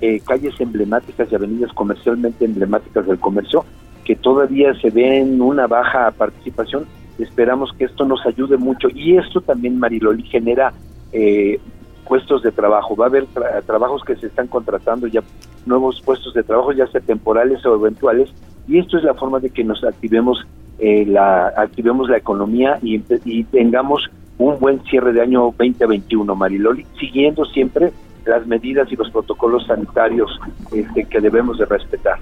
eh, 0.00 0.20
calles 0.26 0.58
emblemáticas 0.60 1.30
y 1.30 1.34
avenidas 1.34 1.72
comercialmente 1.72 2.44
emblemáticas 2.44 3.06
del 3.06 3.18
comercio, 3.18 3.64
que 4.04 4.16
todavía 4.16 4.74
se 4.80 4.90
ven 4.90 5.40
una 5.40 5.66
baja 5.66 6.10
participación. 6.12 6.86
Esperamos 7.18 7.72
que 7.74 7.84
esto 7.84 8.04
nos 8.04 8.24
ayude 8.26 8.56
mucho 8.56 8.88
y 8.94 9.16
esto 9.16 9.40
también, 9.40 9.78
Mariloli, 9.78 10.22
genera 10.24 10.72
eh, 11.12 11.60
puestos 12.08 12.42
de 12.42 12.50
trabajo. 12.50 12.96
Va 12.96 13.06
a 13.06 13.08
haber 13.08 13.26
trabajos 13.66 14.02
que 14.04 14.16
se 14.16 14.26
están 14.26 14.48
contratando 14.48 15.06
ya, 15.06 15.22
nuevos 15.66 16.00
puestos 16.00 16.34
de 16.34 16.42
trabajo, 16.42 16.72
ya 16.72 16.86
sea 16.86 17.00
temporales 17.00 17.64
o 17.66 17.74
eventuales, 17.74 18.30
y 18.66 18.78
esto 18.78 18.96
es 18.96 19.04
la 19.04 19.14
forma 19.14 19.38
de 19.38 19.50
que 19.50 19.64
nos 19.64 19.84
activemos 19.84 20.46
eh, 20.78 21.04
la 21.06 21.48
activemos 21.48 22.08
la 22.08 22.16
economía 22.16 22.78
y, 22.82 22.98
tengamos 23.44 24.10
un 24.38 24.58
buen 24.58 24.82
cierre 24.84 25.12
de 25.12 25.20
año 25.20 25.54
2021, 25.56 26.34
Mariloli, 26.34 26.84
siguiendo 26.98 27.44
siempre 27.44 27.92
las 28.24 28.46
medidas 28.46 28.90
y 28.90 28.96
los 28.96 29.10
protocolos 29.10 29.66
sanitarios 29.66 30.30
este, 30.72 31.04
que 31.04 31.20
debemos 31.20 31.58
de 31.58 31.66
respetar. 31.66 32.18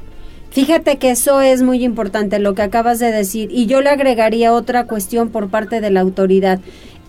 Fíjate 0.50 0.98
que 0.98 1.10
eso 1.10 1.40
es 1.40 1.62
muy 1.62 1.84
importante 1.84 2.40
lo 2.40 2.54
que 2.54 2.62
acabas 2.62 2.98
de 2.98 3.12
decir 3.12 3.50
y 3.52 3.66
yo 3.66 3.80
le 3.80 3.90
agregaría 3.90 4.52
otra 4.52 4.86
cuestión 4.86 5.30
por 5.30 5.48
parte 5.48 5.80
de 5.80 5.90
la 5.90 6.00
autoridad 6.00 6.58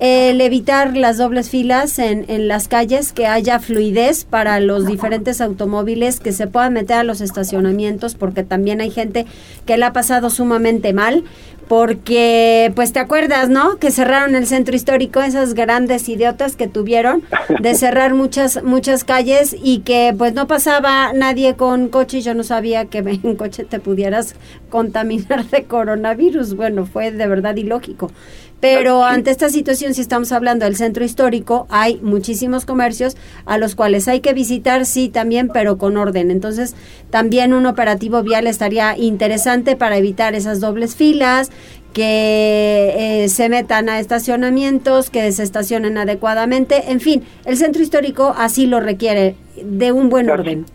el 0.02 0.42
evitar 0.42 0.98
las 0.98 1.20
dobles 1.20 1.52
filas 1.52 2.00
en, 2.00 2.26
en 2.28 2.48
las 2.48 2.68
calles, 2.68 3.14
que 3.14 3.28
haya 3.28 3.60
fluidez 3.60 4.26
para 4.26 4.60
los 4.60 4.88
diferentes 4.88 5.42
automóviles, 5.42 6.20
que 6.20 6.32
se 6.32 6.48
puedan 6.48 6.74
meter 6.74 6.98
a 6.98 7.04
los 7.04 7.22
estacionamientos, 7.22 8.16
porque 8.16 8.42
también 8.44 8.82
hay 8.82 8.90
gente 8.90 9.28
que 9.68 9.78
la 9.78 9.88
ha 9.88 9.94
pasado 9.94 10.32
sumamente 10.32 10.92
mal, 10.92 11.24
porque 11.68 12.72
pues 12.76 12.94
te 12.94 13.00
acuerdas, 13.00 13.50
¿no? 13.50 13.78
Que 13.78 13.92
cerraron 13.92 14.36
el 14.36 14.48
centro 14.48 14.76
histórico, 14.76 15.22
esas 15.22 15.54
grandes 15.54 16.08
idiotas 16.10 16.56
que 16.56 16.68
tuvieron 16.68 17.24
de 17.62 17.76
cerrar 17.82 18.14
muchas 18.14 18.64
muchas 18.64 19.04
calles 19.04 19.56
y 19.62 19.80
que 19.80 20.14
pues 20.18 20.34
no 20.34 20.48
pasaba 20.48 21.14
nadie 21.14 21.56
con 21.56 21.88
coche 21.90 22.18
y 22.18 22.22
yo 22.22 22.34
no 22.34 22.44
sabía 22.44 22.86
que 22.86 22.98
en 23.24 23.36
coche 23.36 23.64
te 23.64 23.80
pudieras 23.80 24.36
contaminar 24.70 25.46
de 25.46 25.64
coronavirus. 25.64 26.56
Bueno, 26.56 26.86
fue 26.86 27.12
de 27.12 27.28
verdad 27.28 27.56
ilógico. 27.56 28.12
Pero 28.62 29.04
ante 29.04 29.32
esta 29.32 29.50
situación, 29.50 29.96
si 29.96 30.02
estamos 30.02 30.32
hablando 30.32 30.66
del 30.66 30.76
centro 30.76 31.04
histórico, 31.04 31.66
hay 31.72 32.00
muchísimos 32.04 32.64
comercios 32.64 33.18
a 33.46 33.58
los 33.58 33.74
cuales 33.74 34.08
hay 34.08 34.20
que 34.20 34.34
visitar, 34.34 34.86
sí, 34.86 35.10
también, 35.10 35.50
pero 35.52 35.80
con 35.80 35.98
orden. 35.98 36.30
Entonces, 36.30 36.76
también 37.10 37.54
un 37.54 37.66
operativo 37.66 38.22
vial 38.22 38.46
estaría 38.46 38.96
interesante 38.96 39.76
para 39.76 39.98
evitar 39.98 40.36
esas 40.36 40.60
dobles 40.60 40.96
filas, 40.96 41.50
que 41.94 43.24
eh, 43.24 43.30
se 43.30 43.50
metan 43.50 43.90
a 43.90 44.00
estacionamientos, 44.00 45.10
que 45.10 45.32
se 45.32 45.44
estacionen 45.44 45.98
adecuadamente. 45.98 46.92
En 46.92 47.00
fin, 47.00 47.24
el 47.46 47.58
centro 47.58 47.82
histórico 47.82 48.34
así 48.38 48.68
lo 48.68 48.80
requiere, 48.80 49.36
de 49.64 49.92
un 49.92 50.10
buen 50.10 50.30
orden. 50.30 50.66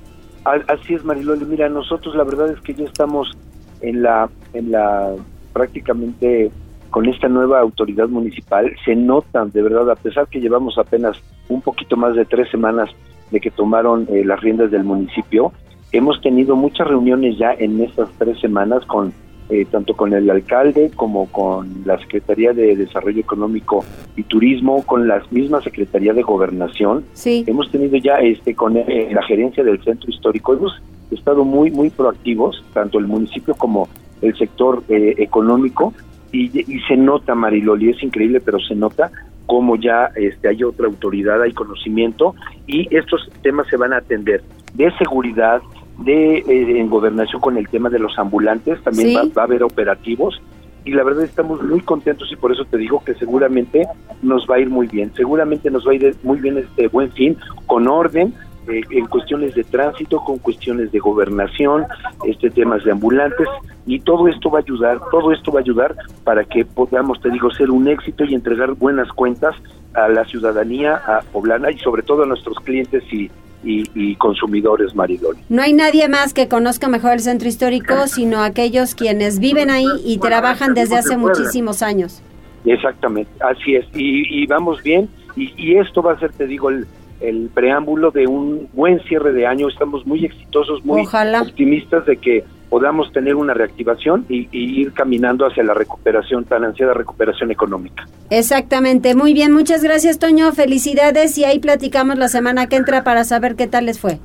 Así 0.45 0.95
es, 0.95 1.05
Mariloli. 1.05 1.45
Mira, 1.45 1.69
nosotros 1.69 2.15
la 2.15 2.25
verdad 2.25 2.53
es 2.53 2.61
que 2.61 2.75
ya 2.75 2.85
estamos 2.85 3.37
en 3.81 4.03
la, 4.03 4.29
en 4.53 4.71
la 4.71 5.15
prácticamente 5.53 6.51
con 6.91 7.07
esta 7.07 7.29
nueva 7.29 7.61
autoridad 7.61 8.09
municipal 8.09 8.75
se 8.85 8.95
notan, 8.95 9.51
de 9.51 9.63
verdad, 9.63 9.91
a 9.91 9.97
pesar 9.97 10.29
que 10.29 10.41
llevamos 10.41 10.79
apenas 10.79 11.21
un 11.49 11.61
poquito 11.61 11.97
más 11.97 12.15
de 12.15 12.25
tres 12.25 12.51
semanas 12.51 12.91
de 13.31 13.41
que 13.41 13.51
tomaron 13.51 14.07
eh, 14.09 14.25
las 14.25 14.41
riendas 14.41 14.71
del 14.71 14.85
municipio, 14.85 15.53
hemos 15.93 16.21
tenido 16.21 16.57
muchas 16.57 16.87
reuniones 16.87 17.39
ya 17.39 17.53
en 17.53 17.81
estas 17.81 18.09
tres 18.19 18.39
semanas 18.41 18.85
con 18.87 19.13
eh, 19.49 19.67
tanto 19.71 19.95
con 19.95 20.13
el 20.13 20.29
alcalde 20.31 20.91
como 20.95 21.27
con 21.27 21.83
la 21.85 21.99
Secretaría 21.99 22.53
de 22.53 22.77
Desarrollo 22.77 23.21
Económico 23.21 23.85
y 24.17 24.23
Turismo, 24.25 24.83
con 24.85 25.07
la 25.07 25.23
misma 25.31 25.63
Secretaría 25.63 26.13
de 26.13 26.23
Gobernación. 26.23 27.05
Sí. 27.13 27.45
Hemos 27.47 27.71
tenido 27.71 27.97
ya 27.97 28.17
este 28.17 28.55
con 28.55 28.77
eh, 28.77 29.09
la 29.13 29.23
gerencia 29.23 29.63
del 29.63 29.83
centro 29.83 30.11
histórico, 30.11 30.55
hemos 30.55 30.73
estado 31.11 31.45
muy 31.45 31.71
muy 31.71 31.91
proactivos, 31.91 32.65
tanto 32.73 32.99
el 32.99 33.07
municipio 33.07 33.55
como 33.55 33.89
el 34.23 34.37
sector 34.37 34.83
económico, 34.89 35.93
y, 36.33 36.81
se 36.89 36.97
nota, 36.97 37.35
Mariloli, 37.35 37.91
es 37.91 38.03
increíble, 38.03 38.41
pero 38.41 38.59
se 38.59 38.75
nota 38.75 39.11
como 39.47 39.77
ya 39.77 40.11
este, 40.17 40.49
hay 40.49 40.65
otra 40.65 40.87
autoridad, 40.87 41.41
hay 41.41 41.53
conocimiento 41.53 42.35
y 42.67 42.95
estos 42.95 43.31
temas 43.43 43.69
se 43.69 43.77
van 43.77 43.93
a 43.93 43.99
atender 43.99 44.43
de 44.75 44.91
seguridad, 44.99 45.63
de 45.99 46.39
eh, 46.39 46.79
en 46.81 46.89
gobernación 46.91 47.41
con 47.41 47.57
el 47.57 47.69
tema 47.69 47.89
de 47.91 47.99
los 47.99 48.19
ambulantes, 48.19 48.83
también 48.83 49.33
va, 49.35 49.43
a 49.43 49.45
haber 49.45 49.63
operativos 49.63 50.41
y 50.85 50.93
la 50.93 51.03
verdad 51.03 51.25
estamos 51.25 51.63
muy 51.63 51.81
contentos 51.81 52.31
y 52.31 52.37
por 52.37 52.53
eso 52.53 52.65
te 52.65 52.77
digo 52.77 53.03
que 53.05 53.15
seguramente 53.15 53.87
nos 54.23 54.47
va 54.49 54.57
a 54.57 54.61
ir 54.61 54.71
muy 54.71 54.87
bien, 54.87 55.13
seguramente 55.17 55.71
nos 55.71 55.87
va 55.87 55.93
a 55.93 55.95
ir 55.95 56.17
muy 56.23 56.39
bien 56.39 56.59
este 56.59 56.89
buen 56.89 57.11
fin, 57.13 57.37
con 57.67 57.89
orden, 57.89 58.35
eh, 58.69 58.83
en 58.91 59.07
cuestiones 59.07 59.55
de 59.55 59.65
tránsito, 59.65 60.21
con 60.21 60.39
cuestiones 60.39 60.93
de 60.93 60.99
gobernación, 60.99 61.87
este 62.25 62.51
temas 62.51 62.85
de 62.85 62.93
ambulantes 62.93 63.49
y 63.87 64.01
todo 64.01 64.29
esto 64.29 64.51
va 64.51 64.59
a 64.59 64.63
ayudar, 64.63 65.01
todo 65.11 65.33
esto 65.33 65.53
va 65.53 65.61
a 65.61 65.63
ayudar 65.63 65.97
para 66.25 66.45
que 66.45 66.65
podamos, 66.65 67.21
te 67.21 67.31
digo, 67.31 67.51
ser 67.51 67.71
un 67.71 67.89
éxito 67.89 68.25
y 68.25 68.35
entregar 68.35 68.75
buenas 68.75 69.09
cuentas 69.13 69.57
a 69.95 70.09
la 70.09 70.25
ciudadanía 70.25 70.97
a 70.97 71.23
poblana 71.33 71.71
y 71.71 71.79
sobre 71.79 72.03
todo 72.03 72.25
a 72.25 72.27
nuestros 72.27 72.59
clientes 72.61 73.03
y, 73.13 73.31
y, 73.67 74.15
consumidores, 74.17 74.95
Mariloli. 74.95 75.41
No 75.49 75.63
hay 75.63 75.73
nadie 75.73 76.09
más 76.09 76.33
que 76.33 76.49
conozca 76.49 76.89
mejor 76.89 77.13
el 77.13 77.21
centro 77.21 77.49
histórico, 77.49 78.07
sino 78.07 78.43
aquellos 78.43 78.95
quienes 78.95 79.39
viven 79.39 79.71
ahí 79.71 79.89
y 80.05 80.19
trabajan 80.19 80.75
desde 80.75 80.97
hace 80.97 81.17
muchísimos 81.17 81.83
años. 81.83 82.23
Exactamente, 82.65 83.31
así 83.41 83.77
es, 83.77 83.87
y, 83.95 84.43
y 84.43 84.47
vamos 84.47 84.83
bien, 84.83 85.09
y, 85.37 85.53
y, 85.57 85.77
esto 85.77 86.03
va 86.03 86.13
a 86.13 86.19
ser, 86.19 86.33
te 86.33 86.47
digo, 86.47 86.71
el, 86.71 86.87
el 87.27 87.51
preámbulo 87.53 88.11
de 88.11 88.27
un 88.27 88.69
buen 88.73 89.01
cierre 89.05 89.33
de 89.33 89.47
año. 89.47 89.69
Estamos 89.69 90.07
muy 90.07 90.25
exitosos, 90.25 90.85
muy 90.85 91.07
optimistas 91.41 92.07
de 92.07 92.17
que 92.17 92.45
podamos 92.71 93.13
tener 93.13 93.35
una 93.35 93.55
reactivación 93.55 94.27
y, 94.29 94.49
ir 94.53 94.93
caminando 94.93 95.47
hacia 95.47 95.63
la 95.65 95.75
recuperación, 95.75 96.45
tan 96.45 96.65
ansiada 96.65 96.95
recuperación 96.95 97.51
económica. 97.51 98.07
Exactamente, 98.31 99.15
muy 99.15 99.35
bien, 99.35 99.53
muchas 99.53 99.83
gracias 99.83 100.19
Toño, 100.19 100.51
felicidades 100.53 101.39
y 101.39 101.45
ahí 101.45 101.61
platicamos 101.61 102.19
la 102.19 102.29
semana 102.29 102.69
que 102.69 102.77
entra 102.77 103.05
para 103.05 103.25
saber 103.25 103.55
qué 103.55 103.67
tal 103.67 103.87
les 103.87 104.01
fue. 104.01 104.19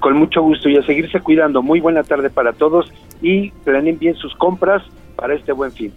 Con 0.00 0.16
mucho 0.16 0.42
gusto 0.42 0.68
y 0.68 0.76
a 0.76 0.82
seguirse 0.82 1.20
cuidando. 1.20 1.62
Muy 1.62 1.80
buena 1.80 2.02
tarde 2.02 2.28
para 2.28 2.52
todos 2.52 2.92
y 3.22 3.50
planeen 3.64 3.98
bien 3.98 4.14
sus 4.14 4.34
compras 4.36 4.82
para 5.16 5.34
este 5.34 5.52
buen 5.52 5.72
fin. 5.72 5.92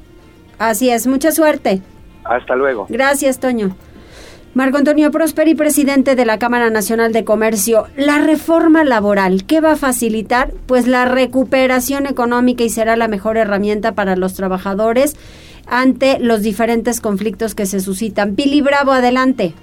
Así 0.57 0.89
es, 0.89 1.05
mucha 1.05 1.31
suerte. 1.31 1.81
Hasta 2.23 2.55
luego. 2.55 2.87
Gracias, 2.89 3.39
Toño. 3.39 3.75
Marco 4.59 4.75
Antonio 4.75 5.09
Prosperi, 5.09 5.55
presidente 5.55 6.15
de 6.17 6.25
la 6.25 6.37
Cámara 6.37 6.69
Nacional 6.69 7.13
de 7.13 7.23
Comercio, 7.23 7.85
la 7.95 8.19
reforma 8.19 8.83
laboral, 8.83 9.45
¿qué 9.47 9.61
va 9.61 9.71
a 9.71 9.75
facilitar? 9.77 10.49
Pues 10.67 10.85
la 10.85 11.05
recuperación 11.05 12.05
económica 12.05 12.65
y 12.65 12.69
será 12.69 12.97
la 12.97 13.07
mejor 13.07 13.37
herramienta 13.37 13.95
para 13.95 14.17
los 14.17 14.33
trabajadores 14.33 15.15
ante 15.65 16.19
los 16.19 16.41
diferentes 16.41 16.99
conflictos 16.99 17.55
que 17.55 17.65
se 17.65 17.79
suscitan. 17.79 18.35
Pili 18.35 18.59
Bravo, 18.59 18.91
adelante. 18.91 19.53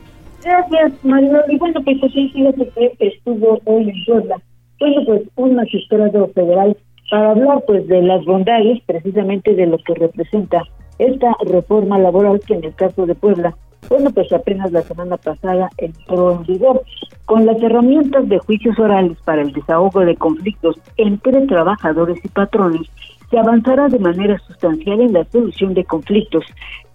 Gracias, 0.43 0.95
Mario. 1.05 1.43
Y 1.51 1.59
bueno, 1.59 1.79
pues 1.85 1.99
sí, 2.15 2.31
fíjate 2.33 2.67
que 2.75 3.07
estuvo 3.07 3.61
hoy 3.67 3.91
en 3.91 4.05
Puebla. 4.07 4.37
Bueno, 4.81 5.03
pues 5.05 5.23
un 5.35 5.57
magistrado 5.57 6.31
federal 6.35 6.75
para 7.11 7.33
hablar 7.33 7.63
pues 7.67 7.87
de 7.87 8.01
las 8.01 8.25
bondades 8.25 8.81
precisamente 8.87 9.55
de 9.55 9.67
lo 9.67 9.77
que 9.77 9.93
representa 9.93 10.63
esta 10.99 11.37
reforma 11.45 11.99
laboral 11.99 12.41
que 12.47 12.55
en 12.55 12.65
el 12.65 12.75
caso 12.75 13.05
de 13.05 13.15
Puebla 13.15 13.55
bueno, 13.89 14.11
pues 14.11 14.33
apenas 14.33 14.73
la 14.73 14.83
semana 14.83 15.17
pasada 15.17 15.71
entró 15.79 16.33
en 16.33 16.43
vigor. 16.45 16.83
Con 17.25 17.47
las 17.47 17.61
herramientas 17.63 18.29
de 18.29 18.39
juicios 18.39 18.79
orales 18.79 19.19
para 19.25 19.43
el 19.43 19.53
desahogo 19.53 20.01
de 20.01 20.17
conflictos 20.17 20.77
entre 20.97 21.47
trabajadores 21.47 22.19
y 22.25 22.29
patrones, 22.29 22.89
se 23.31 23.39
avanzará 23.39 23.89
de 23.89 23.99
manera 23.99 24.39
sustancial 24.47 25.01
en 25.01 25.13
la 25.13 25.25
solución 25.25 25.75
de 25.75 25.85
conflictos 25.85 26.45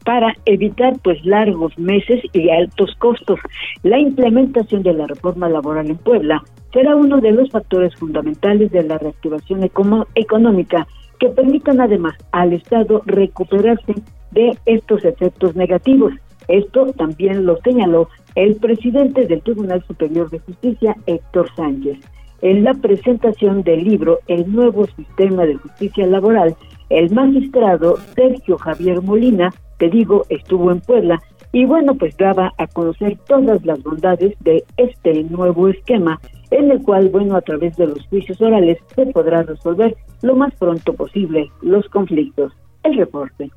para 0.05 0.34
evitar 0.45 0.93
pues 1.03 1.23
largos 1.25 1.77
meses 1.77 2.21
y 2.34 2.49
altos 2.49 2.95
costos. 2.97 3.39
La 3.84 3.99
implementación 3.99 4.84
de 4.84 4.93
la 4.93 5.07
reforma 5.07 5.49
laboral 5.49 5.89
en 5.89 5.97
Puebla 5.97 6.43
será 6.73 6.95
uno 6.95 7.19
de 7.19 7.32
los 7.32 7.49
factores 7.51 7.95
fundamentales 7.95 8.71
de 8.71 8.84
la 8.84 8.97
reactivación 8.97 9.69
económica 10.15 10.88
que 11.19 11.29
permitan 11.29 11.82
además 11.82 12.13
al 12.32 12.53
Estado 12.53 13.03
recuperarse 13.05 13.93
de 14.32 14.57
estos 14.65 15.05
efectos 15.05 15.55
negativos. 15.55 16.13
Esto 16.47 16.87
también 16.93 17.45
lo 17.45 17.57
señaló 17.61 18.09
el 18.35 18.55
presidente 18.55 19.25
del 19.25 19.41
Tribunal 19.41 19.83
Superior 19.85 20.29
de 20.29 20.39
Justicia, 20.39 20.95
Héctor 21.05 21.49
Sánchez. 21.55 21.99
En 22.41 22.63
la 22.63 22.73
presentación 22.73 23.61
del 23.63 23.83
libro 23.83 24.19
El 24.27 24.51
nuevo 24.51 24.87
sistema 24.95 25.45
de 25.45 25.55
justicia 25.55 26.07
laboral, 26.07 26.55
el 26.89 27.11
magistrado 27.11 27.97
Sergio 28.15 28.57
Javier 28.57 29.01
Molina, 29.01 29.53
te 29.77 29.89
digo, 29.89 30.25
estuvo 30.29 30.71
en 30.71 30.81
Puebla 30.81 31.21
y 31.51 31.65
bueno, 31.65 31.95
pues 31.95 32.15
daba 32.17 32.53
a 32.57 32.67
conocer 32.67 33.17
todas 33.27 33.63
las 33.65 33.81
bondades 33.83 34.35
de 34.39 34.63
este 34.77 35.23
nuevo 35.25 35.67
esquema 35.67 36.19
en 36.49 36.71
el 36.71 36.81
cual, 36.81 37.09
bueno, 37.09 37.35
a 37.35 37.41
través 37.41 37.75
de 37.77 37.87
los 37.87 38.05
juicios 38.07 38.39
orales 38.41 38.77
se 38.95 39.05
podrá 39.07 39.43
resolver 39.43 39.95
lo 40.21 40.35
más 40.35 40.53
pronto 40.55 40.93
posible 40.93 41.49
los 41.61 41.87
conflictos. 41.89 42.53
El 42.83 42.97
reporte. 42.97 43.51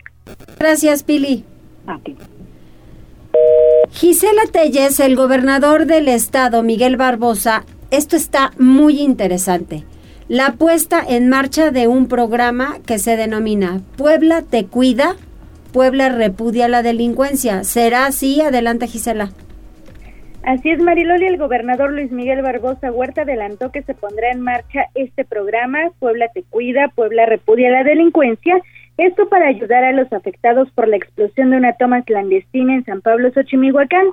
Gracias, 0.59 1.03
Pili. 1.03 1.45
Gisela 3.91 4.43
Telles, 4.51 5.01
el 5.01 5.17
gobernador 5.17 5.87
del 5.87 6.09
estado, 6.09 6.63
Miguel 6.63 6.97
Barbosa, 6.97 7.65
esto 7.91 8.17
está 8.17 8.53
muy 8.59 9.01
interesante. 9.01 9.85
La 10.29 10.53
puesta 10.53 11.03
en 11.07 11.29
marcha 11.29 11.71
de 11.71 11.87
un 11.87 12.09
programa 12.09 12.79
que 12.87 12.99
se 12.99 13.17
denomina 13.17 13.83
Puebla 13.97 14.43
te 14.43 14.67
cuida, 14.67 15.17
Puebla 15.73 16.09
repudia 16.09 16.69
la 16.69 16.83
delincuencia. 16.83 17.65
¿Será 17.65 18.07
así? 18.07 18.41
Adelante, 18.41 18.87
Gisela. 18.87 19.31
Así 20.45 20.71
es, 20.71 20.81
Mariloli. 20.81 21.27
El 21.27 21.39
gobernador 21.39 21.91
Luis 21.91 22.13
Miguel 22.13 22.43
Barbosa 22.43 22.93
Huerta 22.93 23.23
adelantó 23.23 23.71
que 23.73 23.83
se 23.83 23.95
pondrá 23.95 24.31
en 24.31 24.41
marcha 24.41 24.87
este 24.95 25.25
programa, 25.25 25.91
Puebla 25.99 26.29
te 26.35 26.43
cuida, 26.43 26.89
Puebla 26.95 27.27
repudia 27.27 27.71
la 27.71 27.83
delincuencia, 27.83 28.57
esto 28.97 29.29
para 29.29 29.49
ayudar 29.49 29.83
a 29.85 29.93
los 29.93 30.13
afectados 30.13 30.71
por 30.71 30.87
la 30.87 30.97
explosión 30.97 31.51
de 31.51 31.57
una 31.57 31.73
toma 31.73 32.03
clandestina 32.03 32.75
en 32.75 32.85
San 32.85 33.01
Pablo, 33.01 33.31
Xochimilhuacán, 33.33 34.07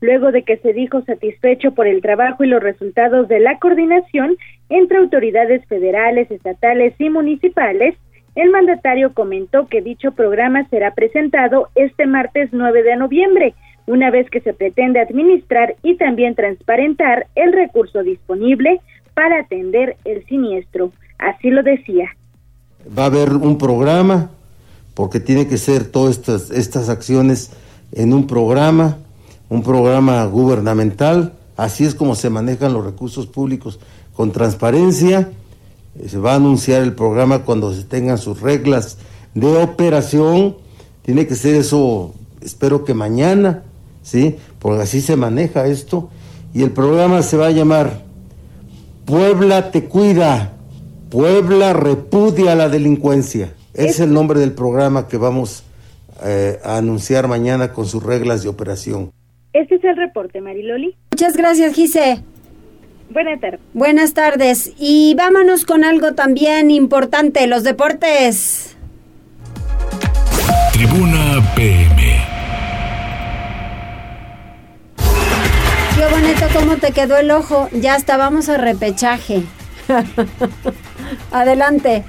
luego 0.00 0.30
de 0.30 0.42
que 0.44 0.58
se 0.58 0.72
dijo 0.72 1.02
satisfecho 1.02 1.72
por 1.72 1.88
el 1.88 2.02
trabajo 2.02 2.44
y 2.44 2.48
los 2.48 2.62
resultados 2.62 3.26
de 3.26 3.40
la 3.40 3.58
coordinación 3.58 4.36
entre 4.68 4.98
autoridades 4.98 5.66
federales, 5.66 6.30
estatales 6.30 6.94
y 7.00 7.10
municipales. 7.10 7.96
El 8.36 8.50
mandatario 8.50 9.12
comentó 9.12 9.66
que 9.66 9.82
dicho 9.82 10.12
programa 10.12 10.68
será 10.68 10.94
presentado 10.94 11.68
este 11.74 12.06
martes 12.06 12.50
9 12.52 12.84
de 12.84 12.96
noviembre, 12.96 13.54
una 13.86 14.10
vez 14.10 14.30
que 14.30 14.40
se 14.40 14.54
pretende 14.54 15.00
administrar 15.00 15.74
y 15.82 15.96
también 15.96 16.36
transparentar 16.36 17.26
el 17.34 17.52
recurso 17.52 18.04
disponible 18.04 18.80
para 19.14 19.40
atender 19.40 19.96
el 20.04 20.24
siniestro. 20.26 20.92
Así 21.18 21.50
lo 21.50 21.64
decía 21.64 22.12
va 22.96 23.04
a 23.04 23.06
haber 23.06 23.34
un 23.34 23.58
programa, 23.58 24.30
porque 24.94 25.20
tiene 25.20 25.46
que 25.46 25.58
ser 25.58 25.84
todas 25.84 26.16
estas, 26.16 26.50
estas 26.50 26.88
acciones 26.88 27.50
en 27.92 28.12
un 28.12 28.26
programa, 28.26 28.98
un 29.48 29.62
programa 29.62 30.24
gubernamental, 30.26 31.34
así 31.56 31.84
es 31.84 31.94
como 31.94 32.14
se 32.14 32.30
manejan 32.30 32.72
los 32.72 32.84
recursos 32.84 33.26
públicos 33.26 33.78
con 34.14 34.32
transparencia, 34.32 35.30
eh, 35.98 36.08
se 36.08 36.18
va 36.18 36.32
a 36.32 36.36
anunciar 36.36 36.82
el 36.82 36.94
programa 36.94 37.40
cuando 37.40 37.74
se 37.74 37.84
tengan 37.84 38.18
sus 38.18 38.40
reglas 38.40 38.98
de 39.34 39.62
operación, 39.62 40.56
tiene 41.02 41.26
que 41.26 41.34
ser 41.34 41.54
eso, 41.54 42.12
espero 42.40 42.84
que 42.84 42.94
mañana, 42.94 43.62
¿sí? 44.02 44.36
Porque 44.58 44.82
así 44.82 45.00
se 45.00 45.16
maneja 45.16 45.66
esto, 45.66 46.10
y 46.52 46.62
el 46.62 46.72
programa 46.72 47.22
se 47.22 47.36
va 47.36 47.46
a 47.46 47.50
llamar 47.50 48.08
Puebla 49.08 49.70
te 49.70 49.84
cuida, 49.84 50.52
Puebla 51.10 51.72
repudia 51.72 52.54
la 52.54 52.68
delincuencia. 52.68 53.54
Es 53.72 53.98
el 54.00 54.12
nombre 54.12 54.40
del 54.40 54.52
programa 54.52 55.08
que 55.08 55.16
vamos 55.16 55.64
eh, 56.22 56.58
a 56.62 56.76
anunciar 56.76 57.28
mañana 57.28 57.72
con 57.72 57.86
sus 57.86 58.02
reglas 58.02 58.42
de 58.42 58.50
operación. 58.50 59.12
Este 59.54 59.76
es 59.76 59.84
el 59.84 59.96
reporte, 59.96 60.40
Mariloli. 60.42 60.96
Muchas 61.12 61.36
gracias, 61.36 61.74
Gise. 61.74 62.22
Buenas 63.10 63.40
tardes. 63.40 63.60
Buenas 63.72 64.12
tardes. 64.12 64.72
Y 64.78 65.14
vámonos 65.14 65.64
con 65.64 65.82
algo 65.84 66.12
también 66.12 66.70
importante, 66.70 67.46
los 67.46 67.64
deportes. 67.64 68.76
Tribuna 70.74 71.42
PM. 71.56 72.18
Qué 75.96 76.06
bonito 76.10 76.46
cómo 76.54 76.76
te 76.76 76.92
quedó 76.92 77.16
el 77.16 77.30
ojo. 77.30 77.68
Ya 77.72 77.96
estábamos 77.96 78.50
a 78.50 78.58
repechaje. 78.58 79.44
Adelante. 81.30 82.04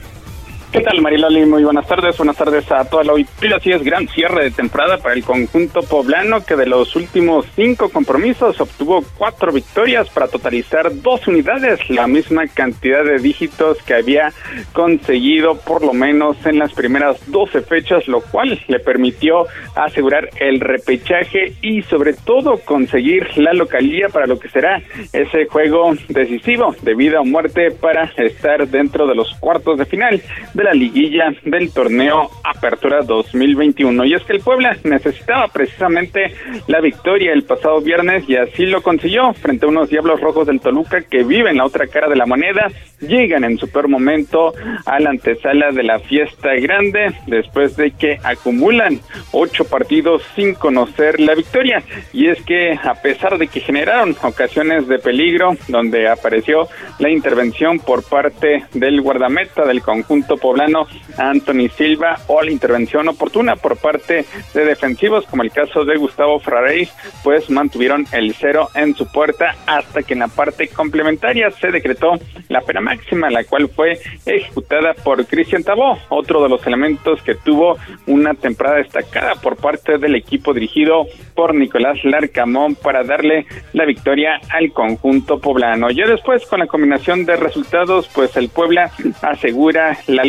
¿Qué 0.71 0.81
tal, 0.81 1.01
Mariloli? 1.01 1.47
Muy 1.47 1.63
buenas 1.63 1.87
tardes. 1.87 2.15
Buenas 2.15 2.37
tardes 2.37 2.71
a 2.71 2.85
toda 2.85 3.03
la 3.03 3.13
auditoría. 3.13 3.55
Así 3.55 3.71
es, 3.71 3.83
gran 3.83 4.07
cierre 4.07 4.43
de 4.43 4.51
temporada 4.51 4.99
para 4.99 5.15
el 5.15 5.23
conjunto 5.23 5.81
poblano 5.81 6.45
que 6.45 6.55
de 6.55 6.67
los 6.67 6.95
últimos 6.95 7.47
cinco 7.55 7.89
compromisos 7.89 8.61
obtuvo 8.61 9.03
cuatro 9.17 9.51
victorias 9.51 10.07
para 10.09 10.27
totalizar 10.27 10.91
dos 11.01 11.27
unidades, 11.27 11.89
la 11.89 12.05
misma 12.05 12.45
cantidad 12.45 13.03
de 13.03 13.17
dígitos 13.17 13.81
que 13.81 13.95
había 13.95 14.31
conseguido 14.71 15.57
por 15.57 15.83
lo 15.83 15.93
menos 15.93 16.37
en 16.45 16.59
las 16.59 16.71
primeras 16.73 17.17
12 17.31 17.61
fechas, 17.61 18.07
lo 18.07 18.21
cual 18.21 18.59
le 18.67 18.79
permitió 18.79 19.47
asegurar 19.73 20.29
el 20.39 20.59
repechaje 20.59 21.53
y 21.63 21.81
sobre 21.81 22.13
todo 22.13 22.59
conseguir 22.59 23.27
la 23.39 23.53
localía 23.53 24.09
para 24.09 24.27
lo 24.27 24.37
que 24.37 24.49
será 24.49 24.83
ese 25.13 25.45
juego 25.45 25.95
decisivo 26.09 26.75
de 26.83 26.93
vida 26.93 27.21
o 27.21 27.25
muerte 27.25 27.71
para 27.71 28.03
estar 28.17 28.67
dentro 28.67 29.07
de 29.07 29.15
los 29.15 29.33
cuartos 29.39 29.79
de 29.79 29.85
final 29.85 30.21
de 30.59 30.65
la 30.65 30.73
liguilla 30.73 31.33
del 31.45 31.71
torneo 31.71 32.29
Apertura 32.43 33.01
2021. 33.01 34.03
Y 34.03 34.13
es 34.13 34.23
que 34.23 34.33
el 34.33 34.41
Puebla 34.41 34.75
necesitaba 34.83 35.47
precisamente 35.47 36.33
la 36.67 36.81
victoria 36.81 37.31
el 37.31 37.43
pasado 37.43 37.79
viernes 37.79 38.27
y 38.27 38.35
así 38.35 38.65
lo 38.65 38.81
consiguió 38.81 39.33
frente 39.33 39.65
a 39.65 39.69
unos 39.69 39.89
Diablos 39.89 40.19
Rojos 40.19 40.47
del 40.47 40.59
Toluca 40.59 41.01
que 41.01 41.23
viven 41.23 41.57
la 41.57 41.65
otra 41.65 41.87
cara 41.87 42.09
de 42.09 42.17
la 42.17 42.25
moneda, 42.25 42.67
llegan 42.99 43.45
en 43.45 43.57
su 43.57 43.69
peor 43.69 43.87
momento 43.87 44.53
a 44.85 44.99
la 44.99 45.11
antesala 45.11 45.71
de 45.71 45.83
la 45.83 45.99
fiesta 45.99 46.53
grande 46.55 47.13
después 47.27 47.77
de 47.77 47.91
que 47.91 48.19
acumulan 48.21 48.99
ocho 49.31 49.63
partidos 49.63 50.23
sin 50.35 50.55
conocer 50.55 51.21
la 51.21 51.35
victoria. 51.35 51.81
Y 52.11 52.27
es 52.27 52.41
que 52.43 52.73
a 52.73 52.95
pesar 52.95 53.37
de 53.37 53.47
que 53.47 53.61
generaron 53.61 54.13
ocasiones 54.21 54.89
de 54.89 54.99
peligro 54.99 55.55
donde 55.69 56.09
apareció 56.09 56.67
la 56.99 57.09
intervención 57.09 57.79
por 57.79 58.03
parte 58.03 58.65
del 58.73 58.99
guardameta 58.99 59.65
del 59.65 59.81
conjunto 59.81 60.35
poblano 60.49 60.87
Anthony 61.15 61.69
Silva 61.69 62.17
o 62.25 62.41
la 62.41 62.49
intervención 62.49 63.07
oportuna 63.07 63.55
por 63.55 63.77
parte 63.77 64.25
de 64.55 64.65
defensivos 64.65 65.27
como 65.27 65.43
el 65.43 65.51
caso 65.51 65.85
de 65.85 65.95
Gustavo 65.95 66.39
Frarey, 66.39 66.89
pues 67.23 67.51
mantuvieron 67.51 68.07
el 68.11 68.33
cero 68.33 68.67
en 68.73 68.95
su 68.95 69.05
puerta 69.11 69.55
hasta 69.67 70.01
que 70.01 70.13
en 70.13 70.19
la 70.19 70.27
parte 70.27 70.67
complementaria 70.69 71.51
se 71.51 71.69
decretó 71.69 72.13
la 72.47 72.61
pena 72.61 72.81
máxima, 72.81 73.29
la 73.29 73.43
cual 73.43 73.69
fue 73.69 73.99
ejecutada 74.25 74.95
por 74.95 75.23
Cristian 75.27 75.63
Tabó, 75.63 75.99
otro 76.09 76.41
de 76.41 76.49
los 76.49 76.65
elementos 76.65 77.21
que 77.21 77.35
tuvo 77.35 77.77
una 78.07 78.33
temporada 78.33 78.77
destacada 78.77 79.35
por 79.35 79.55
parte 79.55 79.99
del 79.99 80.15
equipo 80.15 80.51
dirigido 80.51 81.05
por 81.35 81.53
Nicolás 81.53 82.03
Larcamón 82.03 82.73
para 82.73 83.03
darle 83.03 83.45
la 83.73 83.85
victoria 83.85 84.39
al 84.49 84.71
conjunto 84.71 85.39
poblano. 85.39 85.91
Ya 85.91 86.07
después 86.07 86.45
con 86.47 86.59
la 86.59 86.67
combinación 86.67 87.25
de 87.25 87.35
resultados, 87.35 88.09
pues 88.15 88.35
el 88.35 88.49
Puebla 88.49 88.91
asegura 89.21 89.97
la 90.07 90.25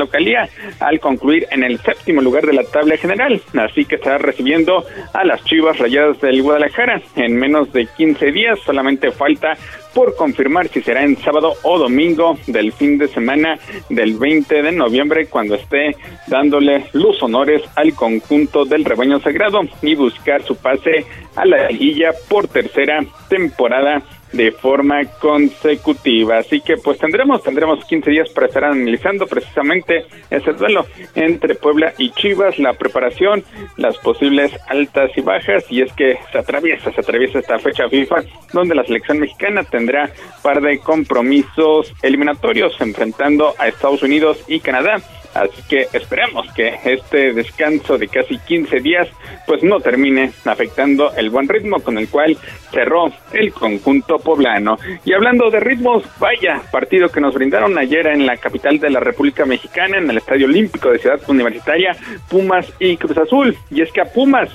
al 0.81 1.01
concluir 1.01 1.47
en 1.51 1.63
el 1.63 1.79
séptimo 1.79 2.21
lugar 2.21 2.47
de 2.47 2.53
la 2.53 2.65
tabla 2.65 2.97
general. 2.97 3.41
Así 3.55 3.85
que 3.85 3.97
estará 3.97 4.19
recibiendo 4.19 4.85
a 5.13 5.25
las 5.25 5.45
Chivas 5.45 5.79
Rayadas 5.79 6.21
del 6.21 6.43
Guadalajara 6.43 7.01
en 7.17 7.37
menos 7.37 7.73
de 7.73 7.87
15 7.87 8.33
días. 8.33 8.59
Solamente 8.65 9.11
falta 9.11 9.57
por 9.95 10.15
confirmar 10.15 10.69
si 10.69 10.83
será 10.83 11.03
en 11.03 11.17
sábado 11.17 11.55
o 11.63 11.79
domingo 11.79 12.39
del 12.47 12.73
fin 12.73 12.99
de 12.99 13.09
semana 13.09 13.59
del 13.89 14.17
20 14.19 14.63
de 14.63 14.73
noviembre 14.73 15.27
cuando 15.27 15.57
esté 15.57 15.97
dándole 16.27 16.87
luz 16.93 17.23
honores 17.23 17.63
al 17.77 17.95
conjunto 17.95 18.65
del 18.65 18.85
rebaño 18.85 19.21
sagrado 19.21 19.61
y 19.83 19.95
buscar 19.95 20.43
su 20.43 20.57
pase 20.57 21.05
a 21.35 21.45
la 21.45 21.69
liguilla 21.69 22.11
por 22.29 22.49
tercera 22.49 23.05
temporada 23.29 24.03
de 24.33 24.53
forma 24.53 25.05
consecutiva. 25.21 26.39
Así 26.39 26.61
que 26.61 26.77
pues 26.77 26.99
tendremos 26.99 27.43
tendremos 27.43 27.85
15 27.85 28.11
días 28.11 28.31
para 28.31 28.47
estar 28.47 28.65
analizando 28.65 29.27
precisamente 29.27 30.07
ese 30.31 30.53
duelo 30.53 30.87
entre 31.15 31.55
Puebla 31.55 31.93
y 31.99 32.11
Chivas, 32.11 32.59
la 32.59 32.75
preparación, 32.75 33.45
las 33.77 33.97
posibles 33.99 34.53
altas 34.69 35.11
y 35.17 35.21
bajas 35.21 35.65
y 35.71 35.83
es 35.83 35.93
que 35.93 36.19
se 36.33 36.39
atraviesa, 36.39 36.93
se 36.93 37.01
atraviesa 37.01 37.39
esta 37.39 37.59
fecha 37.59 37.89
FIFA 37.89 38.17
donde 38.53 38.75
la 38.75 38.85
selección 38.85 39.19
mexicana 39.19 39.65
tendrá 39.65 40.11
par 40.43 40.61
de 40.61 40.79
compromisos 40.79 41.93
eliminatorios 42.03 42.75
enfrentando 42.81 43.55
a 43.59 43.69
Estados 43.69 44.03
Unidos 44.03 44.45
y 44.49 44.61
Canadá 44.61 45.03
Así 45.35 45.63
que 45.69 45.87
esperemos 45.93 46.47
que 46.55 46.75
este 46.85 47.33
descanso 47.33 47.99
de 47.99 48.09
casi 48.09 48.39
15 48.39 48.81
días 48.81 49.09
pues 49.47 49.63
no 49.63 49.81
termine 49.81 50.33
afectando 50.45 51.13
el 51.17 51.31
buen 51.31 51.49
ritmo 51.49 51.81
con 51.81 51.99
el 51.99 52.09
cual 52.09 52.37
cerró 52.73 53.13
el 53.33 53.53
conjunto 53.53 54.19
poblano. 54.19 54.77
Y 55.05 55.13
hablando 55.13 55.51
de 55.51 55.61
ritmos, 55.61 56.05
vaya 56.19 56.63
partido 56.71 57.09
que 57.09 57.21
nos 57.21 57.35
brindaron 57.35 57.79
ayer 57.79 58.07
en 58.09 58.27
la 58.27 58.37
capital 58.37 58.79
de 58.79 58.91
la 58.91 59.01
República 59.01 59.45
Mexicana, 59.45 59.99
en 59.99 60.11
el 60.11 60.19
Estadio 60.19 60.47
Olímpico 60.47 60.91
de 60.91 60.99
Ciudad 60.99 61.21
Universitaria, 61.29 61.97
Pumas 62.29 62.73
y 62.79 62.97
Cruz 62.97 63.19
Azul. 63.19 63.57
Y 63.71 63.83
es 63.83 63.93
que 63.93 64.01
a 64.01 64.07
Pumas 64.07 64.51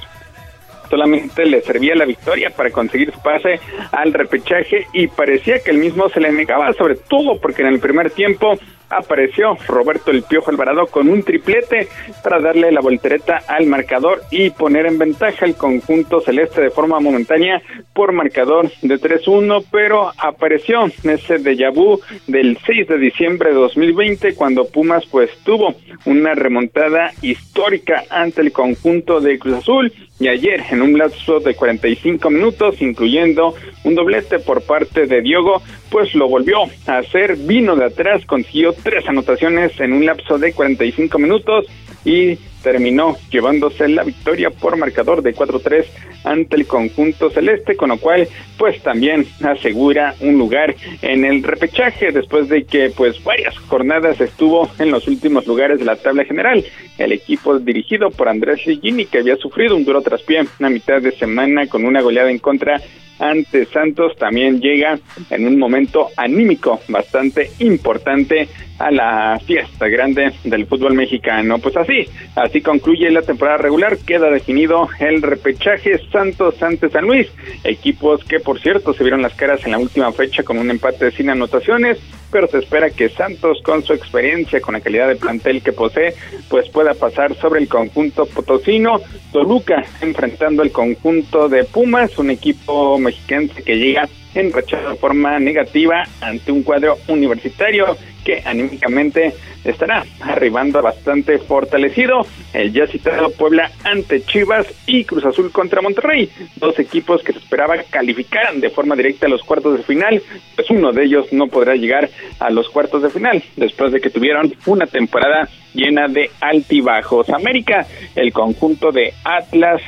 solamente 0.90 1.46
le 1.46 1.62
servía 1.62 1.96
la 1.96 2.06
victoria 2.06 2.50
para 2.50 2.72
conseguir 2.72 3.12
su 3.12 3.22
pase 3.22 3.60
al 3.92 4.14
repechaje 4.14 4.88
y 4.94 5.08
parecía 5.08 5.60
que 5.60 5.72
el 5.72 5.78
mismo 5.78 6.10
se 6.10 6.20
le 6.20 6.32
negaba, 6.32 6.72
sobre 6.74 6.96
todo 6.96 7.40
porque 7.40 7.62
en 7.62 7.70
el 7.70 7.80
primer 7.80 8.12
tiempo 8.12 8.58
apareció 8.90 9.58
Roberto 9.68 10.12
El 10.12 10.24
Piojo 10.24 10.52
Alvarado 10.52 10.88
con 10.88 11.10
un 11.10 11.24
triplete 11.24 11.88
para 12.24 12.40
darle 12.40 12.72
la 12.72 12.82
voltereta 12.82 13.42
al 13.48 13.66
marcador 13.68 14.22
y 14.32 14.50
poner 14.52 14.86
en 14.86 14.98
ventaja 14.98 15.46
el 15.46 15.56
conjunto 15.56 16.22
celeste 16.22 16.62
de 16.62 16.70
forma 16.70 17.00
momentánea 17.00 17.62
por 17.94 18.12
marcador 18.12 18.72
de 18.82 19.00
3-1, 19.00 19.66
pero 19.72 20.12
apareció 20.18 20.86
ese 20.86 21.40
déjà 21.40 21.74
vu 21.74 22.00
del 22.28 22.58
6 22.66 22.88
de 22.88 22.98
diciembre 22.98 23.50
de 23.50 23.56
2020 23.56 24.36
cuando 24.36 24.66
Pumas 24.66 25.06
pues 25.06 25.32
tuvo 25.44 25.76
una 26.06 26.34
remontada 26.34 27.12
histórica 27.22 28.04
ante 28.10 28.42
el 28.42 28.52
conjunto 28.52 29.20
de 29.20 29.40
Cruz 29.40 29.56
Azul 29.56 29.94
y 30.20 30.28
ayer 30.30 30.64
en 30.72 30.82
un 30.82 30.98
lapso 30.98 31.40
de 31.40 31.56
45 31.56 32.30
minutos, 32.30 32.82
incluyendo 32.82 33.54
un 33.84 33.96
doblete 33.96 34.40
por 34.40 34.62
parte 34.62 35.08
de 35.08 35.22
Diogo, 35.22 35.62
pues 35.90 36.16
lo 36.16 36.30
volvió 36.30 36.64
a 36.88 36.98
hacer, 36.98 37.36
vino 37.36 37.76
de 37.76 37.86
atrás, 37.86 38.26
consiguió 38.26 38.74
tres 38.74 39.08
anotaciones 39.08 39.78
en 39.80 39.94
un 39.94 40.06
lapso 40.06 40.38
de 40.38 40.54
45 40.54 41.20
minutos 41.20 41.66
y 42.06 42.38
terminó 42.66 43.16
llevándose 43.30 43.88
la 43.88 44.04
victoria 44.04 44.50
por 44.50 44.76
marcador 44.76 45.22
de 45.22 45.36
4-3 45.36 45.86
ante 46.24 46.56
el 46.56 46.66
conjunto 46.66 47.30
celeste, 47.30 47.76
con 47.76 47.90
lo 47.90 47.98
cual 47.98 48.28
pues 48.58 48.82
también 48.82 49.28
asegura 49.44 50.16
un 50.20 50.40
lugar 50.40 50.76
en 51.04 51.26
el 51.26 51.44
repechaje 51.44 52.12
después 52.12 52.50
de 52.50 52.64
que 52.64 52.90
pues 52.90 53.24
varias 53.24 53.56
jornadas 53.60 54.20
estuvo 54.20 54.68
en 54.80 54.90
los 54.90 55.08
últimos 55.08 55.46
lugares 55.46 55.78
de 55.78 55.86
la 55.86 55.96
tabla 55.96 56.26
general. 56.26 56.66
El 56.98 57.12
equipo 57.12 57.60
dirigido 57.60 58.10
por 58.10 58.30
Andrés 58.30 58.66
Ligini 58.66 59.06
que 59.06 59.20
había 59.20 59.36
sufrido 59.36 59.76
un 59.76 59.86
duro 59.86 60.02
traspié 60.02 60.40
a 60.40 60.70
mitad 60.70 61.00
de 61.00 61.12
semana 61.12 61.68
con 61.68 61.86
una 61.86 62.02
goleada 62.02 62.32
en 62.32 62.40
contra 62.40 62.82
ante 63.20 63.66
Santos 63.66 64.16
también 64.18 64.60
llega 64.60 65.00
en 65.30 65.48
un 65.48 65.58
momento 65.58 66.10
anímico 66.18 66.80
bastante 66.88 67.52
importante 67.60 68.48
a 68.80 68.92
la 68.92 69.40
fiesta 69.46 69.88
grande 69.88 70.34
del 70.44 70.66
fútbol 70.66 70.94
mexicano. 70.94 71.60
Pues 71.60 71.78
así, 71.78 72.06
así 72.36 72.62
concluye 72.62 73.10
la 73.10 73.22
temporada 73.22 73.58
regular, 73.58 73.98
queda 74.06 74.30
definido 74.30 74.90
el 75.00 75.22
repechaje 75.22 76.00
Santos 76.12 76.62
ante 76.62 76.90
San 76.90 77.06
Luis, 77.06 77.28
equipos 77.64 78.24
que 78.26 78.40
por 78.40 78.60
cierto 78.60 78.94
se 78.94 79.04
vieron 79.04 79.22
las 79.22 79.34
caras 79.36 79.64
en 79.66 79.72
la 79.72 79.78
última 79.78 80.12
fecha 80.12 80.44
con 80.44 80.58
un 80.58 80.70
empate 80.70 81.12
sin 81.12 81.30
anotaciones, 81.30 82.00
pero 82.32 82.48
se 82.48 82.60
espera 82.60 82.90
que 82.90 83.10
Santos 83.10 83.62
con 83.64 83.84
su 83.84 83.94
experiencia, 83.94 84.62
con 84.62 84.74
la 84.74 84.82
calidad 84.82 85.08
de 85.08 85.16
plantel 85.16 85.62
que 85.62 85.72
posee, 85.72 86.14
pues 86.50 86.70
pueda 86.70 86.94
pasar 86.94 87.36
sobre 87.36 87.62
el 87.62 87.68
conjunto 87.68 88.26
potosino, 88.26 89.02
Toluca 89.32 89.84
enfrentando 90.02 90.64
el 90.64 90.72
conjunto 90.72 91.50
de 91.50 91.64
Pumas, 91.64 92.18
un 92.18 92.30
equipo 92.30 92.98
mexicano 92.98 93.50
que 93.66 93.76
llega 93.76 94.08
en 94.36 94.52
de 94.52 94.96
forma 95.00 95.40
negativa 95.40 96.04
ante 96.22 96.52
un 96.52 96.64
cuadro 96.64 96.98
universitario 97.08 97.98
que 98.24 98.42
anímicamente 98.44 99.34
estará 99.64 100.06
arribando 100.22 100.82
bastante 100.82 101.38
fortalecido. 101.40 102.26
El 102.54 102.74
ya 102.74 102.88
citado 102.88 103.30
Puebla 103.32 103.72
ante 103.84 104.22
Chivas 104.24 104.68
y 104.86 105.06
Cruz 105.06 105.26
Azul 105.26 105.52
contra 105.52 105.82
Monterrey, 105.82 106.30
dos 106.56 106.78
equipos 106.80 107.24
que 107.24 107.34
se 107.34 107.40
esperaba 107.40 107.78
calificaran 107.90 108.60
de 108.60 108.70
forma 108.70 108.96
directa 108.96 109.28
a 109.28 109.30
los 109.30 109.44
cuartos 109.44 109.78
de 109.78 109.84
final, 109.84 110.22
pues 110.56 110.70
uno 110.70 110.92
de 110.92 111.06
ellos 111.06 111.32
no 111.32 111.48
podrá 111.48 111.76
llegar 111.76 112.10
a 112.40 112.50
los 112.50 112.70
cuartos 112.70 113.04
de 113.04 113.10
final 113.10 113.44
después 113.56 113.92
de 113.92 114.02
que 114.02 114.10
tuvieron 114.10 114.54
una 114.66 114.88
temporada 114.88 115.48
llena 115.74 116.08
de 116.08 116.32
altibajos. 116.42 117.30
América, 117.30 117.86
el 118.16 118.32
conjunto 118.32 118.92
de 118.92 119.14
Atlas, 119.24 119.82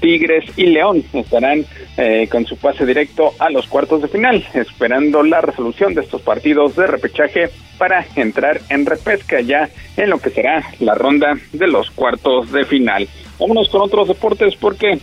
Tigres 0.00 0.44
y 0.56 0.66
León 0.66 1.04
estarán 1.12 1.64
eh, 1.96 2.28
con 2.30 2.46
su 2.46 2.56
pase 2.56 2.86
directo 2.86 3.32
a 3.38 3.50
los 3.50 3.66
cuartos 3.66 4.02
de 4.02 4.08
final, 4.08 4.44
esperando 4.54 5.22
la 5.22 5.40
resolución 5.40 5.94
de 5.94 6.02
estos 6.02 6.22
partidos 6.22 6.76
de 6.76 6.86
repechaje 6.86 7.50
para 7.78 8.06
entrar 8.16 8.60
en 8.68 8.86
repesca 8.86 9.40
ya 9.40 9.68
en 9.96 10.10
lo 10.10 10.18
que 10.18 10.30
será 10.30 10.64
la 10.80 10.94
ronda 10.94 11.34
de 11.52 11.66
los 11.66 11.90
cuartos 11.90 12.50
de 12.52 12.64
final. 12.64 13.08
Vámonos 13.38 13.68
con 13.68 13.82
otros 13.82 14.08
deportes 14.08 14.54
porque 14.56 14.98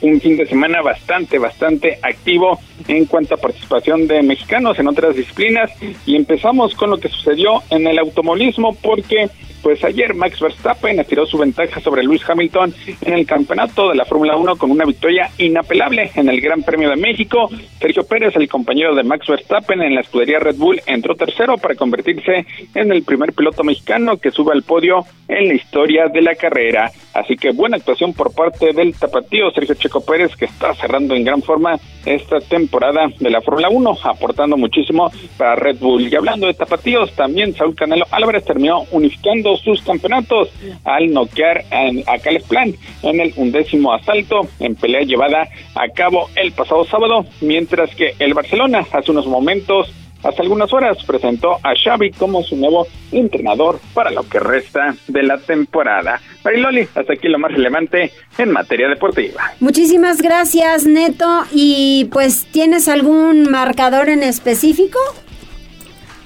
un 0.00 0.20
fin 0.20 0.36
de 0.36 0.46
semana 0.46 0.80
bastante, 0.80 1.38
bastante 1.38 1.98
activo 2.02 2.60
en 2.86 3.04
cuanto 3.06 3.34
a 3.34 3.38
participación 3.38 4.06
de 4.06 4.22
mexicanos 4.22 4.78
en 4.78 4.88
otras 4.88 5.16
disciplinas 5.16 5.70
y 6.06 6.16
empezamos 6.16 6.74
con 6.74 6.90
lo 6.90 6.98
que 6.98 7.08
sucedió 7.08 7.62
en 7.70 7.86
el 7.86 7.98
automovilismo 7.98 8.76
porque 8.76 9.28
pues 9.62 9.82
ayer 9.84 10.14
Max 10.14 10.40
Verstappen 10.40 11.00
estiró 11.00 11.26
su 11.26 11.38
ventaja 11.38 11.80
sobre 11.80 12.02
Luis 12.02 12.22
Hamilton 12.28 12.74
en 13.02 13.12
el 13.12 13.26
campeonato 13.26 13.90
de 13.90 13.96
la 13.96 14.04
Fórmula 14.04 14.36
1 14.36 14.56
con 14.56 14.70
una 14.70 14.84
victoria 14.84 15.30
inapelable 15.38 16.10
en 16.14 16.28
el 16.28 16.40
Gran 16.40 16.62
Premio 16.62 16.90
de 16.90 16.96
México. 16.96 17.48
Sergio 17.80 18.04
Pérez, 18.04 18.34
el 18.36 18.48
compañero 18.48 18.94
de 18.94 19.02
Max 19.02 19.26
Verstappen 19.26 19.82
en 19.82 19.94
la 19.94 20.00
escudería 20.00 20.38
Red 20.38 20.56
Bull, 20.56 20.80
entró 20.86 21.14
tercero 21.14 21.56
para 21.58 21.74
convertirse 21.74 22.46
en 22.74 22.92
el 22.92 23.02
primer 23.02 23.32
piloto 23.32 23.64
mexicano 23.64 24.16
que 24.16 24.30
sube 24.30 24.52
al 24.52 24.62
podio 24.62 25.04
en 25.28 25.48
la 25.48 25.54
historia 25.54 26.08
de 26.08 26.22
la 26.22 26.34
carrera. 26.34 26.90
Así 27.14 27.36
que 27.36 27.50
buena 27.50 27.76
actuación 27.76 28.14
por 28.14 28.34
parte 28.34 28.72
del 28.72 28.94
tapatío 28.94 29.50
Sergio 29.50 29.74
Checo 29.74 30.04
Pérez, 30.04 30.34
que 30.36 30.46
está 30.46 30.74
cerrando 30.74 31.14
en 31.14 31.24
gran 31.24 31.42
forma 31.42 31.78
esta 32.06 32.40
temporada 32.40 33.08
de 33.18 33.30
la 33.30 33.40
Fórmula 33.42 33.68
1, 33.68 33.98
aportando 34.04 34.56
muchísimo 34.56 35.10
para 35.36 35.56
Red 35.56 35.78
Bull. 35.78 36.08
Y 36.08 36.14
hablando 36.14 36.46
de 36.46 36.54
tapatíos, 36.54 37.12
también 37.14 37.54
Saúl 37.54 37.74
Canelo 37.74 38.06
Álvarez 38.10 38.44
terminó 38.44 38.84
unificando 38.92 39.47
sus 39.56 39.82
campeonatos 39.82 40.50
al 40.84 41.12
noquear 41.12 41.64
a 41.70 42.18
Cales 42.18 42.44
Plan 42.44 42.74
en 43.02 43.20
el 43.20 43.32
undécimo 43.36 43.92
asalto 43.92 44.48
en 44.60 44.74
pelea 44.74 45.02
llevada 45.02 45.48
a 45.74 45.88
cabo 45.88 46.28
el 46.36 46.52
pasado 46.52 46.84
sábado, 46.84 47.24
mientras 47.40 47.94
que 47.94 48.14
el 48.18 48.34
Barcelona 48.34 48.86
hace 48.92 49.10
unos 49.10 49.26
momentos 49.26 49.92
hace 50.22 50.42
algunas 50.42 50.72
horas 50.72 50.98
presentó 51.04 51.58
a 51.62 51.74
Xavi 51.74 52.10
como 52.12 52.42
su 52.42 52.56
nuevo 52.56 52.86
entrenador 53.12 53.80
para 53.94 54.10
lo 54.10 54.28
que 54.28 54.40
resta 54.40 54.94
de 55.06 55.22
la 55.22 55.38
temporada. 55.38 56.20
Mariloli, 56.44 56.88
hasta 56.94 57.12
aquí 57.12 57.28
lo 57.28 57.38
más 57.38 57.52
relevante 57.52 58.12
en 58.36 58.50
materia 58.50 58.88
deportiva. 58.88 59.52
Muchísimas 59.60 60.20
gracias, 60.20 60.86
Neto. 60.86 61.44
Y 61.52 62.08
pues, 62.12 62.46
¿tienes 62.46 62.88
algún 62.88 63.50
marcador 63.50 64.08
en 64.08 64.22
específico? 64.22 64.98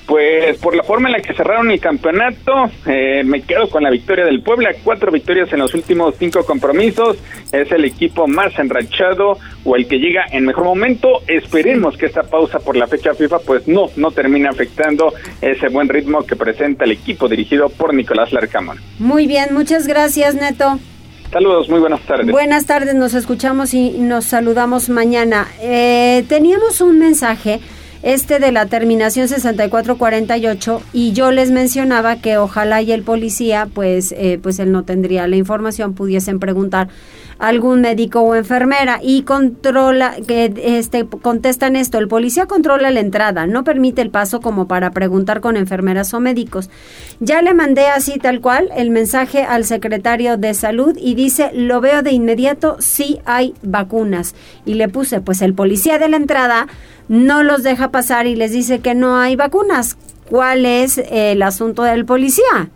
Pues 0.07 0.59
por 0.59 0.74
la 0.74 0.82
forma 0.82 1.09
en 1.09 1.12
la 1.12 1.20
que 1.20 1.32
cerraron 1.32 1.70
el 1.70 1.80
campeonato, 1.80 2.70
eh, 2.86 3.22
me 3.24 3.42
quedo 3.42 3.68
con 3.70 3.84
la 3.84 3.90
victoria 3.90 4.24
del 4.24 4.42
Puebla, 4.42 4.70
cuatro 4.82 5.12
victorias 5.12 5.53
en 5.53 5.61
los 5.61 5.74
últimos 5.74 6.16
cinco 6.18 6.44
compromisos, 6.44 7.18
es 7.53 7.70
el 7.70 7.84
equipo 7.84 8.26
más 8.26 8.59
enrachado 8.59 9.38
o 9.64 9.76
el 9.76 9.86
que 9.86 9.98
llega 9.98 10.24
en 10.32 10.44
mejor 10.44 10.64
momento. 10.64 11.22
Esperemos 11.28 11.96
que 11.96 12.07
esta 12.07 12.22
pausa 12.22 12.59
por 12.59 12.76
la 12.76 12.88
fecha 12.88 13.14
FIFA 13.14 13.38
pues 13.40 13.68
no, 13.68 13.86
no 13.96 14.11
termine 14.11 14.48
afectando 14.48 15.12
ese 15.40 15.68
buen 15.68 15.88
ritmo 15.88 16.26
que 16.26 16.34
presenta 16.34 16.84
el 16.84 16.92
equipo 16.92 17.28
dirigido 17.28 17.68
por 17.68 17.94
Nicolás 17.94 18.32
Larcamón. 18.32 18.78
Muy 18.98 19.26
bien, 19.28 19.50
muchas 19.53 19.86
gracias 19.86 20.34
Neto. 20.34 20.78
Saludos, 21.30 21.68
muy 21.70 21.80
buenas 21.80 22.03
tardes. 22.03 22.30
Buenas 22.30 22.66
tardes, 22.66 22.94
nos 22.94 23.14
escuchamos 23.14 23.72
y 23.72 23.92
nos 23.92 24.26
saludamos 24.26 24.90
mañana. 24.90 25.48
Eh, 25.62 26.24
teníamos 26.28 26.82
un 26.82 26.98
mensaje 26.98 27.61
este 28.03 28.38
de 28.38 28.53
la 28.53 28.66
terminación 28.66 29.28
6448 29.28 30.82
y 30.92 31.12
yo 31.12 31.30
les 31.30 31.50
mencionaba 31.50 32.16
que 32.16 32.36
ojalá 32.36 32.82
y 32.82 32.92
el 32.92 33.03
policía 33.03 33.68
pues 33.72 34.12
eh, 34.12 34.38
pues 34.42 34.59
él 34.59 34.72
no 34.72 34.84
tendría 34.84 35.26
la 35.28 35.36
información 35.36 35.94
pudiesen 35.94 36.40
preguntar 36.40 36.88
a 37.38 37.48
algún 37.48 37.80
médico 37.80 38.20
o 38.20 38.34
enfermera 38.34 38.98
y 39.03 39.22
controla 39.22 40.16
que 40.26 40.53
este 40.62 41.07
contestan 41.07 41.76
esto 41.76 41.98
el 41.98 42.09
policía 42.09 42.46
controla 42.46 42.90
la 42.90 43.00
entrada 43.00 43.46
no 43.46 43.64
permite 43.64 44.03
el 44.03 44.11
paso 44.11 44.40
como 44.40 44.66
para 44.66 44.90
preguntar 44.90 45.40
con 45.40 45.57
enfermeras 45.57 46.12
o 46.14 46.20
médicos. 46.20 46.70
Ya 47.20 47.42
le 47.42 47.55
mandé 47.55 47.86
así 47.86 48.18
tal 48.18 48.40
cual 48.40 48.70
el 48.76 48.90
mensaje 48.90 49.42
al 49.42 49.64
secretario 49.64 50.36
de 50.36 50.55
salud 50.55 50.96
y 51.00 51.14
dice 51.14 51.50
lo 51.55 51.80
veo 51.80 52.03
de 52.03 52.12
inmediato 52.12 52.76
si 52.80 53.20
hay 53.24 53.55
vacunas 53.62 54.34
y 54.64 54.74
le 54.74 54.88
puse 54.88 55.20
pues 55.20 55.42
el 55.42 55.55
policía 55.55 55.98
de 55.98 56.09
la 56.09 56.16
entrada 56.16 56.66
no 57.13 57.43
los 57.43 57.63
deja 57.63 57.91
pasar 57.91 58.27
y 58.27 58.35
les 58.35 58.53
dice 58.53 58.81
que 58.81 58.95
no 58.95 59.19
hay 59.19 59.37
vacunas. 59.37 59.99
¿Cuál 60.31 60.65
es 60.65 60.97
el 60.97 61.43
asunto 61.43 61.83
del 61.83 62.07
policía? 62.07 62.71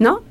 ¿No? 0.00 0.22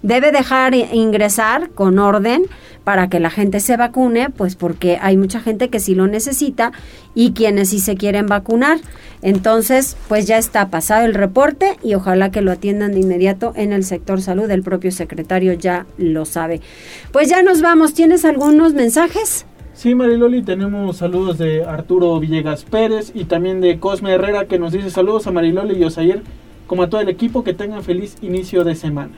Debe 0.00 0.32
dejar 0.32 0.74
ingresar 0.74 1.68
con 1.72 1.98
orden 1.98 2.46
para 2.84 3.10
que 3.10 3.20
la 3.20 3.28
gente 3.28 3.60
se 3.60 3.76
vacune, 3.76 4.30
pues 4.30 4.56
porque 4.56 4.98
hay 4.98 5.18
mucha 5.18 5.40
gente 5.40 5.68
que 5.68 5.78
sí 5.78 5.94
lo 5.94 6.06
necesita 6.06 6.72
y 7.14 7.32
quienes 7.32 7.68
sí 7.68 7.80
se 7.80 7.96
quieren 7.96 8.28
vacunar. 8.28 8.78
Entonces, 9.20 9.98
pues 10.08 10.26
ya 10.26 10.38
está 10.38 10.70
pasado 10.70 11.04
el 11.04 11.12
reporte 11.12 11.76
y 11.82 11.96
ojalá 11.96 12.30
que 12.30 12.40
lo 12.40 12.50
atiendan 12.50 12.92
de 12.92 13.00
inmediato 13.00 13.52
en 13.56 13.74
el 13.74 13.84
sector 13.84 14.22
salud. 14.22 14.50
El 14.50 14.62
propio 14.62 14.90
secretario 14.90 15.52
ya 15.52 15.84
lo 15.98 16.24
sabe. 16.24 16.62
Pues 17.12 17.28
ya 17.28 17.42
nos 17.42 17.60
vamos. 17.60 17.92
¿Tienes 17.92 18.24
algunos 18.24 18.72
mensajes? 18.72 19.44
Sí, 19.74 19.96
Mariloli, 19.96 20.42
tenemos 20.42 20.98
saludos 20.98 21.36
de 21.36 21.64
Arturo 21.64 22.18
Villegas 22.20 22.64
Pérez 22.64 23.10
y 23.12 23.24
también 23.24 23.60
de 23.60 23.80
Cosme 23.80 24.12
Herrera 24.12 24.46
que 24.46 24.58
nos 24.58 24.72
dice 24.72 24.88
saludos 24.88 25.26
a 25.26 25.32
Mariloli 25.32 25.76
y 25.76 25.84
Osayer, 25.84 26.22
como 26.68 26.84
a 26.84 26.88
todo 26.88 27.00
el 27.00 27.08
equipo, 27.08 27.42
que 27.42 27.54
tengan 27.54 27.82
feliz 27.82 28.16
inicio 28.22 28.62
de 28.62 28.76
semana. 28.76 29.12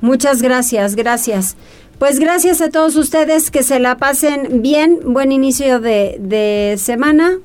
Muchas 0.00 0.42
gracias, 0.42 0.94
gracias. 0.94 1.56
Pues 1.98 2.20
gracias 2.20 2.60
a 2.60 2.70
todos 2.70 2.94
ustedes, 2.94 3.50
que 3.50 3.64
se 3.64 3.80
la 3.80 3.96
pasen 3.96 4.62
bien, 4.62 5.00
buen 5.06 5.32
inicio 5.32 5.80
de, 5.80 6.18
de 6.20 6.76
semana 6.78 7.38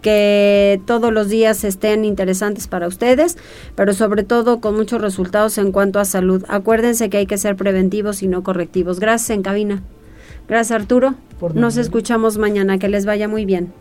que 0.00 0.80
todos 0.86 1.12
los 1.12 1.28
días 1.28 1.64
estén 1.64 2.06
interesantes 2.06 2.66
para 2.66 2.88
ustedes, 2.88 3.36
pero 3.74 3.92
sobre 3.92 4.22
todo 4.22 4.60
con 4.60 4.74
muchos 4.74 5.02
resultados 5.02 5.58
en 5.58 5.70
cuanto 5.70 6.00
a 6.00 6.06
salud. 6.06 6.44
Acuérdense 6.48 7.10
que 7.10 7.18
hay 7.18 7.26
que 7.26 7.36
ser 7.36 7.56
preventivos 7.56 8.22
y 8.22 8.28
no 8.28 8.42
correctivos. 8.42 9.00
Gracias 9.00 9.30
en 9.30 9.42
cabina. 9.42 9.82
Gracias 10.50 10.80
Arturo. 10.80 11.14
Nos 11.54 11.76
escuchamos 11.76 12.36
mañana. 12.36 12.76
Que 12.78 12.88
les 12.88 13.06
vaya 13.06 13.28
muy 13.28 13.44
bien. 13.44 13.72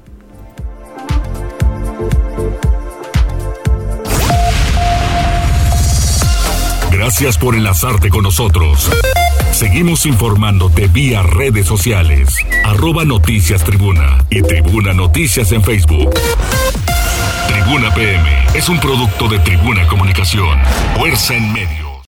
Gracias 6.91 7.39
por 7.39 7.55
enlazarte 7.55 8.09
con 8.09 8.21
nosotros. 8.21 8.87
Seguimos 9.51 10.05
informándote 10.05 10.87
vía 10.87 11.23
redes 11.23 11.65
sociales. 11.65 12.35
Arroba 12.63 13.03
Noticias 13.03 13.63
Tribuna 13.63 14.23
y 14.29 14.43
Tribuna 14.43 14.93
Noticias 14.93 15.51
en 15.51 15.63
Facebook. 15.63 16.11
Tribuna 17.47 17.91
PM 17.95 18.29
es 18.53 18.69
un 18.69 18.79
producto 18.79 19.27
de 19.27 19.39
Tribuna 19.39 19.87
Comunicación. 19.87 20.59
Fuerza 20.95 21.35
en 21.35 21.51
medio. 21.51 21.88